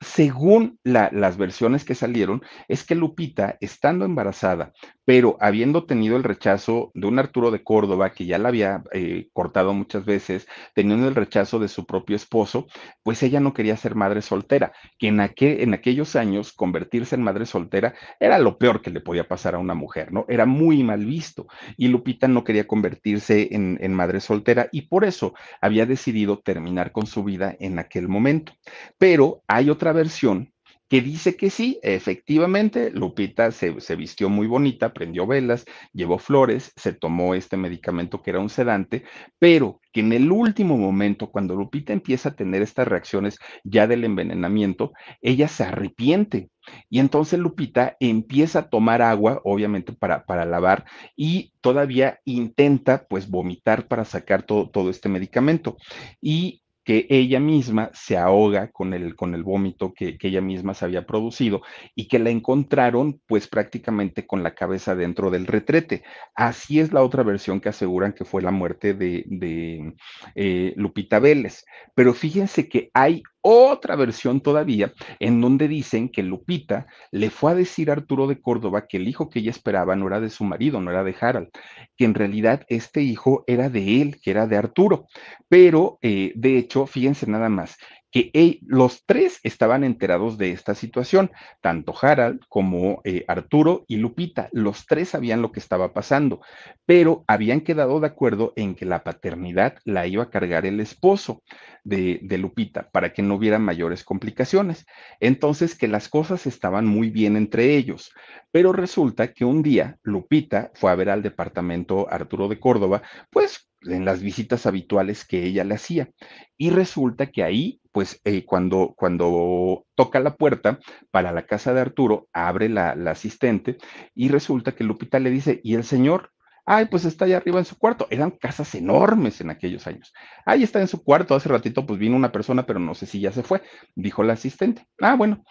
según 0.00 0.78
la, 0.82 1.10
las 1.12 1.36
versiones 1.36 1.84
que 1.84 1.94
salieron, 1.94 2.42
es 2.68 2.84
que 2.84 2.94
Lupita, 2.94 3.58
estando 3.60 4.04
embarazada, 4.06 4.72
pero 5.04 5.36
habiendo 5.40 5.84
tenido 5.84 6.16
el 6.16 6.24
rechazo 6.24 6.90
de 6.94 7.06
un 7.06 7.18
Arturo 7.18 7.50
de 7.50 7.62
Córdoba, 7.62 8.12
que 8.12 8.24
ya 8.24 8.38
la 8.38 8.48
había 8.48 8.82
eh, 8.92 9.28
cortado 9.32 9.74
muchas 9.74 10.04
veces, 10.04 10.46
teniendo 10.74 11.08
el 11.08 11.14
rechazo 11.14 11.58
de 11.58 11.68
su 11.68 11.84
propio 11.84 12.16
esposo, 12.16 12.66
pues 13.02 13.22
ella 13.22 13.40
no 13.40 13.52
quería 13.52 13.76
ser 13.76 13.94
madre 13.94 14.22
soltera, 14.22 14.72
que 14.98 15.08
en 15.08 15.74
aquellos 15.74 16.16
años 16.16 16.52
convertirse 16.52 17.14
en 17.16 17.22
madre 17.22 17.44
soltera 17.44 17.94
era 18.18 18.38
lo 18.38 18.56
peor 18.56 18.80
que 18.80 18.90
le 18.90 19.00
podía 19.00 19.28
pasar 19.28 19.54
a 19.54 19.58
una 19.58 19.74
mujer, 19.74 20.12
¿no? 20.12 20.24
Era 20.28 20.46
muy 20.46 20.82
mal 20.82 21.04
visto. 21.04 21.46
Y 21.76 21.88
Lupita 21.88 22.28
no 22.28 22.44
quería 22.44 22.66
convertirse 22.66 23.48
en, 23.50 23.78
en 23.80 23.92
madre 23.92 24.20
soltera 24.20 24.68
y 24.72 24.82
por 24.82 25.04
eso 25.04 25.34
había 25.60 25.86
decidido 25.86 26.38
terminar 26.38 26.92
con 26.92 27.06
su 27.06 27.24
vida 27.24 27.56
en 27.58 27.78
aquel 27.78 28.08
momento. 28.08 28.52
Pero 28.98 29.42
hay 29.48 29.70
otra 29.70 29.89
versión 29.92 30.52
que 30.90 31.00
dice 31.00 31.36
que 31.36 31.50
sí, 31.50 31.78
efectivamente, 31.84 32.90
Lupita 32.90 33.52
se, 33.52 33.80
se, 33.80 33.94
vistió 33.94 34.28
muy 34.28 34.48
bonita, 34.48 34.92
prendió 34.92 35.24
velas, 35.24 35.64
llevó 35.92 36.18
flores, 36.18 36.72
se 36.74 36.92
tomó 36.92 37.36
este 37.36 37.56
medicamento 37.56 38.20
que 38.20 38.30
era 38.30 38.40
un 38.40 38.50
sedante, 38.50 39.04
pero 39.38 39.80
que 39.92 40.00
en 40.00 40.12
el 40.12 40.32
último 40.32 40.76
momento, 40.76 41.30
cuando 41.30 41.54
Lupita 41.54 41.92
empieza 41.92 42.30
a 42.30 42.34
tener 42.34 42.60
estas 42.62 42.88
reacciones 42.88 43.38
ya 43.62 43.86
del 43.86 44.02
envenenamiento, 44.02 44.90
ella 45.22 45.46
se 45.46 45.62
arrepiente. 45.62 46.50
Y 46.88 46.98
entonces 46.98 47.38
Lupita 47.38 47.96
empieza 48.00 48.58
a 48.58 48.68
tomar 48.68 49.00
agua, 49.00 49.40
obviamente 49.44 49.92
para, 49.92 50.24
para 50.24 50.44
lavar, 50.44 50.86
y 51.14 51.52
todavía 51.60 52.18
intenta 52.24 53.06
pues 53.08 53.30
vomitar 53.30 53.86
para 53.86 54.04
sacar 54.04 54.42
todo, 54.42 54.68
todo 54.68 54.90
este 54.90 55.08
medicamento. 55.08 55.76
Y 56.20 56.62
que 56.90 57.06
ella 57.08 57.38
misma 57.38 57.88
se 57.94 58.16
ahoga 58.16 58.72
con 58.72 58.94
el, 58.94 59.14
con 59.14 59.36
el 59.36 59.44
vómito 59.44 59.94
que, 59.94 60.18
ella 60.20 60.40
misma 60.40 60.74
se 60.74 60.84
había 60.84 61.06
producido 61.06 61.62
y 61.94 62.08
que 62.08 62.18
la 62.18 62.30
encontraron 62.30 63.20
pues 63.28 63.46
prácticamente 63.46 64.26
con 64.26 64.42
la 64.42 64.56
cabeza 64.56 64.96
dentro 64.96 65.30
del 65.30 65.46
retrete. 65.46 66.02
Así 66.34 66.80
es 66.80 66.92
la 66.92 67.04
otra 67.04 67.22
versión 67.22 67.60
que 67.60 67.68
aseguran 67.68 68.12
que 68.12 68.24
fue 68.24 68.42
la 68.42 68.50
muerte 68.50 68.92
de, 68.92 69.22
de 69.28 69.94
eh, 70.34 70.72
Lupita 70.74 71.20
Vélez. 71.20 71.64
Pero 71.94 72.12
fíjense 72.12 72.68
que 72.68 72.90
hay 72.92 73.22
otra 73.42 73.96
versión 73.96 74.40
todavía 74.40 74.92
en 75.18 75.40
donde 75.40 75.68
dicen 75.68 76.08
que 76.08 76.22
Lupita 76.22 76.86
le 77.10 77.30
fue 77.30 77.52
a 77.52 77.54
decir 77.54 77.90
a 77.90 77.94
Arturo 77.94 78.26
de 78.26 78.40
Córdoba 78.40 78.86
que 78.86 78.98
el 78.98 79.08
hijo 79.08 79.30
que 79.30 79.40
ella 79.40 79.50
esperaba 79.50 79.96
no 79.96 80.06
era 80.06 80.20
de 80.20 80.30
su 80.30 80.44
marido, 80.44 80.80
no 80.80 80.90
era 80.90 81.04
de 81.04 81.14
Harald, 81.18 81.48
que 81.96 82.04
en 82.04 82.14
realidad 82.14 82.64
este 82.68 83.02
hijo 83.02 83.44
era 83.46 83.68
de 83.68 84.02
él, 84.02 84.20
que 84.20 84.30
era 84.30 84.46
de 84.46 84.56
Arturo. 84.56 85.06
Pero, 85.48 85.98
eh, 86.02 86.32
de 86.34 86.58
hecho, 86.58 86.86
fíjense 86.86 87.26
nada 87.26 87.48
más, 87.48 87.76
que 88.10 88.30
él, 88.34 88.58
los 88.62 89.04
tres 89.06 89.40
estaban 89.42 89.84
enterados 89.84 90.38
de 90.38 90.50
esta 90.52 90.74
situación, 90.74 91.30
tanto 91.60 91.94
Harald 92.00 92.40
como 92.48 93.00
eh, 93.04 93.24
Arturo 93.28 93.84
y 93.86 93.96
Lupita, 93.96 94.48
los 94.52 94.86
tres 94.86 95.10
sabían 95.10 95.42
lo 95.42 95.52
que 95.52 95.60
estaba 95.60 95.92
pasando, 95.92 96.40
pero 96.86 97.24
habían 97.26 97.60
quedado 97.60 98.00
de 98.00 98.08
acuerdo 98.08 98.52
en 98.56 98.74
que 98.74 98.84
la 98.84 99.04
paternidad 99.04 99.78
la 99.84 100.06
iba 100.06 100.24
a 100.24 100.30
cargar 100.30 100.66
el 100.66 100.80
esposo 100.80 101.42
de, 101.84 102.20
de 102.22 102.38
Lupita 102.38 102.90
para 102.90 103.12
que 103.12 103.22
no 103.22 103.36
hubiera 103.36 103.58
mayores 103.58 104.04
complicaciones. 104.04 104.86
Entonces, 105.20 105.76
que 105.76 105.88
las 105.88 106.08
cosas 106.08 106.46
estaban 106.46 106.86
muy 106.86 107.10
bien 107.10 107.36
entre 107.36 107.76
ellos, 107.76 108.12
pero 108.50 108.72
resulta 108.72 109.32
que 109.32 109.44
un 109.44 109.62
día 109.62 109.98
Lupita 110.02 110.70
fue 110.74 110.90
a 110.90 110.94
ver 110.94 111.10
al 111.10 111.22
departamento 111.22 112.08
Arturo 112.10 112.48
de 112.48 112.58
Córdoba, 112.58 113.02
pues 113.30 113.70
en 113.82 114.04
las 114.04 114.20
visitas 114.20 114.66
habituales 114.66 115.24
que 115.24 115.44
ella 115.44 115.64
le 115.64 115.74
hacía. 115.74 116.10
Y 116.56 116.70
resulta 116.70 117.30
que 117.30 117.42
ahí, 117.42 117.79
pues 117.92 118.20
eh, 118.24 118.44
cuando, 118.44 118.94
cuando 118.96 119.84
toca 119.94 120.20
la 120.20 120.36
puerta 120.36 120.78
para 121.10 121.32
la 121.32 121.46
casa 121.46 121.74
de 121.74 121.80
Arturo, 121.80 122.28
abre 122.32 122.68
la, 122.68 122.94
la, 122.94 123.12
asistente 123.12 123.78
y 124.14 124.28
resulta 124.28 124.72
que 124.72 124.84
Lupita 124.84 125.18
le 125.18 125.30
dice, 125.30 125.60
¿y 125.64 125.74
el 125.74 125.84
señor? 125.84 126.30
Ay, 126.66 126.86
pues 126.86 127.04
está 127.04 127.24
allá 127.24 127.38
arriba 127.38 127.58
en 127.58 127.64
su 127.64 127.76
cuarto. 127.76 128.06
Eran 128.10 128.30
casas 128.30 128.74
enormes 128.74 129.40
en 129.40 129.50
aquellos 129.50 129.86
años. 129.86 130.12
Ahí 130.46 130.62
está 130.62 130.80
en 130.80 130.88
su 130.88 131.02
cuarto. 131.02 131.34
Hace 131.34 131.48
ratito 131.48 131.84
pues 131.84 131.98
vino 131.98 132.14
una 132.14 132.30
persona, 132.30 132.64
pero 132.64 132.78
no 132.78 132.94
sé 132.94 133.06
si 133.06 133.20
ya 133.20 133.32
se 133.32 133.42
fue, 133.42 133.62
dijo 133.96 134.22
la 134.22 134.34
asistente. 134.34 134.86
Ah, 135.00 135.16
bueno. 135.16 135.42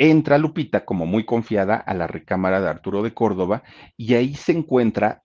Entra 0.00 0.38
Lupita 0.38 0.84
como 0.84 1.06
muy 1.06 1.24
confiada 1.24 1.76
a 1.76 1.92
la 1.94 2.06
recámara 2.06 2.60
de 2.60 2.68
Arturo 2.68 3.02
de 3.02 3.14
Córdoba 3.14 3.64
y 3.96 4.14
ahí 4.14 4.34
se 4.34 4.52
encuentra 4.52 5.22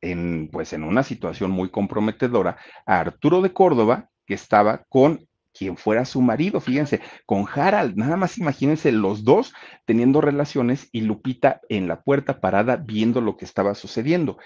en, 0.00 0.48
pues, 0.50 0.72
en 0.72 0.82
una 0.82 1.04
situación 1.04 1.52
muy 1.52 1.70
comprometedora 1.70 2.56
a 2.84 2.98
Arturo 2.98 3.42
de 3.42 3.52
Córdoba, 3.52 4.10
que 4.26 4.34
estaba 4.34 4.84
con 4.88 5.28
quien 5.52 5.76
fuera 5.76 6.04
su 6.04 6.20
marido, 6.22 6.60
fíjense, 6.60 7.00
con 7.26 7.46
Harald, 7.52 7.96
nada 7.96 8.16
más 8.16 8.38
imagínense 8.38 8.92
los 8.92 9.24
dos 9.24 9.52
teniendo 9.84 10.20
relaciones 10.20 10.88
y 10.92 11.02
Lupita 11.02 11.60
en 11.68 11.88
la 11.88 12.02
puerta 12.02 12.40
parada 12.40 12.76
viendo 12.76 13.20
lo 13.20 13.36
que 13.36 13.44
estaba 13.44 13.74
sucediendo. 13.74 14.38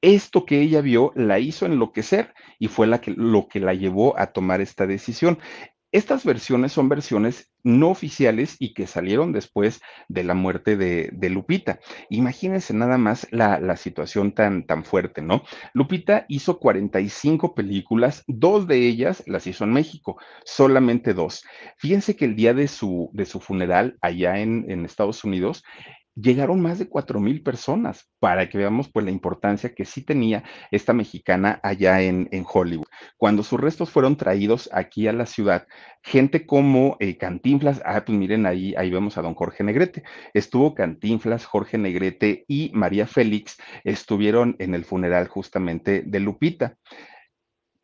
Esto 0.00 0.44
que 0.44 0.60
ella 0.60 0.82
vio 0.82 1.12
la 1.14 1.38
hizo 1.38 1.64
enloquecer 1.64 2.34
y 2.58 2.68
fue 2.68 2.86
la 2.86 3.00
que, 3.00 3.12
lo 3.16 3.48
que 3.48 3.58
la 3.58 3.72
llevó 3.72 4.18
a 4.18 4.32
tomar 4.32 4.60
esta 4.60 4.86
decisión. 4.86 5.38
Estas 5.94 6.24
versiones 6.24 6.72
son 6.72 6.88
versiones 6.88 7.52
no 7.62 7.88
oficiales 7.88 8.56
y 8.58 8.74
que 8.74 8.88
salieron 8.88 9.30
después 9.30 9.80
de 10.08 10.24
la 10.24 10.34
muerte 10.34 10.76
de, 10.76 11.30
Lupita. 11.30 11.78
Imagínense 12.10 12.74
nada 12.74 12.98
más 12.98 13.28
la, 13.30 13.60
la, 13.60 13.76
situación 13.76 14.32
tan, 14.32 14.66
tan 14.66 14.84
fuerte, 14.84 15.22
¿no? 15.22 15.44
Lupita 15.72 16.26
hizo 16.28 16.58
45 16.58 17.54
películas, 17.54 18.24
dos 18.26 18.66
de 18.66 18.88
ellas 18.88 19.22
las 19.28 19.46
hizo 19.46 19.62
en 19.62 19.72
México, 19.72 20.18
solamente 20.44 21.14
dos. 21.14 21.44
Fíjense 21.78 22.16
que 22.16 22.24
el 22.24 22.34
día 22.34 22.54
de 22.54 22.66
su, 22.66 23.10
de 23.12 23.24
su 23.24 23.38
funeral 23.38 23.96
allá 24.00 24.40
en, 24.40 24.68
en 24.68 24.84
Estados 24.84 25.22
Unidos, 25.22 25.62
llegaron 26.14 26.60
más 26.60 26.78
de 26.78 26.88
cuatro 26.88 27.20
mil 27.20 27.42
personas 27.42 28.10
para 28.20 28.48
que 28.48 28.58
veamos 28.58 28.90
pues 28.90 29.04
la 29.04 29.10
importancia 29.10 29.74
que 29.74 29.84
sí 29.84 30.02
tenía 30.04 30.44
esta 30.70 30.92
mexicana 30.92 31.60
allá 31.62 32.00
en, 32.02 32.28
en, 32.30 32.44
Hollywood. 32.50 32.86
Cuando 33.16 33.42
sus 33.42 33.60
restos 33.60 33.90
fueron 33.90 34.16
traídos 34.16 34.68
aquí 34.72 35.08
a 35.08 35.12
la 35.12 35.26
ciudad, 35.26 35.66
gente 36.02 36.46
como 36.46 36.96
eh, 37.00 37.16
Cantinflas, 37.16 37.82
ah, 37.84 38.04
pues 38.04 38.16
miren 38.16 38.46
ahí, 38.46 38.74
ahí 38.76 38.90
vemos 38.90 39.18
a 39.18 39.22
don 39.22 39.34
Jorge 39.34 39.64
Negrete, 39.64 40.04
estuvo 40.32 40.74
Cantinflas, 40.74 41.44
Jorge 41.44 41.78
Negrete 41.78 42.44
y 42.46 42.70
María 42.74 43.06
Félix 43.06 43.56
estuvieron 43.82 44.56
en 44.58 44.74
el 44.74 44.84
funeral 44.84 45.28
justamente 45.28 46.02
de 46.06 46.20
Lupita. 46.20 46.76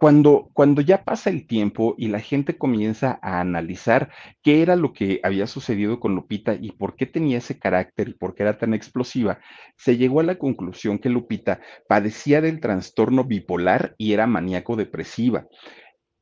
Cuando, 0.01 0.49
cuando 0.55 0.81
ya 0.81 1.05
pasa 1.05 1.29
el 1.29 1.47
tiempo 1.47 1.95
y 1.99 2.09
la 2.09 2.21
gente 2.21 2.57
comienza 2.57 3.19
a 3.21 3.39
analizar 3.39 4.11
qué 4.43 4.63
era 4.63 4.75
lo 4.75 4.95
que 4.95 5.21
había 5.23 5.47
sucedido 5.47 6.01
con 6.01 6.15
Lupita 6.15 6.55
y 6.59 6.73
por 6.73 6.97
qué 6.97 7.05
tenía 7.05 7.37
ese 7.37 7.59
carácter 7.59 8.09
y 8.09 8.15
por 8.15 8.35
qué 8.35 8.45
era 8.45 8.57
tan 8.57 8.73
explosiva, 8.73 9.41
se 9.77 9.99
llegó 9.99 10.21
a 10.21 10.23
la 10.23 10.37
conclusión 10.37 10.99
que 11.01 11.11
Lupita 11.11 11.61
padecía 11.87 12.41
del 12.41 12.61
trastorno 12.61 13.25
bipolar 13.25 13.95
y 13.99 14.15
era 14.15 14.27
maníaco 14.27 14.75
depresiva. 14.75 15.47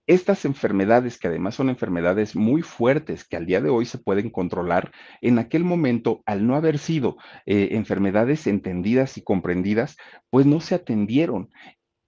Estas 0.09 0.45
enfermedades, 0.45 1.19
que 1.19 1.29
además 1.29 1.55
son 1.55 1.69
enfermedades 1.69 2.35
muy 2.35 2.63
fuertes, 2.63 3.29
que 3.29 3.37
al 3.37 3.45
día 3.45 3.61
de 3.61 3.69
hoy 3.69 3.85
se 3.85 3.99
pueden 3.99 4.31
controlar, 4.31 4.91
en 5.21 5.39
aquel 5.39 5.63
momento, 5.63 6.23
al 6.25 6.47
no 6.47 6.57
haber 6.57 6.79
sido 6.79 7.19
eh, 7.45 7.69
enfermedades 7.73 8.47
entendidas 8.47 9.19
y 9.19 9.23
comprendidas, 9.23 9.99
pues 10.31 10.47
no 10.47 10.61
se 10.61 10.75
atendieron 10.75 11.51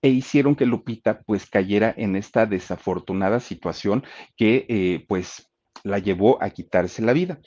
e 0.02 0.08
hicieron 0.08 0.54
que 0.56 0.66
Lupita 0.66 1.22
pues 1.26 1.48
cayera 1.48 1.94
en 1.96 2.16
esta 2.16 2.46
desafortunada 2.46 3.40
situación 3.40 4.04
que 4.36 4.66
eh, 4.68 5.04
pues 5.08 5.50
la 5.84 5.98
llevó 5.98 6.42
a 6.42 6.50
quitarse 6.50 7.02
la 7.02 7.12
vida. 7.12 7.40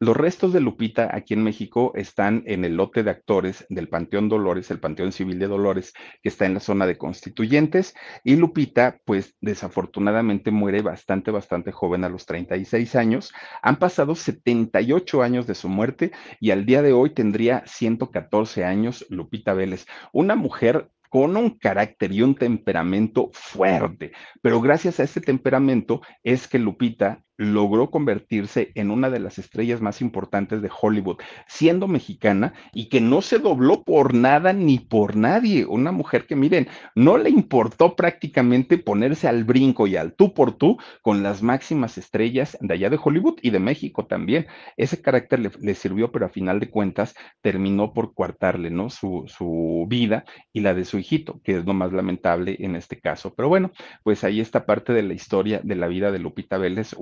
Los 0.00 0.16
restos 0.16 0.52
de 0.52 0.60
Lupita 0.60 1.10
aquí 1.12 1.34
en 1.34 1.42
México 1.42 1.90
están 1.96 2.44
en 2.46 2.64
el 2.64 2.76
lote 2.76 3.02
de 3.02 3.10
actores 3.10 3.66
del 3.68 3.88
Panteón 3.88 4.28
Dolores, 4.28 4.70
el 4.70 4.78
Panteón 4.78 5.10
Civil 5.10 5.40
de 5.40 5.48
Dolores, 5.48 5.92
que 6.22 6.28
está 6.28 6.46
en 6.46 6.54
la 6.54 6.60
zona 6.60 6.86
de 6.86 6.96
constituyentes. 6.96 7.96
Y 8.22 8.36
Lupita, 8.36 9.00
pues 9.04 9.34
desafortunadamente 9.40 10.52
muere 10.52 10.82
bastante, 10.82 11.32
bastante 11.32 11.72
joven 11.72 12.04
a 12.04 12.08
los 12.08 12.26
36 12.26 12.94
años. 12.94 13.32
Han 13.60 13.80
pasado 13.80 14.14
78 14.14 15.20
años 15.20 15.48
de 15.48 15.56
su 15.56 15.68
muerte 15.68 16.12
y 16.38 16.52
al 16.52 16.64
día 16.64 16.80
de 16.82 16.92
hoy 16.92 17.10
tendría 17.10 17.64
114 17.66 18.64
años 18.64 19.04
Lupita 19.10 19.52
Vélez, 19.52 19.86
una 20.12 20.36
mujer 20.36 20.92
con 21.08 21.36
un 21.36 21.50
carácter 21.58 22.12
y 22.12 22.22
un 22.22 22.34
temperamento 22.34 23.30
fuerte, 23.32 24.12
pero 24.42 24.60
gracias 24.60 25.00
a 25.00 25.04
ese 25.04 25.20
temperamento 25.20 26.02
es 26.22 26.48
que 26.48 26.58
Lupita 26.58 27.24
logró 27.38 27.90
convertirse 27.90 28.72
en 28.74 28.90
una 28.90 29.08
de 29.10 29.20
las 29.20 29.38
estrellas 29.38 29.80
más 29.80 30.02
importantes 30.02 30.60
de 30.60 30.70
Hollywood, 30.80 31.18
siendo 31.46 31.86
mexicana 31.86 32.52
y 32.74 32.88
que 32.88 33.00
no 33.00 33.22
se 33.22 33.38
dobló 33.38 33.84
por 33.84 34.12
nada 34.12 34.52
ni 34.52 34.80
por 34.80 35.16
nadie. 35.16 35.64
Una 35.64 35.92
mujer 35.92 36.26
que, 36.26 36.36
miren, 36.36 36.68
no 36.96 37.16
le 37.16 37.30
importó 37.30 37.94
prácticamente 37.94 38.76
ponerse 38.76 39.28
al 39.28 39.44
brinco 39.44 39.86
y 39.86 39.96
al 39.96 40.14
tú 40.14 40.34
por 40.34 40.52
tú 40.52 40.78
con 41.00 41.22
las 41.22 41.42
máximas 41.42 41.96
estrellas 41.96 42.58
de 42.60 42.74
allá 42.74 42.90
de 42.90 42.98
Hollywood 43.02 43.38
y 43.40 43.50
de 43.50 43.60
México 43.60 44.06
también. 44.06 44.46
Ese 44.76 45.00
carácter 45.00 45.52
le, 45.60 45.74
sirvió, 45.76 46.10
pero 46.10 46.26
a 46.26 46.30
final 46.30 46.58
de 46.58 46.70
cuentas 46.70 47.14
terminó 47.40 47.94
por 47.94 48.14
coartarle, 48.14 48.70
¿no? 48.70 48.90
Su, 48.90 49.24
su 49.28 49.86
vida 49.88 50.24
y 50.52 50.60
la 50.60 50.74
de 50.74 50.84
su 50.84 50.98
hijito, 50.98 51.40
que 51.44 51.58
es 51.58 51.64
lo 51.64 51.72
más 51.72 51.92
lamentable 51.92 52.56
en 52.58 52.74
este 52.74 52.98
caso. 52.98 53.32
Pero 53.36 53.48
bueno, 53.48 53.70
pues 54.02 54.24
ahí 54.24 54.40
está 54.40 54.66
parte 54.66 54.92
de 54.92 55.04
la 55.04 55.14
historia 55.14 55.60
de 55.62 55.76
la 55.76 55.86
vida 55.86 56.10
de 56.10 56.18
Lupita 56.18 56.58
Vélez, 56.58 56.94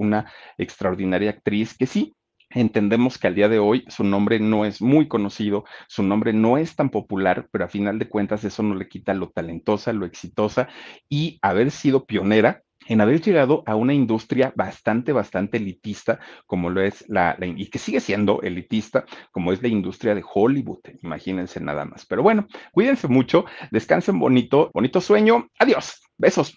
extraordinaria 0.58 1.30
actriz 1.30 1.76
que 1.76 1.86
sí, 1.86 2.14
Entendemos 2.50 3.18
que 3.18 3.26
al 3.26 3.34
día 3.34 3.48
de 3.48 3.58
hoy 3.58 3.84
su 3.88 4.04
nombre 4.04 4.38
no 4.38 4.64
es 4.64 4.80
muy 4.80 5.08
conocido, 5.08 5.64
su 5.88 6.02
nombre 6.02 6.32
no 6.32 6.58
es 6.58 6.76
tan 6.76 6.90
popular, 6.90 7.48
pero 7.50 7.64
a 7.64 7.68
final 7.68 7.98
de 7.98 8.08
cuentas 8.08 8.44
eso 8.44 8.62
no 8.62 8.76
le 8.76 8.88
quita 8.88 9.14
lo 9.14 9.30
talentosa, 9.30 9.92
lo 9.92 10.06
exitosa 10.06 10.68
y 11.08 11.38
haber 11.42 11.72
sido 11.72 12.06
pionera 12.06 12.62
en 12.88 13.00
haber 13.00 13.20
llegado 13.20 13.64
a 13.66 13.74
una 13.74 13.94
industria 13.94 14.52
bastante, 14.54 15.12
bastante 15.12 15.56
elitista, 15.56 16.20
como 16.46 16.70
lo 16.70 16.80
es 16.82 17.04
la, 17.08 17.36
la, 17.38 17.46
y 17.46 17.66
que 17.66 17.80
sigue 17.80 17.98
siendo 17.98 18.40
elitista, 18.42 19.04
como 19.32 19.52
es 19.52 19.60
la 19.60 19.68
industria 19.68 20.14
de 20.14 20.22
Hollywood, 20.24 20.80
imagínense 21.02 21.60
nada 21.60 21.84
más. 21.84 22.06
Pero 22.06 22.22
bueno, 22.22 22.46
cuídense 22.72 23.08
mucho, 23.08 23.44
descansen 23.72 24.20
bonito, 24.20 24.70
bonito 24.72 25.00
sueño, 25.00 25.48
adiós, 25.58 26.00
besos. 26.16 26.56